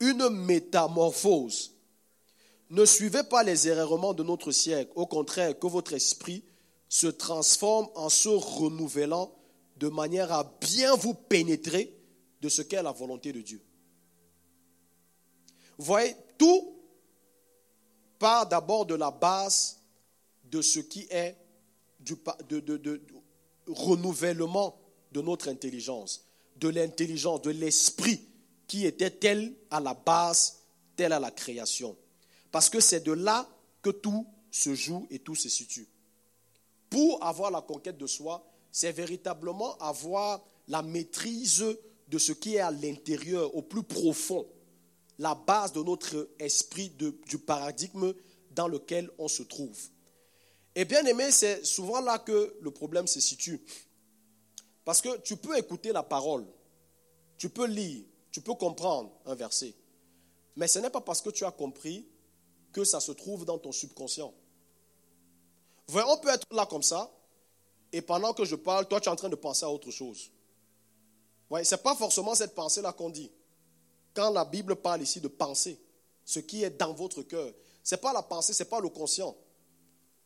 Une 0.00 0.28
métamorphose. 0.30 1.72
Ne 2.70 2.84
suivez 2.84 3.24
pas 3.24 3.42
les 3.42 3.66
errements 3.66 4.14
de 4.14 4.22
notre 4.22 4.52
siècle. 4.52 4.92
Au 4.94 5.06
contraire, 5.06 5.58
que 5.58 5.66
votre 5.66 5.92
esprit 5.92 6.44
se 6.88 7.08
transforme 7.08 7.88
en 7.96 8.08
se 8.08 8.28
renouvelant 8.28 9.34
de 9.76 9.88
manière 9.88 10.32
à 10.32 10.44
bien 10.60 10.94
vous 10.94 11.14
pénétrer 11.14 11.96
de 12.40 12.48
ce 12.48 12.62
qu'est 12.62 12.82
la 12.82 12.92
volonté 12.92 13.32
de 13.32 13.40
Dieu. 13.40 13.60
Voyez, 15.78 16.14
tout 16.38 16.76
part 18.18 18.46
d'abord 18.46 18.86
de 18.86 18.94
la 18.94 19.10
base 19.10 19.80
de 20.44 20.62
ce 20.62 20.78
qui 20.78 21.06
est 21.10 21.36
du 21.98 22.14
renouvellement 23.66 24.78
de 25.12 25.20
notre 25.20 25.48
intelligence, 25.48 26.24
de 26.56 26.68
l'intelligence, 26.68 27.42
de 27.42 27.50
l'esprit 27.50 28.20
qui 28.66 28.86
était 28.86 29.10
tel 29.10 29.54
à 29.70 29.80
la 29.80 29.94
base, 29.94 30.60
tel 30.96 31.12
à 31.12 31.18
la 31.18 31.30
création. 31.30 31.96
Parce 32.50 32.68
que 32.68 32.80
c'est 32.80 33.00
de 33.00 33.12
là 33.12 33.48
que 33.82 33.90
tout 33.90 34.26
se 34.50 34.74
joue 34.74 35.06
et 35.10 35.18
tout 35.18 35.34
se 35.34 35.48
situe. 35.48 35.88
Pour 36.88 37.24
avoir 37.24 37.50
la 37.50 37.60
conquête 37.60 37.98
de 37.98 38.06
soi, 38.06 38.44
c'est 38.72 38.92
véritablement 38.92 39.76
avoir 39.78 40.42
la 40.68 40.82
maîtrise 40.82 41.64
de 42.08 42.18
ce 42.18 42.32
qui 42.32 42.56
est 42.56 42.60
à 42.60 42.70
l'intérieur, 42.70 43.54
au 43.54 43.62
plus 43.62 43.82
profond, 43.82 44.46
la 45.18 45.34
base 45.34 45.72
de 45.72 45.82
notre 45.82 46.30
esprit, 46.38 46.90
du 46.90 47.38
paradigme 47.38 48.12
dans 48.50 48.66
lequel 48.66 49.10
on 49.18 49.28
se 49.28 49.42
trouve. 49.42 49.78
Et 50.74 50.84
bien 50.84 51.04
aimé, 51.04 51.30
c'est 51.30 51.64
souvent 51.64 52.00
là 52.00 52.18
que 52.18 52.56
le 52.60 52.70
problème 52.70 53.06
se 53.06 53.20
situe. 53.20 53.60
Parce 54.84 55.00
que 55.00 55.18
tu 55.18 55.36
peux 55.36 55.56
écouter 55.56 55.92
la 55.92 56.02
parole, 56.02 56.46
tu 57.36 57.48
peux 57.48 57.66
lire, 57.66 58.04
tu 58.30 58.40
peux 58.40 58.54
comprendre 58.54 59.12
un 59.26 59.34
verset. 59.34 59.74
Mais 60.56 60.68
ce 60.68 60.78
n'est 60.78 60.90
pas 60.90 61.00
parce 61.00 61.22
que 61.22 61.30
tu 61.30 61.44
as 61.44 61.50
compris 61.50 62.06
que 62.72 62.84
ça 62.84 63.00
se 63.00 63.12
trouve 63.12 63.44
dans 63.44 63.58
ton 63.58 63.72
subconscient. 63.72 64.32
on 65.88 66.16
peut 66.18 66.28
être 66.28 66.46
là 66.52 66.66
comme 66.66 66.82
ça, 66.82 67.10
et 67.92 68.02
pendant 68.02 68.32
que 68.32 68.44
je 68.44 68.56
parle, 68.56 68.86
toi 68.86 69.00
tu 69.00 69.08
es 69.08 69.12
en 69.12 69.16
train 69.16 69.28
de 69.28 69.36
penser 69.36 69.64
à 69.64 69.70
autre 69.70 69.90
chose. 69.90 70.30
Ouais, 71.50 71.64
ce 71.64 71.74
n'est 71.74 71.80
pas 71.80 71.96
forcément 71.96 72.34
cette 72.34 72.54
pensée-là 72.54 72.92
qu'on 72.92 73.10
dit. 73.10 73.30
Quand 74.14 74.30
la 74.30 74.44
Bible 74.44 74.76
parle 74.76 75.02
ici 75.02 75.20
de 75.20 75.28
pensée, 75.28 75.80
ce 76.24 76.38
qui 76.38 76.62
est 76.62 76.70
dans 76.70 76.92
votre 76.92 77.22
cœur, 77.22 77.52
ce 77.82 77.94
n'est 77.94 78.00
pas 78.00 78.12
la 78.12 78.22
pensée, 78.22 78.52
ce 78.52 78.62
n'est 78.62 78.68
pas 78.68 78.80
le 78.80 78.88
conscient. 78.88 79.36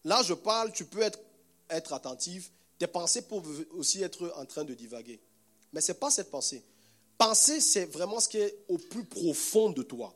Là, 0.05 0.23
je 0.23 0.35
parle, 0.35 0.73
tu 0.73 0.85
peux 0.85 1.01
être, 1.01 1.19
être 1.71 1.95
attentif, 1.95 2.53
tes 2.79 2.87
pensées 2.87 3.23
peuvent 3.23 3.67
aussi 3.73 4.03
être 4.03 4.33
en 4.37 4.45
train 4.45 4.65
de 4.65 4.75
divaguer. 4.75 5.21
Mais 5.73 5.81
ce 5.81 5.93
n'est 5.93 5.99
pas 5.99 6.11
cette 6.11 6.31
pensée. 6.31 6.63
Penser, 7.17 7.61
c'est 7.61 7.87
vraiment 7.87 8.21
ce 8.21 8.29
qui 8.29 8.39
est 8.39 8.65
au 8.69 8.77
plus 8.77 9.05
profond 9.05 9.71
de 9.71 9.83
toi. 9.83 10.15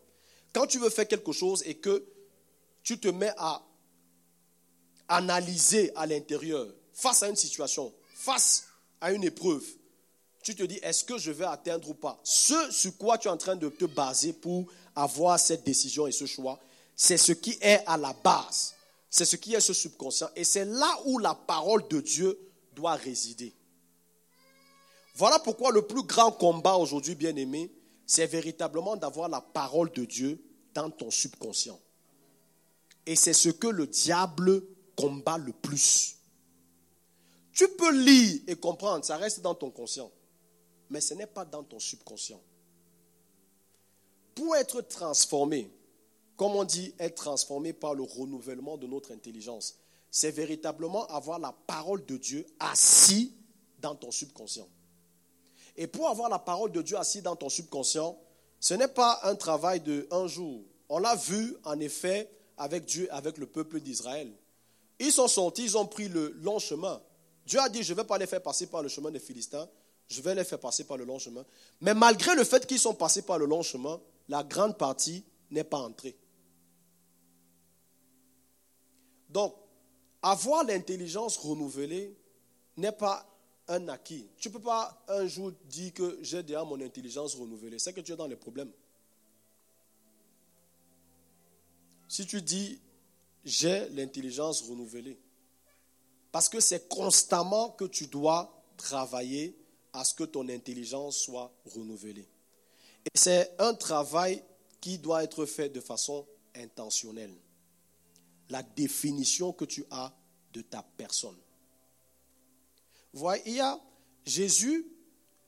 Quand 0.52 0.66
tu 0.66 0.78
veux 0.78 0.90
faire 0.90 1.08
quelque 1.08 1.32
chose 1.32 1.62
et 1.64 1.76
que 1.76 2.04
tu 2.88 2.98
te 2.98 3.08
mets 3.08 3.34
à 3.36 3.60
analyser 5.08 5.92
à 5.94 6.06
l'intérieur, 6.06 6.66
face 6.94 7.22
à 7.22 7.28
une 7.28 7.36
situation, 7.36 7.92
face 8.14 8.66
à 8.98 9.12
une 9.12 9.24
épreuve, 9.24 9.62
tu 10.42 10.54
te 10.54 10.62
dis, 10.62 10.78
est-ce 10.82 11.04
que 11.04 11.18
je 11.18 11.30
vais 11.30 11.44
atteindre 11.44 11.90
ou 11.90 11.92
pas? 11.92 12.18
Ce 12.24 12.70
sur 12.70 12.96
quoi 12.96 13.18
tu 13.18 13.28
es 13.28 13.30
en 13.30 13.36
train 13.36 13.56
de 13.56 13.68
te 13.68 13.84
baser 13.84 14.32
pour 14.32 14.64
avoir 14.96 15.38
cette 15.38 15.64
décision 15.64 16.06
et 16.06 16.12
ce 16.12 16.24
choix, 16.24 16.58
c'est 16.96 17.18
ce 17.18 17.32
qui 17.32 17.58
est 17.60 17.82
à 17.86 17.98
la 17.98 18.14
base. 18.24 18.74
C'est 19.10 19.26
ce 19.26 19.36
qui 19.36 19.52
est 19.52 19.60
ce 19.60 19.74
subconscient. 19.74 20.30
Et 20.34 20.44
c'est 20.44 20.64
là 20.64 20.98
où 21.04 21.18
la 21.18 21.34
parole 21.34 21.86
de 21.88 22.00
Dieu 22.00 22.40
doit 22.72 22.94
résider. 22.94 23.52
Voilà 25.14 25.38
pourquoi 25.40 25.72
le 25.72 25.82
plus 25.82 26.04
grand 26.04 26.32
combat 26.32 26.76
aujourd'hui, 26.76 27.14
bien 27.14 27.36
aimé, 27.36 27.70
c'est 28.06 28.26
véritablement 28.26 28.96
d'avoir 28.96 29.28
la 29.28 29.42
parole 29.42 29.92
de 29.92 30.06
Dieu 30.06 30.42
dans 30.72 30.88
ton 30.88 31.10
subconscient. 31.10 31.78
Et 33.08 33.16
c'est 33.16 33.32
ce 33.32 33.48
que 33.48 33.66
le 33.66 33.86
diable 33.86 34.62
combat 34.94 35.38
le 35.38 35.52
plus. 35.52 36.16
Tu 37.52 37.66
peux 37.68 37.92
lire 37.92 38.40
et 38.46 38.54
comprendre, 38.54 39.04
ça 39.04 39.16
reste 39.16 39.40
dans 39.40 39.54
ton 39.54 39.70
conscient 39.70 40.12
mais 40.90 41.00
ce 41.00 41.14
n'est 41.14 41.26
pas 41.26 41.44
dans 41.44 41.62
ton 41.62 41.78
subconscient. 41.78 42.40
Pour 44.34 44.56
être 44.56 44.80
transformé, 44.82 45.70
comme 46.36 46.54
on 46.54 46.64
dit, 46.64 46.94
être 46.98 47.16
transformé 47.16 47.72
par 47.72 47.94
le 47.94 48.02
renouvellement 48.02 48.76
de 48.76 48.86
notre 48.86 49.12
intelligence. 49.12 49.76
C'est 50.10 50.30
véritablement 50.30 51.06
avoir 51.08 51.38
la 51.38 51.52
parole 51.66 52.04
de 52.06 52.16
Dieu 52.16 52.46
assis 52.60 53.34
dans 53.80 53.94
ton 53.94 54.10
subconscient. 54.10 54.68
Et 55.76 55.86
pour 55.86 56.08
avoir 56.08 56.30
la 56.30 56.38
parole 56.38 56.72
de 56.72 56.80
Dieu 56.80 56.96
assis 56.96 57.22
dans 57.22 57.36
ton 57.36 57.48
subconscient, 57.48 58.18
ce 58.60 58.74
n'est 58.74 58.88
pas 58.88 59.20
un 59.24 59.34
travail 59.34 59.80
de 59.80 60.06
un 60.10 60.26
jour. 60.26 60.62
On 60.88 60.98
l'a 60.98 61.14
vu 61.16 61.56
en 61.64 61.78
effet 61.80 62.30
avec 62.58 62.84
Dieu, 62.84 63.08
avec 63.12 63.38
le 63.38 63.46
peuple 63.46 63.80
d'Israël. 63.80 64.30
Ils 64.98 65.12
sont 65.12 65.28
sortis, 65.28 65.64
ils 65.64 65.78
ont 65.78 65.86
pris 65.86 66.08
le 66.08 66.30
long 66.42 66.58
chemin. 66.58 67.00
Dieu 67.46 67.60
a 67.60 67.68
dit, 67.68 67.82
je 67.82 67.92
ne 67.92 67.96
vais 67.96 68.04
pas 68.04 68.18
les 68.18 68.26
faire 68.26 68.42
passer 68.42 68.66
par 68.66 68.82
le 68.82 68.88
chemin 68.88 69.10
des 69.10 69.20
Philistins, 69.20 69.68
je 70.08 70.20
vais 70.20 70.34
les 70.34 70.44
faire 70.44 70.60
passer 70.60 70.84
par 70.84 70.96
le 70.96 71.04
long 71.04 71.18
chemin. 71.18 71.44
Mais 71.80 71.94
malgré 71.94 72.34
le 72.34 72.44
fait 72.44 72.66
qu'ils 72.66 72.78
sont 72.78 72.94
passés 72.94 73.22
par 73.22 73.38
le 73.38 73.46
long 73.46 73.62
chemin, 73.62 74.00
la 74.28 74.42
grande 74.42 74.76
partie 74.76 75.24
n'est 75.50 75.64
pas 75.64 75.78
entrée. 75.78 76.16
Donc, 79.28 79.54
avoir 80.22 80.64
l'intelligence 80.64 81.36
renouvelée 81.36 82.16
n'est 82.76 82.92
pas 82.92 83.26
un 83.68 83.88
acquis. 83.88 84.28
Tu 84.38 84.48
ne 84.48 84.54
peux 84.54 84.60
pas 84.60 85.04
un 85.08 85.26
jour 85.26 85.52
dire 85.64 85.92
que 85.92 86.18
j'ai 86.22 86.42
déjà 86.42 86.64
mon 86.64 86.80
intelligence 86.80 87.34
renouvelée. 87.34 87.78
C'est 87.78 87.92
que 87.92 88.00
tu 88.00 88.12
es 88.12 88.16
dans 88.16 88.26
les 88.26 88.36
problèmes. 88.36 88.70
Si 92.08 92.26
tu 92.26 92.42
dis 92.42 92.80
j'ai 93.44 93.88
l'intelligence 93.90 94.62
renouvelée, 94.62 95.18
parce 96.32 96.48
que 96.48 96.60
c'est 96.60 96.88
constamment 96.88 97.70
que 97.70 97.84
tu 97.84 98.06
dois 98.06 98.62
travailler 98.76 99.56
à 99.92 100.04
ce 100.04 100.14
que 100.14 100.24
ton 100.24 100.48
intelligence 100.48 101.16
soit 101.16 101.52
renouvelée. 101.64 102.28
Et 103.06 103.18
c'est 103.18 103.54
un 103.58 103.74
travail 103.74 104.42
qui 104.80 104.98
doit 104.98 105.24
être 105.24 105.46
fait 105.46 105.68
de 105.68 105.80
façon 105.80 106.26
intentionnelle. 106.54 107.34
La 108.50 108.62
définition 108.62 109.52
que 109.52 109.64
tu 109.64 109.84
as 109.90 110.14
de 110.52 110.60
ta 110.60 110.82
personne. 110.82 111.36
Voyez, 113.12 113.62
Jésus 114.24 114.86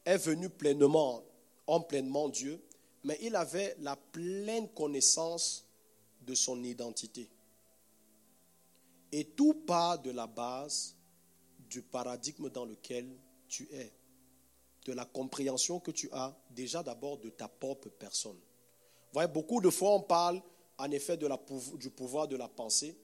est 0.04 0.18
venu 0.18 0.48
pleinement, 0.48 1.22
en 1.66 1.80
pleinement 1.80 2.28
Dieu, 2.28 2.62
mais 3.04 3.18
il 3.20 3.36
avait 3.36 3.76
la 3.80 3.96
pleine 3.96 4.68
connaissance 4.70 5.66
son 6.34 6.62
identité. 6.62 7.28
Et 9.12 9.24
tout 9.24 9.54
part 9.54 9.98
de 9.98 10.10
la 10.10 10.26
base 10.26 10.94
du 11.68 11.82
paradigme 11.82 12.48
dans 12.50 12.64
lequel 12.64 13.08
tu 13.48 13.68
es, 13.72 13.92
de 14.84 14.92
la 14.92 15.04
compréhension 15.04 15.80
que 15.80 15.90
tu 15.90 16.08
as 16.12 16.36
déjà 16.50 16.82
d'abord 16.82 17.18
de 17.18 17.30
ta 17.30 17.48
propre 17.48 17.88
personne. 17.88 18.38
voyez, 19.12 19.28
beaucoup 19.28 19.60
de 19.60 19.70
fois 19.70 19.94
on 19.94 20.00
parle 20.00 20.40
en 20.78 20.90
effet 20.90 21.16
de 21.16 21.26
la, 21.26 21.38
du 21.78 21.90
pouvoir 21.90 22.28
de 22.28 22.36
la 22.36 22.48
pensée 22.48 22.96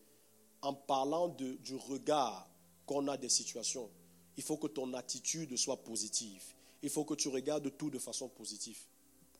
en 0.62 0.74
parlant 0.74 1.28
du 1.28 1.76
regard 1.76 2.48
qu'on 2.86 3.08
a 3.08 3.16
des 3.16 3.28
situations. 3.28 3.90
Il 4.36 4.42
faut 4.42 4.56
que 4.56 4.68
ton 4.68 4.94
attitude 4.94 5.56
soit 5.56 5.82
positive. 5.82 6.42
Il 6.82 6.90
faut 6.90 7.04
que 7.04 7.14
tu 7.14 7.28
regardes 7.28 7.76
tout 7.76 7.90
de 7.90 7.98
façon 7.98 8.28
positive. 8.28 8.78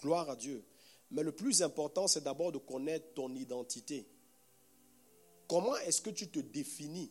Gloire 0.01 0.29
à 0.31 0.37
Dieu. 0.37 0.65
Mais 1.11 1.23
le 1.23 1.33
plus 1.33 1.63
important, 1.63 2.09
c'est 2.09 2.23
d'abord 2.23 2.53
de 2.53 2.59
connaître 2.59 3.15
ton 3.15 3.35
identité. 3.35 4.07
Comment 5.49 5.77
est-ce 5.79 6.03
que 6.03 6.11
tu 6.11 6.29
te 6.29 6.41
définis? 6.41 7.11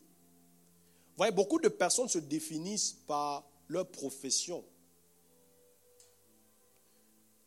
Vous 1.10 1.18
voyez, 1.18 1.32
beaucoup 1.32 1.58
de 1.58 1.68
personnes 1.68 2.08
se 2.08 2.18
définissent 2.18 2.92
par 3.06 3.48
leur 3.68 3.90
profession. 3.90 4.64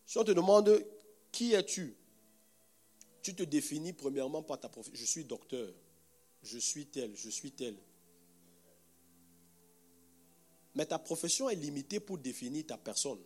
Si 0.05 0.17
on 0.17 0.23
te 0.23 0.31
demande 0.31 0.83
qui 1.31 1.53
es-tu, 1.53 1.95
tu 3.21 3.35
te 3.35 3.43
définis 3.43 3.93
premièrement 3.93 4.41
par 4.41 4.59
ta 4.59 4.69
profession. 4.69 4.97
Je 4.99 5.05
suis 5.05 5.23
docteur, 5.23 5.71
je 6.41 6.57
suis 6.57 6.87
tel, 6.87 7.15
je 7.15 7.29
suis 7.29 7.51
tel. 7.51 7.75
Mais 10.73 10.85
ta 10.87 10.97
profession 10.97 11.49
est 11.49 11.55
limitée 11.55 11.99
pour 11.99 12.17
définir 12.17 12.65
ta 12.65 12.77
personne. 12.77 13.19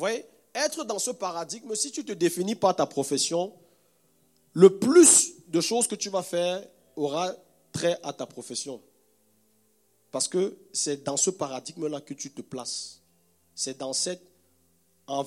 Voyez, 0.00 0.24
être 0.54 0.84
dans 0.84 0.98
ce 0.98 1.10
paradigme, 1.10 1.74
si 1.74 1.92
tu 1.92 2.06
te 2.06 2.12
définis 2.12 2.54
par 2.54 2.74
ta 2.74 2.86
profession, 2.86 3.52
le 4.54 4.78
plus 4.78 5.34
de 5.48 5.60
choses 5.60 5.86
que 5.86 5.94
tu 5.94 6.08
vas 6.08 6.22
faire 6.22 6.66
aura 6.96 7.34
trait 7.70 7.98
à 8.02 8.14
ta 8.14 8.24
profession. 8.24 8.80
Parce 10.10 10.26
que 10.26 10.56
c'est 10.72 11.04
dans 11.04 11.18
ce 11.18 11.28
paradigme-là 11.28 12.00
que 12.00 12.14
tu 12.14 12.32
te 12.32 12.40
places. 12.40 13.02
C'est 13.54 13.76
dans 13.76 13.92
cette, 13.92 14.22
dans, 15.06 15.26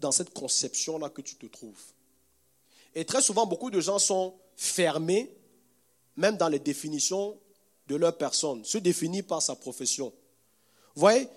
dans 0.00 0.10
cette 0.10 0.34
conception-là 0.34 1.08
que 1.08 1.22
tu 1.22 1.36
te 1.36 1.46
trouves. 1.46 1.80
Et 2.96 3.04
très 3.04 3.22
souvent, 3.22 3.46
beaucoup 3.46 3.70
de 3.70 3.80
gens 3.80 4.00
sont 4.00 4.34
fermés, 4.56 5.32
même 6.16 6.36
dans 6.36 6.48
les 6.48 6.58
définitions 6.58 7.38
de 7.86 7.94
leur 7.94 8.16
personne, 8.16 8.64
se 8.64 8.78
définit 8.78 9.22
par 9.22 9.40
sa 9.40 9.54
profession. 9.54 10.12
Vous 10.96 11.00
voyez, 11.00 11.28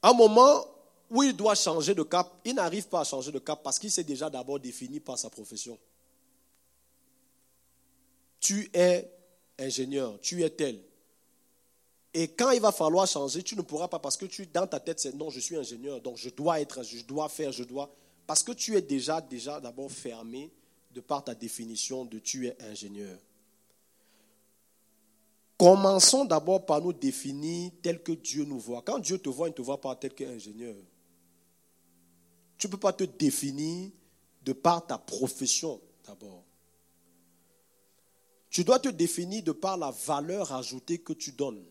à 0.00 0.08
un 0.08 0.14
moment 0.14 0.64
où 1.10 1.24
il 1.24 1.34
doit 1.34 1.56
changer 1.56 1.94
de 1.94 2.04
cap, 2.04 2.32
il 2.44 2.54
n'arrive 2.54 2.86
pas 2.86 3.00
à 3.00 3.04
changer 3.04 3.32
de 3.32 3.40
cap 3.40 3.60
parce 3.62 3.78
qu'il 3.78 3.90
s'est 3.90 4.04
déjà 4.04 4.30
d'abord 4.30 4.60
défini 4.60 5.00
par 5.00 5.18
sa 5.18 5.28
profession. 5.28 5.76
Tu 8.38 8.70
es 8.72 9.10
ingénieur, 9.58 10.18
tu 10.20 10.42
es 10.44 10.50
tel. 10.50 10.80
Et 12.14 12.28
quand 12.28 12.50
il 12.52 12.60
va 12.60 12.72
falloir 12.72 13.06
changer, 13.06 13.42
tu 13.42 13.56
ne 13.56 13.62
pourras 13.62 13.88
pas 13.88 13.98
parce 13.98 14.16
que 14.16 14.26
tu, 14.26 14.46
dans 14.46 14.66
ta 14.66 14.80
tête, 14.80 15.00
c'est 15.00 15.14
non, 15.14 15.30
je 15.30 15.40
suis 15.40 15.56
ingénieur, 15.56 16.00
donc 16.00 16.16
je 16.16 16.30
dois 16.30 16.60
être, 16.60 16.82
je 16.82 17.04
dois 17.04 17.28
faire, 17.28 17.52
je 17.52 17.64
dois. 17.64 17.92
Parce 18.26 18.42
que 18.42 18.52
tu 18.52 18.76
es 18.76 18.82
déjà, 18.82 19.20
déjà 19.20 19.60
d'abord 19.60 19.90
fermé 19.90 20.50
de 20.92 21.00
par 21.00 21.24
ta 21.24 21.34
définition 21.34 22.04
de 22.04 22.18
tu 22.18 22.46
es 22.46 22.56
ingénieur. 22.62 23.18
Commençons 25.58 26.24
d'abord 26.24 26.64
par 26.64 26.80
nous 26.80 26.92
définir 26.92 27.70
tel 27.82 28.02
que 28.02 28.12
Dieu 28.12 28.44
nous 28.44 28.58
voit. 28.58 28.82
Quand 28.82 28.98
Dieu 28.98 29.18
te 29.18 29.28
voit, 29.28 29.48
il 29.48 29.50
ne 29.50 29.56
te 29.56 29.62
voit 29.62 29.80
pas 29.80 29.94
tel 29.94 30.14
qu'ingénieur. 30.14 30.76
Tu 32.60 32.66
ne 32.66 32.72
peux 32.72 32.78
pas 32.78 32.92
te 32.92 33.04
définir 33.04 33.90
de 34.44 34.52
par 34.52 34.86
ta 34.86 34.98
profession 34.98 35.80
d'abord. 36.06 36.44
Tu 38.50 38.64
dois 38.64 38.78
te 38.78 38.90
définir 38.90 39.42
de 39.42 39.52
par 39.52 39.78
la 39.78 39.90
valeur 39.90 40.52
ajoutée 40.52 40.98
que 40.98 41.14
tu 41.14 41.32
donnes. 41.32 41.64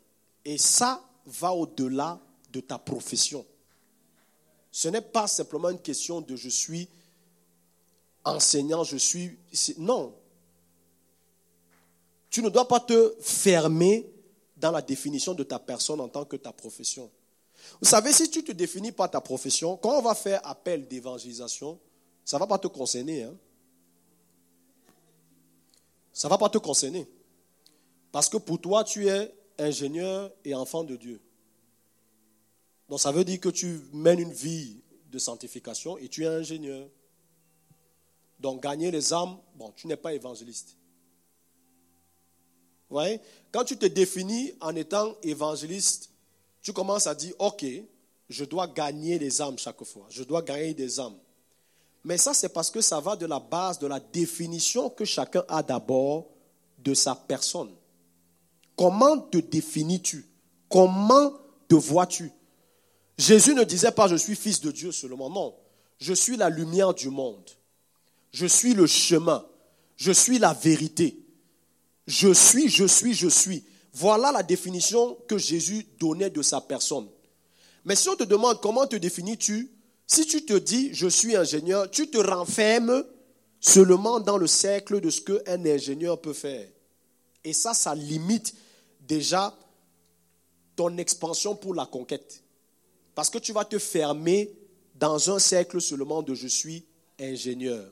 Et 0.43 0.57
ça 0.57 1.07
va 1.27 1.53
au-delà 1.53 2.19
de 2.51 2.59
ta 2.59 2.79
profession. 2.79 3.45
Ce 4.71 4.87
n'est 4.87 5.01
pas 5.01 5.27
simplement 5.27 5.69
une 5.69 5.79
question 5.79 6.21
de 6.21 6.35
je 6.35 6.49
suis 6.49 6.89
enseignant, 8.23 8.83
je 8.83 8.97
suis... 8.97 9.37
Non, 9.77 10.15
tu 12.31 12.41
ne 12.41 12.49
dois 12.49 12.67
pas 12.67 12.79
te 12.79 13.15
fermer 13.19 14.11
dans 14.57 14.71
la 14.71 14.81
définition 14.81 15.35
de 15.35 15.43
ta 15.43 15.59
personne 15.59 16.01
en 16.01 16.09
tant 16.09 16.25
que 16.25 16.35
ta 16.35 16.51
profession. 16.51 17.11
Vous 17.81 17.87
savez, 17.87 18.11
si 18.11 18.29
tu 18.29 18.43
te 18.43 18.51
définis 18.51 18.91
par 18.91 19.09
ta 19.09 19.21
profession, 19.21 19.77
quand 19.77 19.97
on 19.97 20.01
va 20.01 20.15
faire 20.15 20.45
appel 20.45 20.87
d'évangélisation, 20.87 21.79
ça 22.25 22.37
ne 22.37 22.39
va 22.41 22.47
pas 22.47 22.59
te 22.59 22.67
concerner. 22.67 23.23
Hein? 23.23 23.35
Ça 26.13 26.27
ne 26.27 26.31
va 26.31 26.37
pas 26.37 26.49
te 26.49 26.57
concerner. 26.57 27.07
Parce 28.11 28.29
que 28.29 28.37
pour 28.37 28.59
toi, 28.59 28.83
tu 28.83 29.07
es 29.07 29.33
ingénieur 29.57 30.31
et 30.43 30.53
enfant 30.55 30.83
de 30.83 30.95
Dieu. 30.95 31.21
Donc 32.89 32.99
ça 32.99 33.11
veut 33.11 33.23
dire 33.23 33.39
que 33.39 33.49
tu 33.49 33.81
mènes 33.93 34.19
une 34.19 34.33
vie 34.33 34.81
de 35.11 35.19
sanctification 35.19 35.97
et 35.97 36.07
tu 36.07 36.23
es 36.23 36.27
ingénieur. 36.27 36.87
Donc 38.39 38.63
gagner 38.63 38.89
les 38.89 39.13
âmes, 39.13 39.37
bon, 39.55 39.71
tu 39.75 39.87
n'es 39.87 39.97
pas 39.97 40.13
évangéliste. 40.13 40.75
voyez? 42.89 43.19
Quand 43.51 43.63
tu 43.63 43.77
te 43.77 43.85
définis 43.85 44.53
en 44.61 44.75
étant 44.75 45.15
évangéliste, 45.23 46.09
tu 46.61 46.73
commences 46.73 47.07
à 47.07 47.15
dire, 47.15 47.33
OK, 47.39 47.65
je 48.29 48.45
dois 48.45 48.67
gagner 48.67 49.17
les 49.17 49.41
âmes 49.41 49.57
chaque 49.57 49.83
fois. 49.83 50.05
Je 50.09 50.23
dois 50.23 50.41
gagner 50.41 50.73
des 50.73 50.99
âmes. 50.99 51.17
Mais 52.03 52.17
ça, 52.17 52.33
c'est 52.33 52.49
parce 52.49 52.71
que 52.71 52.81
ça 52.81 52.99
va 52.99 53.15
de 53.15 53.25
la 53.25 53.39
base, 53.39 53.79
de 53.79 53.87
la 53.87 53.99
définition 53.99 54.89
que 54.89 55.05
chacun 55.05 55.43
a 55.47 55.63
d'abord 55.63 56.27
de 56.77 56.93
sa 56.93 57.15
personne. 57.15 57.71
Comment 58.75 59.17
te 59.17 59.37
définis-tu? 59.37 60.25
Comment 60.69 61.33
te 61.67 61.75
vois-tu? 61.75 62.31
Jésus 63.17 63.53
ne 63.53 63.63
disait 63.63 63.91
pas 63.91 64.07
je 64.07 64.15
suis 64.15 64.35
fils 64.35 64.61
de 64.61 64.71
Dieu 64.71 64.91
seulement, 64.91 65.29
non. 65.29 65.53
Je 65.99 66.13
suis 66.13 66.37
la 66.37 66.49
lumière 66.49 66.93
du 66.93 67.09
monde. 67.09 67.49
Je 68.31 68.45
suis 68.45 68.73
le 68.73 68.87
chemin. 68.87 69.45
Je 69.97 70.13
suis 70.13 70.39
la 70.39 70.53
vérité. 70.53 71.19
Je 72.07 72.33
suis, 72.33 72.69
je 72.69 72.85
suis, 72.85 73.13
je 73.13 73.27
suis. 73.27 73.65
Voilà 73.93 74.31
la 74.31 74.43
définition 74.43 75.17
que 75.27 75.37
Jésus 75.37 75.85
donnait 75.99 76.29
de 76.29 76.41
sa 76.41 76.61
personne. 76.61 77.07
Mais 77.85 77.95
si 77.95 78.09
on 78.09 78.15
te 78.15 78.23
demande 78.23 78.61
comment 78.61 78.85
te 78.85 78.95
définis-tu, 78.95 79.71
si 80.05 80.25
tu 80.25 80.45
te 80.45 80.53
dis 80.53 80.93
je 80.93 81.07
suis 81.07 81.35
ingénieur, 81.35 81.89
tu 81.89 82.09
te 82.09 82.17
renfermes 82.17 83.03
seulement 83.59 84.19
dans 84.19 84.37
le 84.37 84.47
cercle 84.47 85.01
de 85.01 85.09
ce 85.09 85.21
qu'un 85.21 85.65
ingénieur 85.65 86.19
peut 86.19 86.33
faire. 86.33 86.67
Et 87.43 87.53
ça, 87.53 87.73
ça 87.73 87.95
limite 87.95 88.53
déjà 89.01 89.57
ton 90.75 90.97
expansion 90.97 91.55
pour 91.55 91.73
la 91.73 91.85
conquête. 91.85 92.43
Parce 93.15 93.29
que 93.29 93.37
tu 93.37 93.53
vas 93.53 93.65
te 93.65 93.79
fermer 93.79 94.51
dans 94.95 95.29
un 95.29 95.39
cercle 95.39 95.81
seulement 95.81 96.21
de 96.21 96.35
je 96.35 96.47
suis 96.47 96.85
ingénieur. 97.19 97.83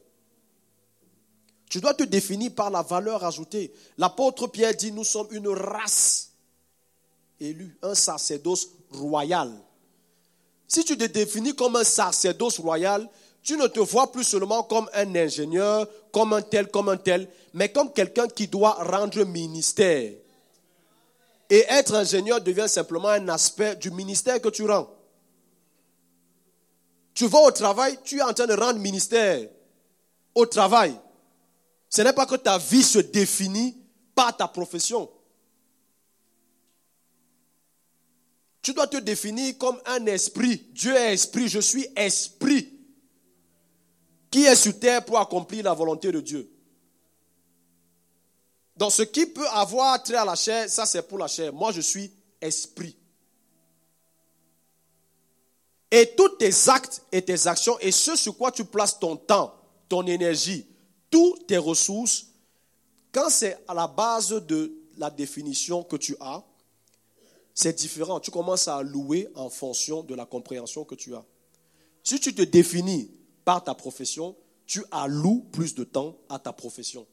Tu 1.70 1.82
dois 1.82 1.94
te 1.94 2.04
définir 2.04 2.54
par 2.56 2.70
la 2.70 2.82
valeur 2.82 3.24
ajoutée. 3.26 3.74
L'apôtre 3.98 4.48
Pierre 4.48 4.76
dit, 4.76 4.92
nous 4.92 5.04
sommes 5.04 5.28
une 5.32 5.50
race 5.50 6.32
élue, 7.40 7.78
un 7.82 7.94
sacerdoce 7.94 8.70
royal. 8.92 9.52
Si 10.68 10.84
tu 10.84 10.98
te 10.98 11.04
définis 11.06 11.56
comme 11.56 11.76
un 11.76 11.84
sacerdoce 11.84 12.60
royal, 12.60 13.08
tu 13.44 13.58
ne 13.58 13.68
te 13.68 13.80
vois 13.80 14.12
plus 14.12 14.24
seulement 14.24 14.64
comme 14.64 14.90
un 14.94 15.16
ingénieur, 15.16 15.88
comme 16.12 16.34
un 16.34 16.42
tel, 16.42 16.68
comme 16.68 16.90
un 16.90 16.98
tel, 16.98 17.30
mais 17.54 17.72
comme 17.72 17.92
quelqu'un 17.94 18.28
qui 18.28 18.48
doit 18.48 18.74
rendre 18.84 19.24
ministère. 19.24 20.12
Et 21.50 21.66
être 21.70 21.96
ingénieur 21.96 22.42
devient 22.42 22.68
simplement 22.68 23.10
un 23.10 23.30
aspect 23.30 23.76
du 23.78 23.92
ministère 23.92 24.42
que 24.42 24.50
tu 24.50 24.66
rends. 24.66 24.90
Tu 27.14 27.26
vas 27.28 27.40
au 27.40 27.52
travail, 27.52 27.98
tu 28.04 28.20
es 28.20 28.22
en 28.22 28.34
train 28.34 28.48
de 28.48 28.54
rendre 28.54 28.80
ministère 28.80 29.48
au 30.36 30.46
travail. 30.46 30.94
Ce 31.90 32.02
n'est 32.02 32.14
pas 32.14 32.26
que 32.26 32.36
ta 32.36 32.58
vie 32.58 32.84
se 32.84 33.00
définit 33.00 33.78
par 34.14 34.36
ta 34.36 34.48
profession. 34.48 35.10
Tu 38.62 38.74
dois 38.74 38.88
te 38.88 38.98
définir 38.98 39.58
comme 39.58 39.80
un 39.86 40.06
esprit. 40.08 40.58
Dieu 40.74 40.94
est 40.94 41.14
esprit, 41.14 41.48
je 41.48 41.60
suis 41.60 41.88
esprit. 41.96 42.74
Qui 44.30 44.44
est 44.44 44.56
sur 44.56 44.78
terre 44.78 45.06
pour 45.06 45.20
accomplir 45.20 45.64
la 45.64 45.74
volonté 45.74 46.12
de 46.12 46.20
Dieu. 46.20 46.52
Donc 48.76 48.92
ce 48.92 49.04
qui 49.04 49.26
peut 49.26 49.48
avoir 49.48 50.04
trait 50.04 50.18
à 50.18 50.26
la 50.26 50.36
chair, 50.36 50.70
ça 50.70 50.86
c'est 50.86 51.02
pour 51.02 51.18
la 51.18 51.28
chair. 51.28 51.54
Moi 51.54 51.72
je 51.72 51.82
suis 51.82 52.12
esprit. 52.42 52.98
Et 55.90 56.14
tous 56.18 56.30
tes 56.38 56.52
actes 56.68 57.02
et 57.12 57.22
tes 57.22 57.48
actions 57.48 57.80
et 57.80 57.92
ce 57.92 58.16
sur 58.16 58.38
quoi 58.38 58.52
tu 58.52 58.66
places 58.66 59.00
ton 59.00 59.16
temps, 59.16 59.56
ton 59.88 60.06
énergie, 60.06 60.68
toutes 61.10 61.48
tes 61.48 61.58
ressources, 61.58 62.28
quand 63.12 63.30
c'est 63.30 63.58
à 63.68 63.74
la 63.74 63.88
base 63.88 64.30
de 64.30 64.74
la 64.98 65.10
définition 65.10 65.84
que 65.84 65.96
tu 65.96 66.16
as, 66.20 66.44
c'est 67.54 67.74
différent. 67.74 68.20
Tu 68.20 68.30
commences 68.30 68.68
à 68.68 68.84
louer 68.84 69.28
en 69.36 69.50
fonction 69.50 70.04
de 70.04 70.14
la 70.14 70.26
compréhension 70.26 70.84
que 70.84 70.96
tu 70.96 71.16
as. 71.16 71.26
Si 72.04 72.20
tu 72.20 72.34
te 72.36 72.44
définis 72.44 73.10
par 73.44 73.64
ta 73.64 73.74
profession, 73.74 74.36
tu 74.66 74.84
alloues 74.92 75.46
plus 75.52 75.74
de 75.74 75.84
temps 75.84 76.18
à 76.30 76.38
ta 76.38 76.54
profession. 76.54 77.08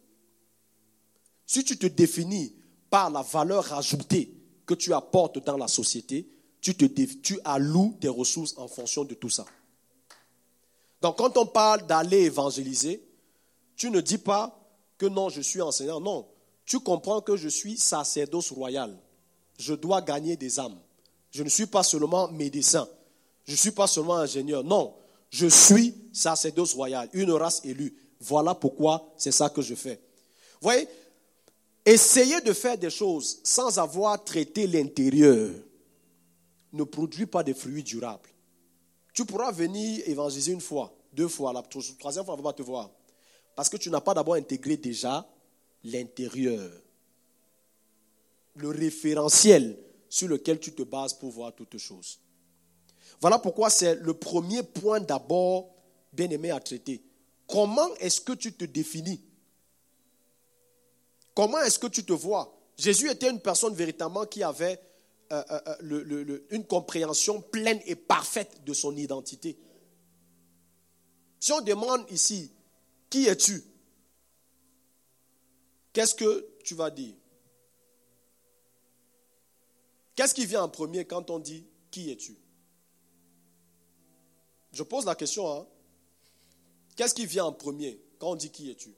Si 1.47 1.65
tu 1.65 1.79
te 1.79 1.87
définis 1.87 2.55
par 2.91 3.11
la 3.11 3.23
valeur 3.23 3.73
ajoutée 3.73 4.35
que 4.67 4.75
tu 4.75 4.93
apportes 4.93 5.45
dans 5.45 5.57
la 5.57 5.69
société, 5.69 6.29
tu, 6.61 6.75
tu 6.75 7.39
alloues 7.45 7.97
tes 8.01 8.09
ressources 8.09 8.55
en 8.57 8.69
fonction 8.69 9.05
de 9.05 9.15
tout 9.15 9.31
ça. 9.31 9.45
Donc 11.01 11.19
quand 11.19 11.37
on 11.37 11.47
parle 11.47 11.87
d'aller 11.87 12.23
évangéliser, 12.23 13.03
tu 13.77 13.91
ne 13.91 14.01
dis 14.01 14.19
pas 14.19 14.59
que 14.99 15.07
non, 15.07 15.29
je 15.29 15.41
suis 15.41 15.61
enseignant. 15.61 16.01
Non, 16.01 16.27
tu 16.65 16.81
comprends 16.81 17.21
que 17.21 17.37
je 17.37 17.49
suis 17.49 17.77
sacerdoce 17.77 18.51
royal. 18.53 18.97
Je 19.59 19.75
dois 19.75 20.03
gagner 20.03 20.37
des 20.37 20.59
âmes. 20.59 20.79
Je 21.31 21.43
ne 21.43 21.49
suis 21.49 21.67
pas 21.67 21.83
seulement 21.83 22.29
médecin. 22.29 22.89
Je 23.45 23.53
ne 23.53 23.57
suis 23.57 23.71
pas 23.71 23.87
seulement 23.87 24.17
ingénieur. 24.17 24.65
Non, 24.65 24.95
je 25.31 25.47
suis 25.47 25.95
sacerdoce 26.13 26.75
royal, 26.75 27.09
une 27.13 27.33
race 27.33 27.61
élue. 27.65 27.95
Voilà 28.21 28.55
pourquoi 28.55 29.13
c'est 29.17 29.33
ça 29.33 29.51
que 29.51 29.61
je 29.61 29.75
fais. 29.75 30.01
Vous 30.61 30.69
voyez, 30.69 30.89
essayer 31.85 32.41
de 32.41 32.53
faire 32.53 32.79
des 32.79 32.91
choses 32.91 33.41
sans 33.43 33.79
avoir 33.79 34.23
traité 34.23 34.67
l'intérieur 34.67 35.51
ne 36.73 36.85
produit 36.85 37.27
pas 37.27 37.43
de 37.43 37.53
fruits 37.53 37.83
durables. 37.83 38.31
Tu 39.13 39.25
pourras 39.25 39.53
venir 39.53 40.03
évangéliser 40.07 40.53
une 40.53 40.61
fois, 40.61 40.93
deux 41.13 41.29
fois, 41.29 41.53
la 41.53 41.63
troisième 41.63 42.25
fois, 42.25 42.35
on 42.35 42.37
va 42.39 42.43
pas 42.43 42.53
te 42.53 42.63
voir. 42.63 42.91
Parce 43.55 43.69
que 43.69 43.77
tu 43.77 43.91
n'as 43.91 44.01
pas 44.01 44.15
d'abord 44.15 44.35
intégré 44.35 44.77
déjà 44.77 45.29
l'intérieur, 45.85 46.71
le 48.57 48.69
référentiel 48.69 49.79
sur 50.09 50.29
lequel 50.29 50.59
tu 50.59 50.73
te 50.73 50.83
bases 50.83 51.15
pour 51.15 51.31
voir 51.31 51.55
toutes 51.55 51.79
choses. 51.79 52.21
Voilà 53.21 53.39
pourquoi 53.39 53.71
c'est 53.71 53.95
le 53.97 54.15
premier 54.15 54.63
point 54.63 55.01
d'abord, 55.01 55.75
bien 56.13 56.31
aimé, 56.31 56.51
à 56.51 56.61
traiter. 56.61 57.03
Comment 57.47 57.95
est-ce 57.97 58.21
que 58.21 58.33
tu 58.33 58.53
te 58.53 58.65
définis? 58.65 59.21
Comment 61.35 61.61
est-ce 61.63 61.79
que 61.79 61.87
tu 61.89 62.05
te 62.05 62.13
vois? 62.13 62.57
Jésus 62.77 63.11
était 63.11 63.31
une 63.31 63.41
personne 63.41 63.75
véritablement 63.75 64.27
qui 64.27 64.43
avait 64.43 64.81
euh, 65.33 65.43
euh, 65.51 65.61
euh, 65.83 66.47
une 66.51 66.65
compréhension 66.65 67.41
pleine 67.41 67.81
et 67.87 67.95
parfaite 67.95 68.65
de 68.65 68.73
son 68.73 68.97
identité. 68.97 69.59
Si 71.41 71.53
on 71.53 71.61
demande 71.61 72.05
ici, 72.11 72.53
qui 73.15 73.29
es-tu? 73.29 73.63
Qu'est-ce 75.93 76.17
que 76.17 76.49
tu 76.65 76.75
vas 76.75 76.91
dire? 76.91 77.15
Qu'est-ce 80.17 80.35
qui 80.35 80.47
vient 80.47 80.65
en 80.65 80.69
premier 80.69 81.05
quand 81.05 81.31
on 81.31 81.39
dit 81.39 81.65
qui 81.93 82.11
es-tu? 82.11 82.37
Je 84.73 84.83
pose 84.83 85.05
la 85.05 85.15
question. 85.15 85.49
Hein? 85.49 85.65
Qu'est-ce 86.97 87.15
qui 87.15 87.25
vient 87.25 87.45
en 87.45 87.53
premier 87.53 88.03
quand 88.19 88.33
on 88.33 88.35
dit 88.35 88.51
qui 88.51 88.69
es-tu? 88.73 88.93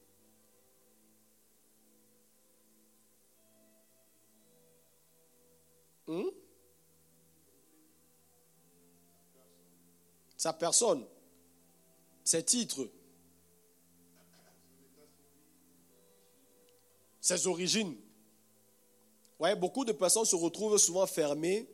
Hmm? 6.07 6.31
Sa 10.39 10.55
personne, 10.55 11.07
ses 12.25 12.43
titres, 12.43 12.89
ses 17.27 17.49
origines. 17.49 17.97
Ouais, 19.41 19.57
beaucoup 19.57 19.85
de 19.85 19.91
personnes 19.91 20.24
se 20.24 20.37
retrouvent 20.37 20.79
souvent 20.79 21.09
fermées 21.09 21.68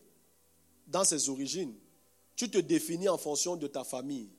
dans 0.86 1.04
ses 1.04 1.28
origines. 1.28 1.74
Tu 2.34 2.50
te 2.50 2.56
définis 2.56 3.10
en 3.10 3.18
fonction 3.18 3.56
de 3.56 3.66
ta 3.66 3.84
famille. 3.84 4.30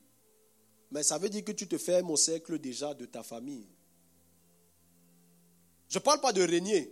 Mais 0.90 1.04
ça 1.04 1.20
veut 1.20 1.30
dire 1.30 1.44
que 1.44 1.52
tu 1.52 1.68
te 1.68 1.78
fermes 1.78 2.10
au 2.10 2.18
cercle 2.18 2.58
déjà 2.58 2.96
de 2.96 3.06
ta 3.06 3.22
famille. 3.22 3.68
Je 5.88 6.00
ne 6.00 6.04
parle 6.04 6.20
pas 6.20 6.34
de 6.34 6.42
régner 6.42 6.92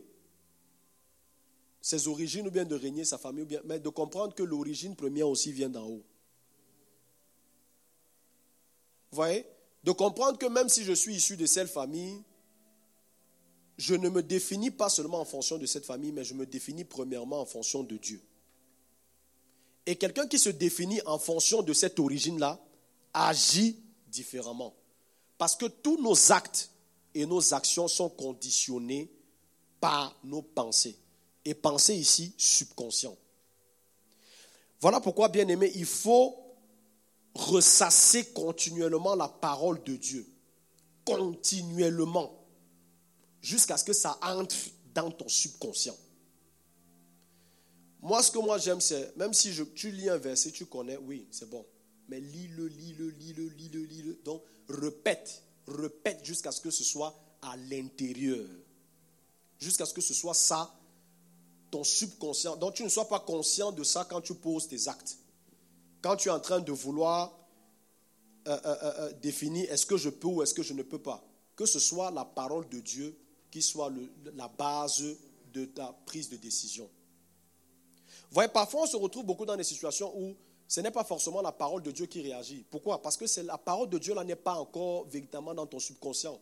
ses 1.82 2.08
origines 2.08 2.48
ou 2.48 2.52
bien 2.52 2.66
de 2.66 2.76
régner 2.76 3.06
sa 3.06 3.18
famille, 3.18 3.60
mais 3.66 3.80
de 3.80 3.90
comprendre 3.90 4.36
que 4.36 4.44
l'origine 4.44 4.96
première 4.96 5.30
aussi 5.30 5.52
vient 5.52 5.70
d'en 5.70 5.88
haut. 5.88 6.06
Vous 9.10 9.16
voyez? 9.16 9.48
De 9.84 9.92
comprendre 9.92 10.38
que 10.38 10.46
même 10.46 10.70
si 10.70 10.84
je 10.84 10.94
suis 10.94 11.16
issu 11.16 11.38
de 11.38 11.48
cette 11.48 11.70
famille, 11.70 12.22
je 13.82 13.96
ne 13.96 14.10
me 14.10 14.22
définis 14.22 14.70
pas 14.70 14.90
seulement 14.90 15.22
en 15.22 15.26
fonction 15.26 15.58
de 15.58 15.66
cette 15.66 15.88
famille, 15.88 16.12
mais 16.12 16.24
je 16.24 16.36
me 16.36 16.46
définis 16.46 16.84
premièrement 16.84 17.42
en 17.42 17.48
fonction 17.48 17.82
de 17.82 17.98
Dieu. 17.98 18.22
Et 19.88 19.96
quelqu'un 19.96 20.28
qui 20.28 20.38
se 20.38 20.50
définit 20.50 21.02
en 21.08 21.18
fonction 21.18 21.64
de 21.64 21.74
cette 21.74 21.98
origine-là 21.98 22.64
agit 23.12 23.76
différemment. 24.08 24.76
Parce 25.40 25.56
que 25.56 25.66
tous 25.66 26.00
nos 26.00 26.32
actes 26.32 26.70
et 27.16 27.26
nos 27.26 27.56
actions 27.56 27.88
sont 27.88 28.10
conditionnés 28.10 29.12
par 29.80 30.16
nos 30.24 30.44
pensées. 30.44 30.96
Et 31.44 31.56
pensées 31.56 31.96
ici, 31.96 32.36
subconscient. 32.38 33.18
Voilà 34.80 35.00
pourquoi, 35.00 35.30
bien 35.30 35.48
aimé, 35.48 35.72
il 35.74 35.86
faut 35.86 36.38
ressasser 37.34 38.26
continuellement 38.26 39.16
la 39.16 39.28
parole 39.28 39.82
de 39.84 39.96
Dieu. 39.96 40.32
Continuellement 41.04 42.41
jusqu'à 43.42 43.78
ce 43.78 43.84
que 43.84 43.94
ça 43.94 44.18
entre 44.22 44.56
dans 44.94 45.12
ton 45.12 45.28
subconscient. 45.28 45.96
Moi, 48.02 48.24
ce 48.24 48.32
que 48.32 48.40
moi 48.40 48.58
j'aime, 48.58 48.82
c'est, 48.82 49.16
même 49.16 49.34
si 49.34 49.54
tu 49.76 49.92
lis 49.92 50.10
un 50.10 50.18
verset, 50.18 50.52
tu 50.52 50.66
connais, 50.66 50.98
oui, 50.98 51.28
c'est 51.32 51.50
bon. 51.50 51.66
Mais 52.10 52.20
lis-le, 52.20 52.68
lis-le, 52.68 53.10
lis-le, 53.10 53.48
lis-le, 53.48 53.84
lis-le. 53.84 54.14
Donc, 54.26 54.44
répète, 54.68 55.44
répète 55.68 56.26
jusqu'à 56.26 56.52
ce 56.52 56.60
que 56.60 56.72
ce 56.72 56.84
soit 56.84 57.16
à 57.42 57.56
l'intérieur. 57.58 58.48
Jusqu'à 59.60 59.86
ce 59.86 59.94
que 59.94 60.02
ce 60.02 60.14
soit 60.14 60.34
ça, 60.34 60.74
ton 61.70 61.84
subconscient. 61.84 62.58
Donc, 62.58 62.74
tu 62.74 62.84
ne 62.84 62.90
sois 62.90 63.08
pas 63.08 63.20
conscient 63.20 63.72
de 63.72 63.84
ça 63.84 64.06
quand 64.10 64.22
tu 64.22 64.34
poses 64.34 64.68
tes 64.68 64.88
actes. 64.88 65.18
Quand 66.02 66.16
tu 66.16 66.30
es 66.30 66.32
en 66.32 66.40
train 66.40 66.60
de 66.60 66.72
vouloir 66.72 67.38
euh, 68.48 68.60
euh, 68.66 68.76
euh, 68.82 69.12
définir 69.22 69.72
est-ce 69.72 69.86
que 69.86 69.98
je 69.98 70.10
peux 70.10 70.28
ou 70.28 70.42
est-ce 70.42 70.56
que 70.56 70.64
je 70.64 70.74
ne 70.74 70.82
peux 70.82 71.02
pas. 71.02 71.24
Que 71.56 71.68
ce 71.68 71.78
soit 71.78 72.10
la 72.10 72.26
parole 72.26 72.68
de 72.70 72.80
Dieu 72.80 73.16
qui 73.52 73.62
soit 73.62 73.92
la 74.36 74.48
base 74.48 75.04
de 75.54 75.66
ta 75.66 75.94
prise 76.06 76.30
de 76.30 76.38
décision. 76.38 76.90
Vous 78.32 78.42
parfois 78.54 78.84
on 78.84 78.88
se 78.88 78.96
retrouve 78.96 79.26
beaucoup 79.26 79.46
dans 79.46 79.58
des 79.58 79.64
situations 79.64 80.18
où 80.18 80.34
ce 80.68 80.80
n'est 80.80 80.92
pas 80.92 81.04
forcément 81.04 81.42
la 81.42 81.52
parole 81.52 81.84
de 81.84 81.92
Dieu 81.92 82.06
qui 82.06 82.22
réagit. 82.22 82.66
Pourquoi? 82.70 83.02
Parce 83.02 83.18
que 83.18 83.28
c'est 83.28 83.44
la 83.44 83.58
parole 83.58 83.90
de 83.90 83.98
Dieu 83.98 84.16
là 84.16 84.24
n'est 84.24 84.38
pas 84.38 84.54
encore 84.56 85.06
véritablement 85.06 85.54
dans 85.54 85.68
ton 85.68 85.80
subconscient. 85.80 86.40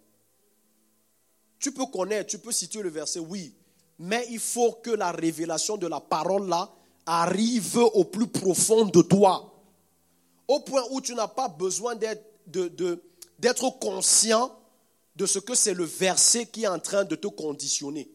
Tu 1.58 1.72
peux 1.72 1.88
connaître, 1.88 2.30
tu 2.30 2.38
peux 2.38 2.52
situer 2.52 2.84
le 2.84 2.90
verset, 2.90 3.20
oui, 3.20 3.56
mais 3.98 4.28
il 4.30 4.40
faut 4.40 4.74
que 4.74 4.92
la 4.92 5.12
révélation 5.12 5.78
de 5.78 5.88
la 5.88 6.00
parole 6.00 6.48
là 6.48 6.72
arrive 7.08 7.78
au 7.78 8.04
plus 8.04 8.28
profond 8.28 8.86
de 8.86 9.02
toi, 9.02 9.52
au 10.48 10.60
point 10.60 10.84
où 10.92 11.02
tu 11.02 11.16
n'as 11.16 11.28
pas 11.28 11.48
besoin 11.48 11.96
d'être 11.96 13.70
conscient 13.80 14.56
de 15.20 15.26
ce 15.26 15.38
que 15.38 15.54
c'est 15.54 15.74
le 15.74 15.84
verset 15.84 16.46
qui 16.46 16.64
est 16.64 16.68
en 16.68 16.80
train 16.80 17.04
de 17.04 17.16
te 17.18 17.28
conditionner. 17.28 18.10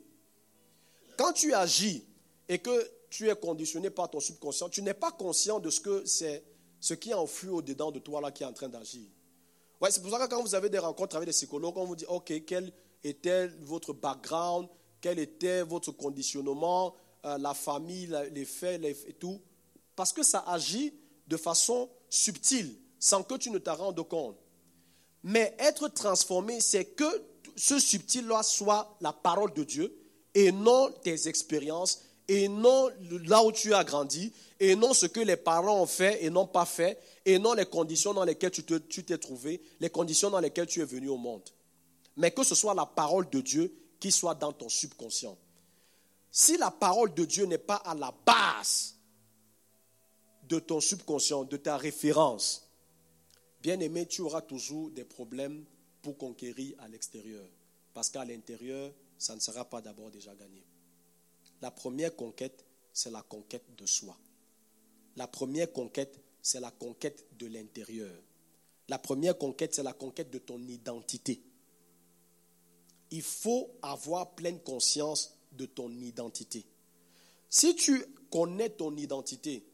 Quand 1.18 1.34
tu 1.34 1.52
agis 1.52 2.02
et 2.48 2.58
que 2.58 2.90
tu 3.10 3.28
es 3.28 3.36
conditionné 3.36 3.90
par 3.90 4.10
ton 4.10 4.20
subconscient, 4.20 4.70
tu 4.70 4.80
n'es 4.80 4.94
pas 4.94 5.12
conscient 5.12 5.60
de 5.60 5.68
ce 5.68 5.80
que 5.80 6.06
c'est 6.06 6.42
ce 6.80 6.94
qui 6.94 7.10
est 7.10 7.14
en 7.14 7.26
flux 7.26 7.50
au-dedans 7.50 7.92
de 7.92 7.98
toi 7.98 8.22
là 8.22 8.30
qui 8.30 8.42
est 8.42 8.46
en 8.46 8.54
train 8.54 8.70
d'agir. 8.70 9.06
Ouais, 9.82 9.90
c'est 9.90 10.00
pour 10.00 10.10
ça 10.10 10.18
que 10.18 10.30
quand 10.30 10.42
vous 10.42 10.54
avez 10.54 10.70
des 10.70 10.78
rencontres 10.78 11.16
avec 11.16 11.26
des 11.26 11.34
psychologues, 11.34 11.76
on 11.76 11.84
vous 11.84 11.94
dit, 11.94 12.06
OK, 12.06 12.32
quel 12.46 12.72
était 13.02 13.48
votre 13.60 13.92
background, 13.92 14.66
quel 15.02 15.18
était 15.18 15.62
votre 15.62 15.92
conditionnement, 15.92 16.94
euh, 17.26 17.36
la 17.36 17.52
famille, 17.52 18.16
les 18.32 18.46
faits 18.46 18.82
et 18.82 19.12
tout. 19.12 19.42
Parce 19.94 20.14
que 20.14 20.22
ça 20.22 20.42
agit 20.46 20.94
de 21.28 21.36
façon 21.36 21.90
subtile, 22.08 22.74
sans 22.98 23.22
que 23.22 23.34
tu 23.34 23.50
ne 23.50 23.58
t'en 23.58 23.74
rendes 23.74 24.08
compte. 24.08 24.38
Mais 25.24 25.56
être 25.58 25.88
transformé, 25.88 26.60
c'est 26.60 26.84
que 26.84 27.24
ce 27.56 27.78
subtil-là 27.78 28.42
soit 28.42 28.94
la 29.00 29.12
parole 29.12 29.54
de 29.54 29.64
Dieu 29.64 29.96
et 30.34 30.52
non 30.52 30.92
tes 31.02 31.28
expériences 31.28 32.02
et 32.28 32.46
non 32.46 32.90
là 33.26 33.42
où 33.42 33.50
tu 33.50 33.72
as 33.74 33.84
grandi 33.84 34.32
et 34.60 34.76
non 34.76 34.92
ce 34.92 35.06
que 35.06 35.20
les 35.20 35.36
parents 35.36 35.80
ont 35.80 35.86
fait 35.86 36.22
et 36.24 36.30
n'ont 36.30 36.46
pas 36.46 36.66
fait 36.66 36.98
et 37.24 37.38
non 37.38 37.54
les 37.54 37.64
conditions 37.64 38.12
dans 38.12 38.24
lesquelles 38.24 38.50
tu 38.50 39.04
t'es 39.04 39.18
trouvé, 39.18 39.62
les 39.80 39.88
conditions 39.88 40.28
dans 40.28 40.40
lesquelles 40.40 40.66
tu 40.66 40.80
es 40.80 40.84
venu 40.84 41.08
au 41.08 41.16
monde. 41.16 41.42
Mais 42.18 42.30
que 42.30 42.44
ce 42.44 42.54
soit 42.54 42.74
la 42.74 42.86
parole 42.86 43.28
de 43.30 43.40
Dieu 43.40 43.74
qui 43.98 44.12
soit 44.12 44.34
dans 44.34 44.52
ton 44.52 44.68
subconscient. 44.68 45.38
Si 46.30 46.58
la 46.58 46.70
parole 46.70 47.14
de 47.14 47.24
Dieu 47.24 47.46
n'est 47.46 47.56
pas 47.56 47.76
à 47.76 47.94
la 47.94 48.12
base 48.26 48.96
de 50.48 50.58
ton 50.58 50.80
subconscient, 50.80 51.44
de 51.44 51.56
ta 51.56 51.78
référence, 51.78 52.63
bien 53.64 53.80
aimé, 53.80 54.04
tu 54.04 54.20
auras 54.20 54.42
toujours 54.42 54.90
des 54.90 55.04
problèmes 55.04 55.64
pour 56.02 56.18
conquérir 56.18 56.74
à 56.80 56.86
l'extérieur. 56.86 57.48
Parce 57.94 58.10
qu'à 58.10 58.22
l'intérieur, 58.22 58.92
ça 59.16 59.34
ne 59.34 59.40
sera 59.40 59.64
pas 59.64 59.80
d'abord 59.80 60.10
déjà 60.10 60.34
gagné. 60.34 60.62
La 61.62 61.70
première 61.70 62.14
conquête, 62.14 62.62
c'est 62.92 63.10
la 63.10 63.22
conquête 63.22 63.64
de 63.78 63.86
soi. 63.86 64.18
La 65.16 65.26
première 65.26 65.72
conquête, 65.72 66.20
c'est 66.42 66.60
la 66.60 66.70
conquête 66.72 67.26
de 67.38 67.46
l'intérieur. 67.46 68.14
La 68.88 68.98
première 68.98 69.38
conquête, 69.38 69.74
c'est 69.74 69.82
la 69.82 69.94
conquête 69.94 70.30
de 70.30 70.38
ton 70.38 70.60
identité. 70.60 71.42
Il 73.12 73.22
faut 73.22 73.70
avoir 73.80 74.34
pleine 74.34 74.60
conscience 74.60 75.38
de 75.52 75.64
ton 75.64 75.90
identité. 75.90 76.66
Si 77.48 77.74
tu 77.76 78.04
connais 78.30 78.68
ton 78.68 78.94
identité, 78.94 79.64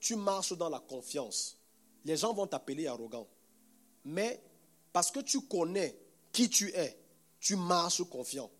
tu 0.00 0.16
marches 0.16 0.54
dans 0.54 0.68
la 0.68 0.80
confiance. 0.80 1.60
Les 2.04 2.16
gens 2.16 2.34
vont 2.34 2.48
t'appeler 2.48 2.88
arrogant. 2.88 3.28
Mais 4.06 4.40
parce 4.92 5.10
que 5.10 5.20
tu 5.20 5.42
connais 5.42 5.94
qui 6.32 6.48
tu 6.48 6.72
es, 6.74 6.96
tu 7.40 7.56
marches 7.56 8.04
confiant. 8.04 8.50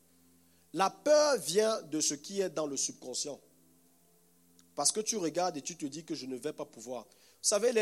La 0.72 0.90
peur 0.90 1.38
vient 1.38 1.80
de 1.82 2.00
ce 2.00 2.14
qui 2.14 2.40
est 2.40 2.50
dans 2.50 2.66
le 2.66 2.76
subconscient. 2.76 3.40
Parce 4.74 4.92
que 4.92 5.00
tu 5.00 5.16
regardes 5.16 5.56
et 5.56 5.62
tu 5.62 5.76
te 5.76 5.86
dis 5.86 6.04
que 6.04 6.14
je 6.14 6.26
ne 6.26 6.36
vais 6.36 6.52
pas 6.52 6.66
pouvoir. 6.66 7.04
Vous 7.04 7.48
savez, 7.48 7.72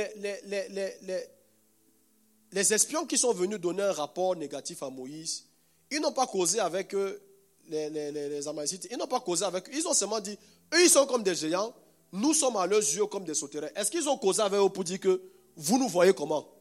les, 2.52 2.72
espions 2.72 3.06
qui 3.06 3.18
sont 3.18 3.32
venus 3.32 3.58
donner 3.58 3.82
un 3.82 3.92
rapport 3.92 4.36
négatif 4.36 4.82
à 4.82 4.90
Moïse, 4.90 5.46
ils 5.90 6.00
n'ont 6.00 6.12
pas 6.12 6.26
causé 6.26 6.60
avec 6.60 6.94
eux 6.94 7.20
les, 7.68 7.88
les, 7.88 8.46
ils 8.90 8.96
n'ont 8.98 9.06
pas 9.06 9.20
causé 9.20 9.46
avec 9.46 9.68
eux. 9.68 9.72
Ils 9.74 9.88
ont 9.88 9.94
seulement 9.94 10.20
dit, 10.20 10.38
eux, 10.74 10.82
ils 10.82 10.90
sont 10.90 11.06
comme 11.06 11.22
des 11.22 11.34
géants, 11.34 11.74
nous 12.12 12.34
sommes 12.34 12.56
à 12.56 12.66
leurs 12.66 12.80
yeux 12.80 13.06
comme 13.06 13.24
des 13.24 13.34
sauterelles. 13.34 13.72
Est-ce 13.74 13.90
qu'ils 13.90 14.08
ont 14.08 14.18
causé 14.18 14.42
avec 14.42 14.60
eux 14.60 14.68
pour 14.68 14.84
dire 14.84 15.00
que 15.00 15.20
vous 15.56 15.78
nous 15.78 15.88
voyez 15.88 16.12
comment? 16.12 16.53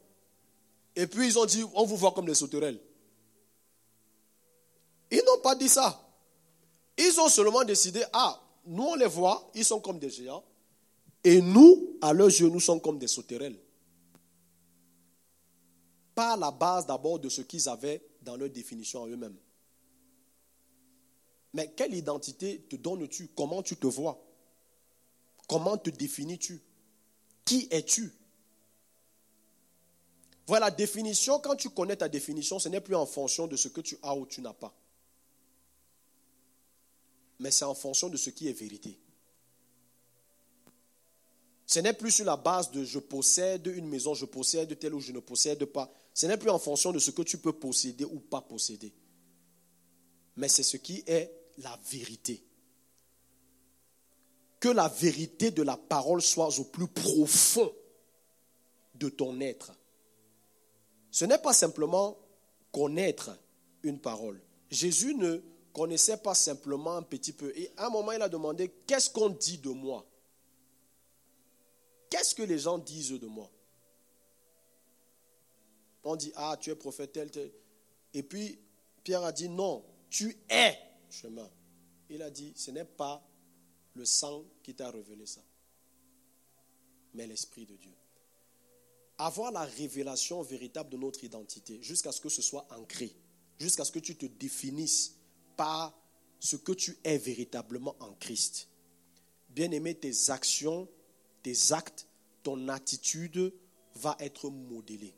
Et 0.96 1.08
puis 1.08 1.28
ils 1.28 1.40
ont 1.40 1.46
dit, 1.46 1.64
on 1.74 1.86
vous 1.86 1.98
voit 1.98 2.12
comme 2.12 2.26
des 2.26 2.36
sauterelles. 2.36 2.80
Ils 5.12 5.24
n'ont 5.26 5.42
pas 5.42 5.56
dit 5.56 5.70
ça. 5.70 6.00
Ils 6.98 7.20
ont 7.20 7.30
seulement 7.30 7.64
décidé, 7.64 8.04
ah, 8.14 8.42
nous 8.66 8.84
on 8.84 8.96
les 8.96 9.08
voit, 9.08 9.50
ils 9.56 9.66
sont 9.66 9.80
comme 9.80 10.00
des 10.00 10.10
géants. 10.10 10.44
Et 11.24 11.42
nous, 11.42 11.98
à 12.02 12.14
leurs 12.14 12.28
yeux, 12.28 12.50
nous 12.50 12.60
sommes 12.60 12.82
comme 12.82 13.00
des 13.00 13.08
sauterelles. 13.08 13.58
Pas 16.14 16.38
la 16.38 16.52
base 16.52 16.86
d'abord 16.86 17.20
de 17.20 17.30
ce 17.30 17.42
qu'ils 17.42 17.68
avaient 17.70 18.06
dans 18.22 18.36
leur 18.36 18.50
définition 18.50 19.04
à 19.04 19.08
eux-mêmes. 19.08 19.38
Mais 21.54 21.72
quelle 21.76 21.94
identité 21.94 22.62
te 22.70 22.76
donnes-tu? 22.76 23.30
Comment 23.36 23.62
tu 23.62 23.76
te 23.76 23.88
vois? 23.88 24.20
Comment 25.48 25.78
te 25.78 25.90
définis-tu? 25.90 26.62
Qui 27.46 27.68
es-tu? 27.72 28.12
Voilà, 30.46 30.68
la 30.68 30.72
définition, 30.72 31.40
quand 31.40 31.56
tu 31.56 31.70
connais 31.70 31.96
ta 31.96 32.10
définition, 32.10 32.60
ce 32.60 32.70
n'est 32.70 32.82
plus 32.82 32.96
en 32.96 33.06
fonction 33.06 33.48
de 33.48 33.56
ce 33.56 33.70
que 33.70 33.82
tu 33.82 33.98
as 34.04 34.16
ou 34.16 34.26
tu 34.26 34.42
n'as 34.42 34.54
pas. 34.54 34.76
Mais 37.40 37.52
c'est 37.52 37.66
en 37.66 37.76
fonction 37.76 38.10
de 38.10 38.18
ce 38.18 38.30
qui 38.30 38.48
est 38.48 38.54
vérité. 38.54 39.00
Ce 41.66 41.80
n'est 41.80 41.94
plus 41.94 42.12
sur 42.12 42.26
la 42.26 42.38
base 42.38 42.72
de 42.72 42.84
je 42.84 43.00
possède 43.00 43.66
une 43.68 43.88
maison, 43.88 44.14
je 44.14 44.26
possède 44.26 44.78
telle 44.78 44.94
ou 44.94 45.00
je 45.00 45.12
ne 45.12 45.20
possède 45.20 45.64
pas. 45.66 45.92
Ce 46.14 46.26
n'est 46.26 46.38
plus 46.38 46.50
en 46.50 46.60
fonction 46.60 46.92
de 46.92 47.00
ce 47.00 47.12
que 47.12 47.22
tu 47.22 47.38
peux 47.38 47.54
posséder 47.54 48.06
ou 48.06 48.20
pas 48.20 48.42
posséder. 48.42 48.94
Mais 50.36 50.50
c'est 50.50 50.64
ce 50.64 50.78
qui 50.78 51.04
est 51.08 51.32
la 51.58 51.80
vérité. 51.90 52.46
Que 54.60 54.70
la 54.70 54.88
vérité 54.88 55.52
de 55.52 55.64
la 55.64 55.78
parole 55.78 56.22
soit 56.22 56.60
au 56.60 56.66
plus 56.66 56.88
profond 56.88 57.72
de 58.96 59.10
ton 59.10 59.40
être. 59.42 59.72
Ce 61.14 61.26
n'est 61.26 61.38
pas 61.38 61.54
simplement 61.54 62.18
connaître 62.72 63.38
une 63.84 64.00
parole. 64.00 64.42
Jésus 64.72 65.14
ne 65.14 65.44
connaissait 65.72 66.18
pas 66.18 66.34
simplement 66.34 66.98
un 66.98 67.04
petit 67.04 67.34
peu. 67.34 67.56
Et 67.56 67.72
à 67.78 67.86
un 67.86 67.90
moment, 67.92 68.14
il 68.14 68.22
a 68.24 68.28
demandé, 68.28 68.74
qu'est-ce 68.88 69.12
qu'on 69.12 69.30
dit 69.30 69.60
de 69.60 69.70
moi? 69.70 70.04
Qu'est-ce 72.10 72.34
que 72.34 72.42
les 72.42 72.58
gens 72.58 72.80
disent 72.80 73.12
de 73.12 73.28
moi? 73.28 73.48
On 76.04 76.16
dit, 76.16 76.34
ah, 76.36 76.58
tu 76.60 76.72
es 76.72 76.76
prophète 76.76 77.12
tel, 77.12 77.30
tel. 77.30 77.52
Et 78.16 78.24
puis, 78.24 78.60
Pierre 79.04 79.24
a 79.24 79.32
dit, 79.32 79.50
non, 79.50 79.86
tu 80.10 80.36
es 80.50 80.76
chemin. 81.12 81.48
Il 82.10 82.24
a 82.24 82.32
dit, 82.32 82.54
ce 82.56 82.72
n'est 82.72 82.86
pas 82.86 83.24
le 83.94 84.04
sang 84.04 84.44
qui 84.64 84.74
t'a 84.74 84.90
révélé 84.90 85.28
ça, 85.28 85.42
mais 87.14 87.28
l'Esprit 87.28 87.68
de 87.68 87.76
Dieu. 87.76 87.94
Avoir 89.18 89.52
la 89.52 89.64
révélation 89.64 90.42
véritable 90.42 90.90
de 90.90 90.98
notre 90.98 91.24
identité 91.24 91.82
jusqu'à 91.82 92.12
ce 92.12 92.20
que 92.20 92.30
ce 92.30 92.42
soit 92.42 92.68
ancré, 92.72 93.16
jusqu'à 93.60 93.86
ce 93.86 93.92
que 93.92 94.00
tu 94.00 94.16
te 94.16 94.26
définisses 94.26 95.16
par 95.56 95.94
ce 96.40 96.56
que 96.56 96.72
tu 96.72 96.98
es 97.04 97.18
véritablement 97.18 97.96
en 98.00 98.14
Christ. 98.14 98.68
Bien-aimé, 99.50 99.96
tes 99.96 100.30
actions, 100.30 100.88
tes 101.44 101.56
actes, 101.72 102.08
ton 102.42 102.68
attitude 102.68 103.54
va 103.96 104.18
être 104.20 104.50
modelée. 104.50 105.16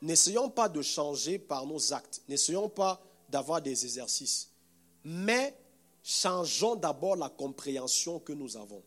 N'essayons 0.00 0.50
pas 0.50 0.68
de 0.68 0.82
changer 0.82 1.38
par 1.38 1.66
nos 1.66 1.92
actes. 1.92 2.22
N'essayons 2.28 2.68
pas 2.68 3.02
d'avoir 3.28 3.60
des 3.60 3.84
exercices. 3.84 4.50
Mais 5.02 5.56
changeons 6.02 6.76
d'abord 6.76 7.16
la 7.16 7.28
compréhension 7.28 8.20
que 8.20 8.32
nous 8.32 8.56
avons. 8.56 8.82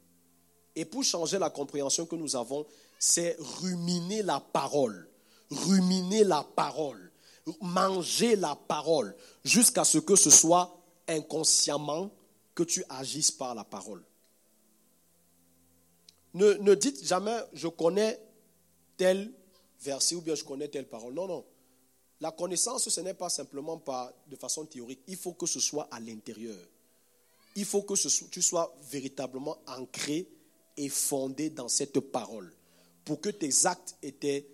Et 0.75 0.85
pour 0.85 1.03
changer 1.03 1.39
la 1.39 1.49
compréhension 1.49 2.05
que 2.05 2.15
nous 2.15 2.35
avons, 2.35 2.65
c'est 2.99 3.35
ruminer 3.39 4.23
la 4.23 4.39
parole. 4.39 5.09
Ruminer 5.49 6.23
la 6.23 6.43
parole. 6.43 7.11
Manger 7.61 8.35
la 8.35 8.55
parole 8.55 9.15
jusqu'à 9.45 9.85
ce 9.85 9.99
que 9.99 10.15
ce 10.15 10.29
soit 10.29 10.77
inconsciemment 11.07 12.11
que 12.53 12.63
tu 12.63 12.83
agisses 12.89 13.31
par 13.31 13.55
la 13.55 13.63
parole. 13.63 14.03
Ne, 16.33 16.75
dites 16.75 17.03
jamais 17.05 17.39
je 17.53 17.67
connais 17.67 18.19
tel 18.97 19.31
verset 19.81 20.15
ou 20.15 20.21
bien 20.21 20.35
je 20.35 20.43
connais 20.43 20.67
telle 20.67 20.87
parole. 20.87 21.13
Non, 21.13 21.27
non. 21.27 21.45
La 22.19 22.31
connaissance, 22.31 22.89
ce 22.89 23.01
n'est 23.01 23.13
pas 23.13 23.29
simplement 23.29 23.77
pas 23.77 24.11
de 24.27 24.35
façon 24.35 24.65
théorique. 24.65 25.01
Il 25.07 25.15
faut 25.15 25.33
que 25.33 25.45
ce 25.45 25.59
soit 25.59 25.87
à 25.91 25.99
l'intérieur. 25.99 26.57
Il 27.55 27.63
faut 27.63 27.83
que 27.83 27.93
tu 28.29 28.41
sois 28.41 28.75
véritablement 28.89 29.57
ancré 29.67 30.27
et 30.75 30.89
fondé 30.89 31.49
dans 31.49 31.69
cette 31.69 31.99
parole 31.99 32.56
pour 33.07 33.21
que 33.21 33.29
tes 33.29 33.65
actes 33.65 33.95
et 34.03 34.11
tes 34.11 34.45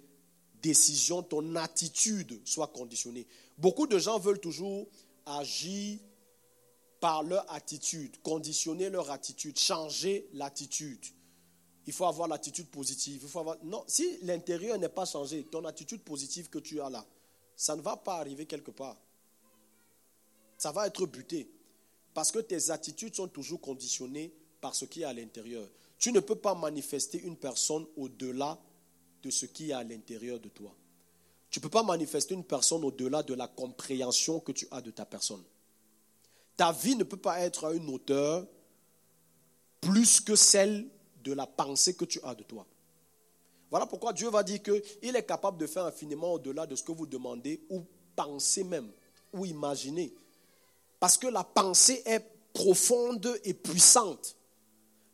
décisions, 0.62 1.24
ton 1.24 1.56
attitude 1.56 2.40
soient 2.46 2.68
conditionnées. 2.68 3.26
Beaucoup 3.58 3.88
de 3.88 3.98
gens 3.98 4.20
veulent 4.20 4.40
toujours 4.40 4.88
agir 5.26 5.98
par 7.00 7.24
leur 7.24 7.52
attitude, 7.52 8.22
conditionner 8.22 8.92
leur 8.92 9.10
attitude, 9.10 9.58
changer 9.58 10.30
l'attitude. 10.34 11.04
Il 11.88 11.94
faut 11.94 12.06
avoir 12.06 12.28
l'attitude 12.28 12.68
positive. 12.68 13.22
Il 13.24 13.28
faut 13.28 13.40
avoir... 13.40 13.58
Non, 13.64 13.84
si 13.88 14.20
l'intérieur 14.22 14.78
n'est 14.78 14.88
pas 14.88 15.06
changé, 15.06 15.44
ton 15.46 15.66
attitude 15.66 16.04
positive 16.04 16.48
que 16.50 16.60
tu 16.60 16.80
as 16.80 16.92
là, 16.92 17.04
ça 17.56 17.76
ne 17.76 17.82
va 17.82 17.98
pas 17.98 18.18
arriver 18.20 18.46
quelque 18.46 18.70
part. 18.70 18.98
Ça 20.60 20.72
va 20.72 20.86
être 20.86 21.08
buté. 21.08 21.50
Parce 22.14 22.32
que 22.32 22.38
tes 22.38 22.70
attitudes 22.70 23.16
sont 23.16 23.30
toujours 23.30 23.60
conditionnées 23.60 24.32
par 24.62 24.76
ce 24.76 24.86
qui 24.86 25.02
est 25.02 25.06
à 25.06 25.14
l'intérieur. 25.14 25.68
Tu 26.04 26.12
ne 26.12 26.20
peux 26.20 26.36
pas 26.36 26.54
manifester 26.54 27.22
une 27.24 27.38
personne 27.38 27.86
au-delà 27.96 28.60
de 29.24 29.30
ce 29.30 29.46
qui 29.46 29.70
est 29.70 29.74
à 29.74 29.86
l'intérieur 29.86 30.38
de 30.38 30.50
toi. 30.50 30.76
Tu 31.50 31.60
ne 31.60 31.62
peux 31.62 31.70
pas 31.70 31.82
manifester 31.82 32.34
une 32.34 32.44
personne 32.44 32.84
au-delà 32.84 33.24
de 33.24 33.34
la 33.34 33.48
compréhension 33.48 34.42
que 34.42 34.52
tu 34.52 34.68
as 34.72 34.82
de 34.82 34.92
ta 34.92 35.06
personne. 35.06 35.42
Ta 36.58 36.74
vie 36.74 36.98
ne 36.98 37.06
peut 37.06 37.16
pas 37.16 37.40
être 37.40 37.68
à 37.68 37.72
une 37.72 37.90
hauteur 37.90 38.46
plus 39.80 40.20
que 40.20 40.36
celle 40.36 40.90
de 41.24 41.32
la 41.32 41.48
pensée 41.48 41.94
que 41.94 42.04
tu 42.04 42.20
as 42.26 42.36
de 42.36 42.44
toi. 42.44 42.68
Voilà 43.70 43.86
pourquoi 43.86 44.12
Dieu 44.12 44.30
va 44.30 44.44
dire 44.44 44.62
qu'il 44.62 45.16
est 45.16 45.26
capable 45.26 45.58
de 45.58 45.68
faire 45.68 45.86
infiniment 45.86 46.34
au-delà 46.34 46.68
de 46.68 46.76
ce 46.76 46.84
que 46.84 46.92
vous 46.92 47.06
demandez 47.06 47.66
ou 47.70 47.82
pensez 48.14 48.66
même 48.66 48.92
ou 49.32 49.46
imaginez. 49.46 50.14
Parce 51.00 51.18
que 51.18 51.28
la 51.28 51.46
pensée 51.46 52.04
est 52.06 52.26
profonde 52.52 53.40
et 53.46 53.54
puissante. 53.54 54.36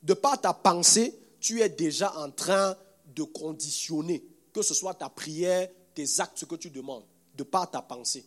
De 0.02 0.14
par 0.14 0.40
ta 0.40 0.54
pensée, 0.54 1.18
tu 1.40 1.62
es 1.62 1.70
déjà 1.70 2.16
en 2.18 2.32
train 2.32 2.76
de 3.16 3.24
conditionner, 3.24 4.24
que 4.54 4.62
ce 4.62 4.74
soit 4.74 4.94
ta 4.94 5.10
prière, 5.10 5.70
tes 5.94 6.20
actes, 6.20 6.40
ce 6.40 6.46
que 6.46 6.56
tu 6.56 6.70
demandes, 6.70 7.04
de 7.36 7.44
par 7.44 7.70
ta 7.70 7.82
pensée. 7.82 8.26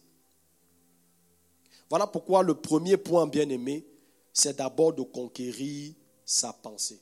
Voilà 1.89 2.07
pourquoi 2.07 2.43
le 2.43 2.55
premier 2.55 2.97
point, 2.97 3.27
bien 3.27 3.49
aimé, 3.49 3.85
c'est 4.33 4.57
d'abord 4.57 4.95
de 4.95 5.03
conquérir 5.03 5.93
sa 6.25 6.53
pensée. 6.53 7.01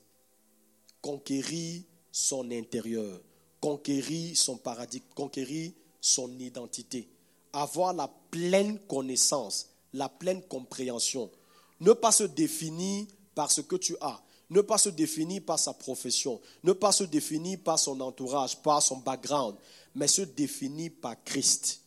Conquérir 1.00 1.82
son 2.10 2.50
intérieur. 2.50 3.20
Conquérir 3.60 4.36
son 4.36 4.56
paradigme. 4.56 5.04
Conquérir 5.14 5.72
son 6.00 6.36
identité. 6.38 7.08
Avoir 7.52 7.92
la 7.92 8.10
pleine 8.30 8.78
connaissance, 8.80 9.68
la 9.92 10.08
pleine 10.08 10.42
compréhension. 10.42 11.30
Ne 11.78 11.92
pas 11.92 12.12
se 12.12 12.24
définir 12.24 13.06
par 13.34 13.50
ce 13.50 13.60
que 13.60 13.76
tu 13.76 13.96
as. 14.00 14.20
Ne 14.50 14.60
pas 14.60 14.78
se 14.78 14.88
définir 14.88 15.42
par 15.44 15.58
sa 15.58 15.72
profession. 15.72 16.40
Ne 16.64 16.72
pas 16.72 16.92
se 16.92 17.04
définir 17.04 17.58
par 17.60 17.78
son 17.78 18.00
entourage, 18.00 18.60
par 18.60 18.82
son 18.82 18.98
background 18.98 19.56
mais 19.94 20.08
se 20.08 20.22
définit 20.22 20.90
par 20.90 21.22
Christ. 21.24 21.82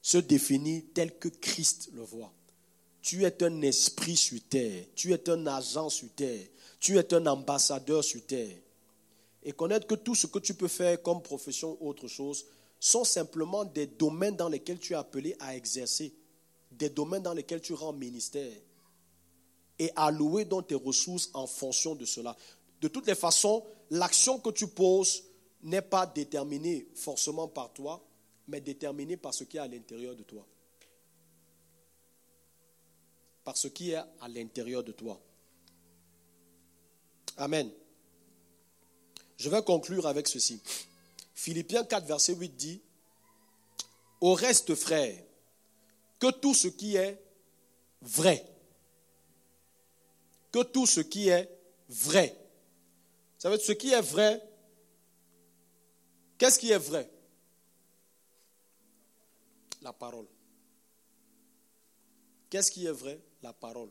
Se 0.00 0.18
définit 0.18 0.84
tel 0.94 1.16
que 1.18 1.28
Christ 1.28 1.90
le 1.94 2.02
voit. 2.02 2.32
Tu 3.00 3.24
es 3.24 3.42
un 3.42 3.62
esprit 3.62 4.16
sur 4.16 4.38
terre. 4.48 4.84
Tu 4.94 5.12
es 5.12 5.28
un 5.28 5.46
agent 5.46 5.88
sur 5.90 6.08
terre. 6.14 6.46
Tu 6.78 6.98
es 6.98 7.14
un 7.14 7.26
ambassadeur 7.26 8.02
sur 8.02 8.24
terre. 8.26 8.56
Et 9.44 9.52
connaître 9.52 9.86
que 9.86 9.94
tout 9.94 10.14
ce 10.14 10.26
que 10.26 10.38
tu 10.38 10.54
peux 10.54 10.68
faire 10.68 11.02
comme 11.02 11.22
profession 11.22 11.76
ou 11.80 11.88
autre 11.88 12.06
chose 12.06 12.46
sont 12.78 13.04
simplement 13.04 13.64
des 13.64 13.86
domaines 13.86 14.36
dans 14.36 14.48
lesquels 14.48 14.78
tu 14.78 14.92
es 14.92 14.96
appelé 14.96 15.36
à 15.40 15.56
exercer, 15.56 16.12
des 16.70 16.88
domaines 16.88 17.22
dans 17.22 17.34
lesquels 17.34 17.60
tu 17.60 17.74
rends 17.74 17.92
ministère 17.92 18.52
et 19.82 19.90
allouer 19.96 20.44
donc 20.44 20.68
tes 20.68 20.76
ressources 20.76 21.28
en 21.34 21.48
fonction 21.48 21.96
de 21.96 22.04
cela. 22.04 22.36
De 22.80 22.86
toutes 22.86 23.08
les 23.08 23.16
façons, 23.16 23.64
l'action 23.90 24.38
que 24.38 24.50
tu 24.50 24.68
poses 24.68 25.24
n'est 25.64 25.82
pas 25.82 26.06
déterminé 26.06 26.86
forcément 26.94 27.48
par 27.48 27.72
toi, 27.72 28.00
mais 28.46 28.60
déterminé 28.60 29.16
par 29.16 29.34
ce 29.34 29.42
qui 29.42 29.56
est 29.56 29.60
à 29.60 29.66
l'intérieur 29.66 30.14
de 30.14 30.22
toi. 30.22 30.46
Par 33.42 33.56
ce 33.56 33.66
qui 33.66 33.90
est 33.90 33.96
à 33.96 34.28
l'intérieur 34.28 34.84
de 34.84 34.92
toi. 34.92 35.20
Amen. 37.38 37.68
Je 39.36 39.50
vais 39.50 39.64
conclure 39.64 40.06
avec 40.06 40.28
ceci. 40.28 40.60
Philippiens 41.34 41.82
4, 41.82 42.06
verset 42.06 42.34
8 42.36 42.50
dit, 42.50 42.80
Au 44.20 44.34
reste, 44.34 44.76
frère, 44.76 45.20
que 46.20 46.30
tout 46.30 46.54
ce 46.54 46.68
qui 46.68 46.94
est 46.94 47.20
vrai, 48.00 48.46
que 50.52 50.62
tout 50.62 50.86
ce 50.86 51.00
qui 51.00 51.28
est 51.28 51.50
vrai, 51.88 52.36
ça 53.38 53.50
veut 53.50 53.56
dire 53.56 53.66
ce 53.66 53.72
qui 53.72 53.90
est 53.90 54.00
vrai, 54.00 54.40
Qu'est-ce 56.42 56.58
qui 56.58 56.72
est 56.72 56.78
vrai 56.78 57.08
La 59.80 59.92
parole. 59.92 60.26
Qu'est-ce 62.50 62.68
qui 62.68 62.84
est 62.84 62.90
vrai 62.90 63.20
La 63.44 63.52
parole. 63.52 63.90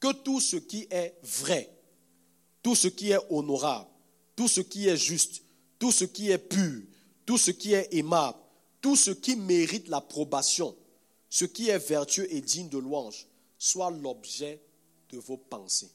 Que 0.00 0.12
tout 0.12 0.40
ce 0.40 0.56
qui 0.56 0.88
est 0.90 1.16
vrai, 1.22 1.72
tout 2.64 2.74
ce 2.74 2.88
qui 2.88 3.12
est 3.12 3.20
honorable, 3.30 3.88
tout 4.34 4.48
ce 4.48 4.60
qui 4.60 4.88
est 4.88 4.96
juste, 4.96 5.44
tout 5.78 5.92
ce 5.92 6.04
qui 6.04 6.32
est 6.32 6.38
pur, 6.38 6.82
tout 7.24 7.38
ce 7.38 7.52
qui 7.52 7.74
est 7.74 7.94
aimable, 7.94 8.38
tout 8.80 8.96
ce 8.96 9.12
qui 9.12 9.36
mérite 9.36 9.86
l'approbation, 9.86 10.76
ce 11.30 11.44
qui 11.44 11.68
est 11.68 11.78
vertueux 11.78 12.26
et 12.34 12.40
digne 12.40 12.70
de 12.70 12.78
louange, 12.78 13.28
soit 13.56 13.92
l'objet 13.92 14.60
de 15.10 15.18
vos 15.18 15.36
pensées. 15.36 15.90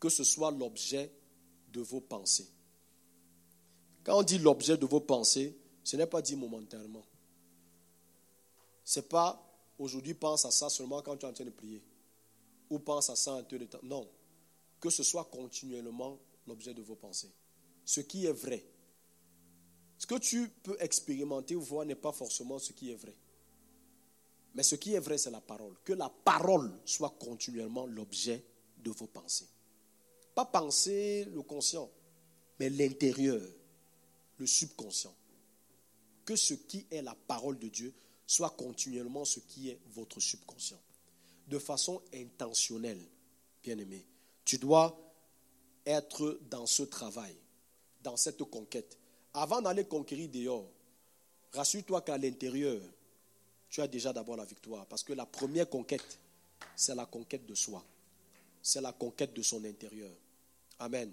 Que 0.00 0.08
ce 0.08 0.24
soit 0.24 0.50
l'objet 0.50 1.10
de 1.72 1.80
vos 1.80 2.00
pensées. 2.00 2.48
Quand 4.04 4.18
on 4.18 4.22
dit 4.22 4.38
l'objet 4.38 4.76
de 4.76 4.86
vos 4.86 5.00
pensées, 5.00 5.56
ce 5.82 5.96
n'est 5.96 6.06
pas 6.06 6.22
dit 6.22 6.36
momentanément. 6.36 7.04
Ce 8.84 9.00
n'est 9.00 9.06
pas 9.06 9.40
aujourd'hui 9.78 10.14
pense 10.14 10.44
à 10.44 10.50
ça 10.50 10.68
seulement 10.68 11.00
quand 11.02 11.16
tu 11.16 11.26
es 11.26 11.28
en 11.28 11.32
train 11.32 11.44
de 11.44 11.50
prier. 11.50 11.82
Ou 12.70 12.78
pense 12.78 13.10
à 13.10 13.16
ça 13.16 13.32
un 13.32 13.42
peu 13.42 13.58
de 13.58 13.66
temps. 13.66 13.80
Non. 13.82 14.08
Que 14.80 14.90
ce 14.90 15.02
soit 15.02 15.24
continuellement 15.24 16.18
l'objet 16.46 16.74
de 16.74 16.82
vos 16.82 16.96
pensées. 16.96 17.30
Ce 17.84 18.00
qui 18.00 18.26
est 18.26 18.32
vrai. 18.32 18.64
Ce 19.98 20.06
que 20.06 20.18
tu 20.18 20.48
peux 20.62 20.76
expérimenter 20.80 21.56
ou 21.56 21.62
voir 21.62 21.86
n'est 21.86 21.94
pas 21.94 22.12
forcément 22.12 22.58
ce 22.58 22.72
qui 22.72 22.90
est 22.90 22.96
vrai. 22.96 23.14
Mais 24.54 24.62
ce 24.62 24.76
qui 24.76 24.94
est 24.94 25.00
vrai, 25.00 25.18
c'est 25.18 25.30
la 25.30 25.40
parole. 25.40 25.74
Que 25.84 25.92
la 25.92 26.08
parole 26.08 26.72
soit 26.84 27.16
continuellement 27.18 27.86
l'objet 27.86 28.44
de 28.78 28.90
vos 28.90 29.06
pensées. 29.06 29.48
Pas 30.34 30.44
penser 30.44 31.24
le 31.26 31.42
conscient, 31.42 31.90
mais 32.58 32.70
l'intérieur 32.70 33.42
le 34.38 34.46
subconscient. 34.46 35.14
Que 36.24 36.36
ce 36.36 36.54
qui 36.54 36.86
est 36.90 37.02
la 37.02 37.14
parole 37.14 37.58
de 37.58 37.68
Dieu 37.68 37.92
soit 38.26 38.50
continuellement 38.50 39.24
ce 39.24 39.40
qui 39.40 39.70
est 39.70 39.80
votre 39.94 40.20
subconscient. 40.20 40.80
De 41.46 41.58
façon 41.58 42.00
intentionnelle, 42.14 43.02
bien-aimé. 43.62 44.06
Tu 44.44 44.58
dois 44.58 44.98
être 45.84 46.40
dans 46.50 46.66
ce 46.66 46.82
travail, 46.82 47.36
dans 48.02 48.16
cette 48.16 48.42
conquête. 48.44 48.98
Avant 49.34 49.60
d'aller 49.60 49.84
conquérir 49.84 50.30
dehors, 50.30 50.70
rassure-toi 51.52 52.00
qu'à 52.02 52.16
l'intérieur, 52.16 52.80
tu 53.74 53.82
as 53.82 53.88
déjà 53.88 54.12
d'abord 54.12 54.36
la 54.36 54.44
victoire. 54.44 54.86
Parce 54.86 55.02
que 55.02 55.12
la 55.12 55.26
première 55.26 55.68
conquête, 55.68 56.20
c'est 56.76 56.94
la 56.94 57.06
conquête 57.06 57.44
de 57.44 57.56
soi. 57.56 57.84
C'est 58.62 58.80
la 58.80 58.92
conquête 58.92 59.34
de 59.34 59.42
son 59.42 59.64
intérieur. 59.64 60.12
Amen. 60.78 61.10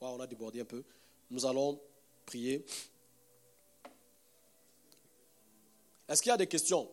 on 0.00 0.20
a 0.20 0.26
débordé 0.28 0.60
un 0.60 0.64
peu. 0.64 0.84
Nous 1.32 1.44
allons 1.44 1.80
prier. 2.24 2.64
Est-ce 6.08 6.22
qu'il 6.22 6.30
y 6.30 6.32
a 6.32 6.36
des 6.36 6.46
questions? 6.46 6.88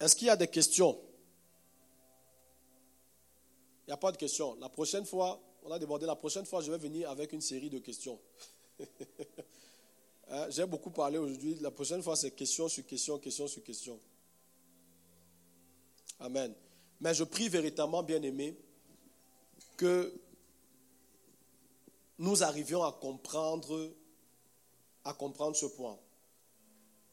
Est-ce 0.00 0.16
qu'il 0.16 0.26
y 0.26 0.30
a 0.30 0.36
des 0.36 0.48
questions? 0.48 1.00
Il 3.86 3.90
n'y 3.90 3.92
a 3.94 3.96
pas 3.96 4.10
de 4.10 4.16
questions. 4.16 4.56
La 4.56 4.68
prochaine 4.68 5.06
fois, 5.06 5.40
on 5.62 5.70
a 5.70 5.78
débordé, 5.78 6.04
la 6.04 6.16
prochaine 6.16 6.46
fois, 6.46 6.62
je 6.62 6.72
vais 6.72 6.78
venir 6.78 7.08
avec 7.08 7.32
une 7.32 7.40
série 7.40 7.70
de 7.70 7.78
questions. 7.78 8.18
Hein, 10.30 10.46
j'ai 10.50 10.64
beaucoup 10.64 10.90
parlé 10.90 11.18
aujourd'hui. 11.18 11.56
La 11.60 11.70
prochaine 11.70 12.02
fois, 12.02 12.16
c'est 12.16 12.30
question 12.30 12.66
sur 12.68 12.86
question, 12.86 13.18
question 13.18 13.46
sur 13.46 13.62
question. 13.62 14.00
Amen. 16.18 16.54
Mais 17.00 17.12
je 17.12 17.24
prie 17.24 17.48
véritablement, 17.48 18.02
bien 18.02 18.22
aimé, 18.22 18.56
que 19.76 20.18
nous 22.18 22.42
arrivions 22.42 22.82
à 22.84 22.92
comprendre, 22.92 23.94
à 25.04 25.12
comprendre 25.12 25.56
ce 25.56 25.66
point. 25.66 25.98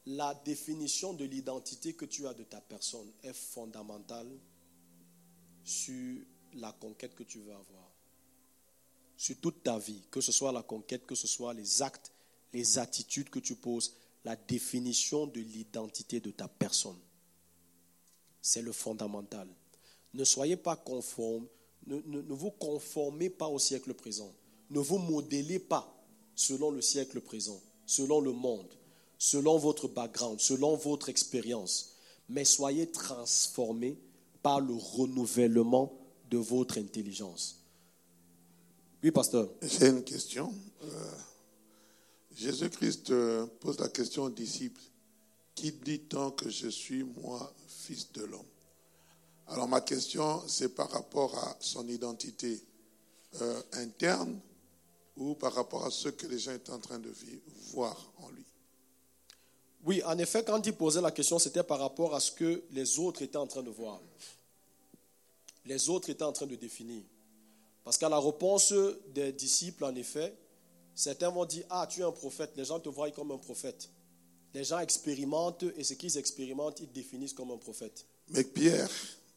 La 0.06 0.34
définition 0.44 1.12
de 1.12 1.24
l'identité 1.24 1.92
que 1.94 2.06
tu 2.06 2.26
as 2.26 2.34
de 2.34 2.44
ta 2.44 2.60
personne 2.60 3.12
est 3.22 3.34
fondamentale 3.34 4.30
sur 5.64 6.22
la 6.54 6.72
conquête 6.72 7.14
que 7.14 7.22
tu 7.22 7.40
veux 7.40 7.52
avoir. 7.52 7.91
Sur 9.22 9.36
toute 9.36 9.62
ta 9.62 9.78
vie, 9.78 10.02
que 10.10 10.20
ce 10.20 10.32
soit 10.32 10.50
la 10.50 10.64
conquête, 10.64 11.06
que 11.06 11.14
ce 11.14 11.28
soit 11.28 11.54
les 11.54 11.80
actes, 11.80 12.10
les 12.52 12.78
attitudes 12.78 13.30
que 13.30 13.38
tu 13.38 13.54
poses, 13.54 13.94
la 14.24 14.34
définition 14.34 15.28
de 15.28 15.38
l'identité 15.38 16.18
de 16.18 16.32
ta 16.32 16.48
personne. 16.48 16.98
C'est 18.40 18.62
le 18.62 18.72
fondamental. 18.72 19.46
Ne 20.12 20.24
soyez 20.24 20.56
pas 20.56 20.74
conforme, 20.74 21.46
ne, 21.86 22.34
vous 22.34 22.50
conformez 22.50 23.30
pas 23.30 23.46
au 23.46 23.60
siècle 23.60 23.94
présent. 23.94 24.34
Ne 24.70 24.80
vous 24.80 24.98
modélez 24.98 25.60
pas 25.60 26.04
selon 26.34 26.72
le 26.72 26.82
siècle 26.82 27.20
présent, 27.20 27.60
selon 27.86 28.20
le 28.20 28.32
monde, 28.32 28.74
selon 29.18 29.56
votre 29.56 29.86
background, 29.86 30.40
selon 30.40 30.74
votre 30.74 31.10
expérience. 31.10 31.92
Mais 32.28 32.44
soyez 32.44 32.90
transformés 32.90 33.96
par 34.42 34.58
le 34.58 34.74
renouvellement 34.74 35.92
de 36.28 36.38
votre 36.38 36.78
intelligence. 36.78 37.61
Oui, 39.02 39.10
pasteur. 39.10 39.48
J'ai 39.62 39.88
une 39.88 40.04
question. 40.04 40.52
Euh, 40.84 41.12
Jésus-Christ 42.36 43.10
euh, 43.10 43.46
pose 43.60 43.78
la 43.80 43.88
question 43.88 44.24
aux 44.24 44.30
disciples. 44.30 44.80
Qui 45.54 45.72
dit-on 45.72 46.30
que 46.30 46.48
je 46.48 46.68
suis, 46.68 47.02
moi, 47.02 47.52
fils 47.66 48.10
de 48.12 48.24
l'homme? 48.24 48.46
Alors 49.48 49.68
ma 49.68 49.80
question, 49.80 50.42
c'est 50.46 50.70
par 50.74 50.90
rapport 50.90 51.36
à 51.36 51.56
son 51.60 51.86
identité. 51.88 52.62
euh, 53.40 53.62
interne 53.72 54.38
ou 55.16 55.34
par 55.34 55.54
rapport 55.54 55.84
à 55.84 55.90
ce 55.90 56.08
que 56.08 56.26
les 56.26 56.38
gens 56.38 56.52
étaient 56.52 56.72
en 56.72 56.78
train 56.78 56.98
de 56.98 57.08
vivre, 57.08 57.42
voir 57.72 58.12
en 58.18 58.28
lui? 58.30 58.44
Oui, 59.84 60.02
en 60.04 60.16
effet, 60.18 60.44
quand 60.44 60.64
il 60.66 60.74
posait 60.74 61.00
la 61.00 61.10
question, 61.10 61.38
c'était 61.38 61.62
par 61.62 61.78
rapport 61.78 62.14
à 62.14 62.20
ce 62.20 62.32
que 62.32 62.62
les 62.70 62.98
autres 62.98 63.22
étaient 63.22 63.36
en 63.36 63.46
train 63.46 63.62
de 63.62 63.70
voir. 63.70 64.00
Les 65.64 65.88
autres 65.88 66.10
étaient 66.10 66.22
en 66.24 66.32
train 66.32 66.46
de 66.46 66.56
définir. 66.56 67.02
Parce 67.84 67.98
qu'à 67.98 68.08
la 68.08 68.18
réponse 68.18 68.72
des 69.14 69.32
disciples, 69.32 69.84
en 69.84 69.94
effet, 69.94 70.34
certains 70.94 71.30
vont 71.30 71.44
dire, 71.44 71.64
ah, 71.70 71.86
tu 71.88 72.00
es 72.00 72.04
un 72.04 72.12
prophète. 72.12 72.52
Les 72.56 72.64
gens 72.64 72.78
te 72.80 72.88
voient 72.88 73.10
comme 73.10 73.32
un 73.32 73.38
prophète. 73.38 73.88
Les 74.54 74.64
gens 74.64 74.78
expérimentent 74.78 75.64
et 75.76 75.82
ce 75.82 75.94
qu'ils 75.94 76.16
expérimentent, 76.18 76.80
ils 76.80 76.92
définissent 76.92 77.32
comme 77.32 77.50
un 77.50 77.56
prophète. 77.56 78.06
Mais 78.28 78.44
Pierre, 78.44 78.88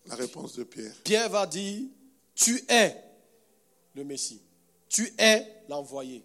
la 0.06 0.16
réponse 0.16 0.56
de 0.56 0.64
Pierre. 0.64 0.94
Pierre 1.04 1.30
va 1.30 1.48
dire, 1.48 1.88
tu 2.36 2.64
es 2.70 2.96
le 3.96 4.04
Messie. 4.04 4.42
Tu 4.90 5.14
es 5.18 5.64
l'envoyé. 5.70 6.24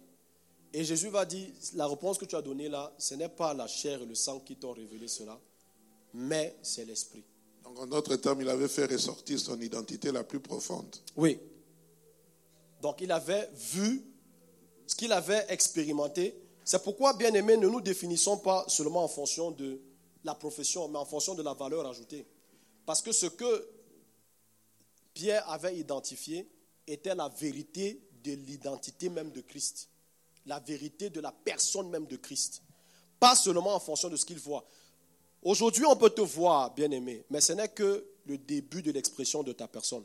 Et 0.73 0.83
Jésus 0.83 1.09
va 1.09 1.25
dire, 1.25 1.47
la 1.73 1.87
réponse 1.87 2.17
que 2.17 2.25
tu 2.25 2.35
as 2.35 2.41
donnée 2.41 2.69
là, 2.69 2.93
ce 2.97 3.15
n'est 3.15 3.29
pas 3.29 3.53
la 3.53 3.67
chair 3.67 4.01
et 4.01 4.05
le 4.05 4.15
sang 4.15 4.39
qui 4.39 4.55
t'ont 4.55 4.71
révélé 4.71 5.07
cela, 5.07 5.37
mais 6.13 6.55
c'est 6.61 6.85
l'Esprit. 6.85 7.23
Donc 7.63 7.79
en 7.79 7.87
d'autres 7.87 8.15
termes, 8.17 8.41
il 8.41 8.49
avait 8.49 8.67
fait 8.67 8.85
ressortir 8.85 9.39
son 9.39 9.59
identité 9.59 10.11
la 10.11 10.23
plus 10.23 10.39
profonde. 10.39 10.95
Oui. 11.15 11.37
Donc 12.81 13.01
il 13.01 13.11
avait 13.11 13.49
vu 13.53 14.03
ce 14.87 14.95
qu'il 14.95 15.11
avait 15.11 15.45
expérimenté. 15.49 16.35
C'est 16.65 16.83
pourquoi, 16.83 17.13
bien 17.13 17.33
aimé, 17.33 17.57
ne 17.57 17.67
nous 17.67 17.81
définissons 17.81 18.37
pas 18.37 18.65
seulement 18.67 19.03
en 19.03 19.07
fonction 19.07 19.51
de 19.51 19.81
la 20.23 20.35
profession, 20.35 20.87
mais 20.87 20.97
en 20.97 21.05
fonction 21.05 21.35
de 21.35 21.43
la 21.43 21.53
valeur 21.53 21.85
ajoutée. 21.87 22.25
Parce 22.85 23.01
que 23.01 23.11
ce 23.11 23.27
que 23.27 23.69
Pierre 25.13 25.47
avait 25.49 25.77
identifié 25.77 26.49
était 26.87 27.15
la 27.15 27.29
vérité 27.29 28.01
de 28.23 28.33
l'identité 28.33 29.09
même 29.09 29.31
de 29.31 29.41
Christ. 29.41 29.89
La 30.45 30.59
vérité 30.59 31.09
de 31.09 31.19
la 31.19 31.31
personne 31.31 31.89
même 31.89 32.05
de 32.05 32.17
Christ. 32.17 32.61
Pas 33.19 33.35
seulement 33.35 33.75
en 33.75 33.79
fonction 33.79 34.09
de 34.09 34.15
ce 34.15 34.25
qu'il 34.25 34.39
voit. 34.39 34.65
Aujourd'hui, 35.43 35.85
on 35.85 35.95
peut 35.95 36.09
te 36.09 36.21
voir, 36.21 36.73
bien 36.73 36.89
aimé, 36.91 37.25
mais 37.29 37.41
ce 37.41 37.53
n'est 37.53 37.69
que 37.69 38.07
le 38.25 38.37
début 38.37 38.81
de 38.81 38.91
l'expression 38.91 39.43
de 39.43 39.53
ta 39.53 39.67
personne. 39.67 40.03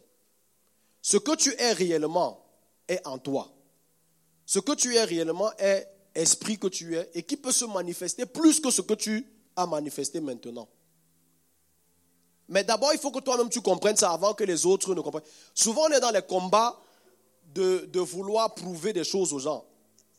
Ce 1.02 1.16
que 1.16 1.36
tu 1.36 1.54
es 1.58 1.72
réellement 1.72 2.45
est 2.88 3.06
en 3.06 3.18
toi. 3.18 3.52
Ce 4.44 4.58
que 4.58 4.72
tu 4.72 4.94
es 4.94 5.04
réellement 5.04 5.52
est 5.58 5.88
esprit 6.14 6.58
que 6.58 6.68
tu 6.68 6.96
es 6.96 7.10
et 7.14 7.22
qui 7.22 7.36
peut 7.36 7.52
se 7.52 7.64
manifester 7.64 8.26
plus 8.26 8.60
que 8.60 8.70
ce 8.70 8.82
que 8.82 8.94
tu 8.94 9.26
as 9.56 9.66
manifesté 9.66 10.20
maintenant. 10.20 10.68
Mais 12.48 12.62
d'abord, 12.62 12.92
il 12.92 12.98
faut 12.98 13.10
que 13.10 13.20
toi-même 13.20 13.48
tu 13.48 13.60
comprennes 13.60 13.96
ça 13.96 14.12
avant 14.12 14.32
que 14.32 14.44
les 14.44 14.66
autres 14.66 14.94
ne 14.94 15.00
comprennent. 15.00 15.24
Souvent, 15.52 15.82
on 15.88 15.92
est 15.92 16.00
dans 16.00 16.12
les 16.12 16.22
combats 16.22 16.78
de, 17.52 17.88
de 17.92 18.00
vouloir 18.00 18.54
prouver 18.54 18.92
des 18.92 19.04
choses 19.04 19.32
aux 19.32 19.38
gens. 19.38 19.64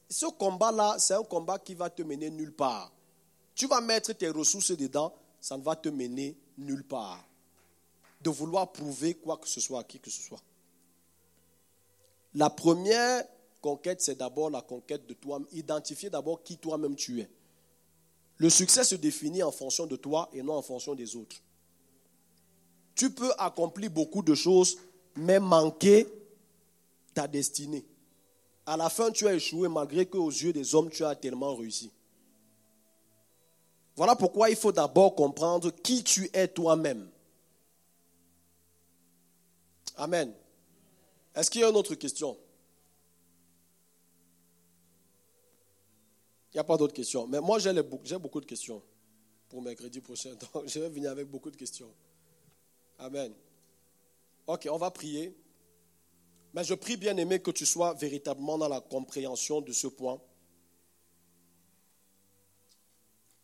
Ce 0.09 0.25
combat-là, 0.25 0.97
c'est 0.99 1.13
un 1.13 1.23
combat 1.23 1.59
qui 1.59 1.73
va 1.73 1.89
te 1.89 2.01
mener 2.01 2.29
nulle 2.29 2.53
part. 2.53 2.91
Tu 3.55 3.67
vas 3.67 3.81
mettre 3.81 4.13
tes 4.13 4.29
ressources 4.29 4.71
dedans, 4.71 5.13
ça 5.39 5.57
ne 5.57 5.63
va 5.63 5.75
te 5.75 5.89
mener 5.89 6.37
nulle 6.57 6.83
part. 6.83 7.23
De 8.21 8.29
vouloir 8.29 8.71
prouver 8.71 9.15
quoi 9.15 9.37
que 9.37 9.47
ce 9.47 9.61
soit 9.61 9.79
à 9.79 9.83
qui 9.83 9.99
que 9.99 10.09
ce 10.09 10.21
soit. 10.21 10.41
La 12.37 12.51
première 12.51 13.23
conquête, 13.61 13.99
c'est 13.99 14.19
d'abord 14.19 14.51
la 14.51 14.61
conquête 14.61 15.07
de 15.07 15.15
toi. 15.15 15.39
Identifier 15.53 16.11
d'abord 16.11 16.43
qui 16.43 16.57
toi-même 16.57 16.95
tu 16.95 17.19
es. 17.19 17.29
Le 18.37 18.51
succès 18.51 18.83
se 18.83 18.93
définit 18.93 19.41
en 19.41 19.51
fonction 19.51 19.87
de 19.87 19.95
toi 19.95 20.29
et 20.31 20.43
non 20.43 20.53
en 20.53 20.61
fonction 20.61 20.93
des 20.93 21.15
autres. 21.15 21.37
Tu 22.93 23.09
peux 23.09 23.31
accomplir 23.39 23.89
beaucoup 23.89 24.21
de 24.21 24.35
choses, 24.35 24.77
mais 25.15 25.39
manquer 25.39 26.07
ta 27.15 27.27
destinée. 27.27 27.83
À 28.67 28.77
la 28.77 28.91
fin, 28.91 29.09
tu 29.09 29.27
as 29.27 29.33
échoué 29.33 29.67
malgré 29.67 30.05
qu'aux 30.05 30.29
yeux 30.29 30.53
des 30.53 30.75
hommes, 30.75 30.91
tu 30.91 31.03
as 31.03 31.15
tellement 31.15 31.55
réussi. 31.55 31.91
Voilà 33.95 34.15
pourquoi 34.15 34.51
il 34.51 34.55
faut 34.55 34.71
d'abord 34.71 35.15
comprendre 35.15 35.71
qui 35.71 36.03
tu 36.03 36.29
es 36.33 36.47
toi-même. 36.47 37.09
Amen. 39.95 40.31
Est-ce 41.37 41.51
qu'il 41.51 41.61
y 41.61 41.63
a 41.63 41.69
une 41.69 41.75
autre 41.75 41.93
question? 41.93 42.35
Il 46.51 46.55
n'y 46.55 46.59
a 46.59 46.63
pas 46.63 46.77
d'autres 46.77 46.95
questions. 46.95 47.27
Mais 47.27 47.39
moi, 47.39 47.59
j'ai 47.59 47.71
beaucoup 48.17 48.41
de 48.41 48.45
questions 48.47 48.81
pour 49.47 49.61
mercredi 49.61 50.01
prochain. 50.01 50.33
Donc, 50.53 50.67
je 50.67 50.79
vais 50.79 50.89
venir 50.89 51.11
avec 51.11 51.29
beaucoup 51.29 51.51
de 51.51 51.55
questions. 51.55 51.93
Amen. 52.97 53.35
Ok, 54.47 54.67
on 54.71 54.77
va 54.77 54.89
prier. 54.89 55.37
Mais 56.55 56.63
je 56.63 56.73
prie, 56.73 56.97
bien 56.97 57.15
aimé, 57.17 57.39
que 57.39 57.51
tu 57.51 57.67
sois 57.67 57.93
véritablement 57.93 58.57
dans 58.57 58.69
la 58.69 58.81
compréhension 58.81 59.61
de 59.61 59.71
ce 59.73 59.85
point. 59.85 60.19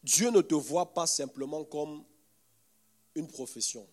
Dieu 0.01 0.31
ne 0.31 0.41
te 0.41 0.55
voit 0.55 0.95
pas 0.95 1.05
simplement 1.05 1.63
comme 1.63 2.03
une 3.13 3.27
profession. 3.27 3.87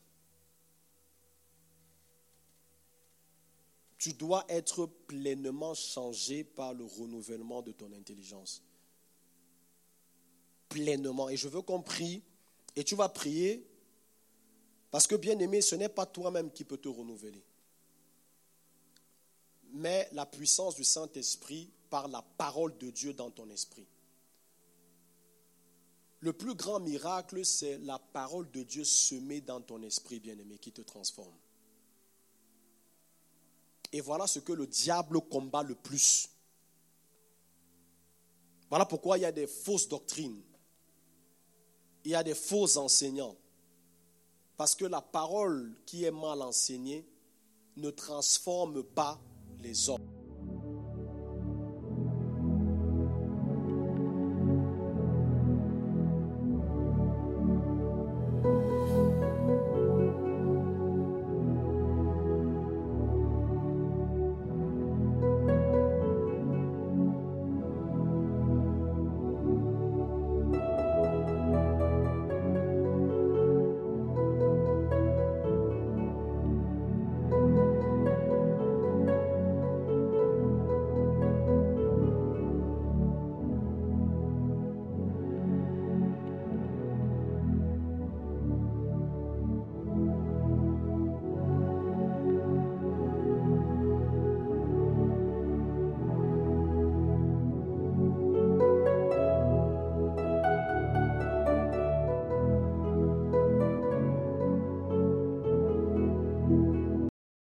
Tu 4.01 4.15
dois 4.15 4.45
être 4.49 4.87
pleinement 4.87 5.75
changé 5.75 6.43
par 6.43 6.75
le 6.75 6.85
renouvellement 6.85 7.63
de 7.63 7.71
ton 7.71 7.93
intelligence. 7.93 8.63
Pleinement. 10.69 11.29
Et 11.29 11.37
je 11.37 11.49
veux 11.49 11.63
qu'on 11.63 11.83
prie. 11.83 12.23
Et 12.75 12.83
tu 12.83 12.97
vas 12.97 13.09
prier 13.09 13.65
parce 14.91 15.07
que, 15.07 15.15
bien 15.15 15.39
aimé, 15.39 15.61
ce 15.61 15.75
n'est 15.77 15.89
pas 15.89 16.07
toi-même 16.07 16.51
qui 16.51 16.65
peut 16.65 16.79
te 16.79 16.89
renouveler, 16.89 17.45
mais 19.73 20.09
la 20.13 20.27
puissance 20.27 20.75
du 20.75 20.83
Saint-Esprit 20.83 21.71
par 21.91 22.09
la 22.09 22.23
parole 22.23 22.77
de 22.79 22.91
Dieu 22.91 23.13
dans 23.13 23.31
ton 23.31 23.49
esprit. 23.51 23.87
Le 26.21 26.33
plus 26.33 26.55
grand 26.55 26.81
miracle, 26.81 27.45
c'est 27.45 27.79
la 27.79 27.99
parole 27.99 28.51
de 28.51 28.63
Dieu 28.63 28.85
semée 28.85 29.41
dans 29.41 29.61
ton 29.61 29.83
esprit, 29.83 30.21
bien-aimé, 30.21 30.59
qui 30.59 30.73
te 30.73 30.83
transforme. 30.83 31.37
Et 33.93 34.01
voilà 34.01 34.27
ce 34.27 34.39
que 34.39 34.53
le 34.53 34.67
diable 34.67 35.21
combat 35.23 35.63
le 35.63 35.75
plus. 35.75 36.29
Voilà 38.69 38.87
pourquoi 38.87 39.19
il 39.19 39.23
y 39.23 39.25
a 39.25 39.33
des 39.33 39.47
fausses 39.47 39.89
doctrines. 39.89 40.41
Il 42.05 42.13
y 42.13 42.15
a 42.15 42.23
des 42.23 42.35
faux 42.35 42.77
enseignants. 42.77 43.37
Parce 44.57 44.75
que 44.75 44.85
la 44.85 45.01
parole 45.01 45.75
qui 45.87 46.05
est 46.05 46.11
mal 46.11 46.41
enseignée 46.43 47.07
ne 47.77 47.91
transforme 47.91 48.83
pas 48.85 49.21
les 49.59 49.89
hommes. 49.89 50.20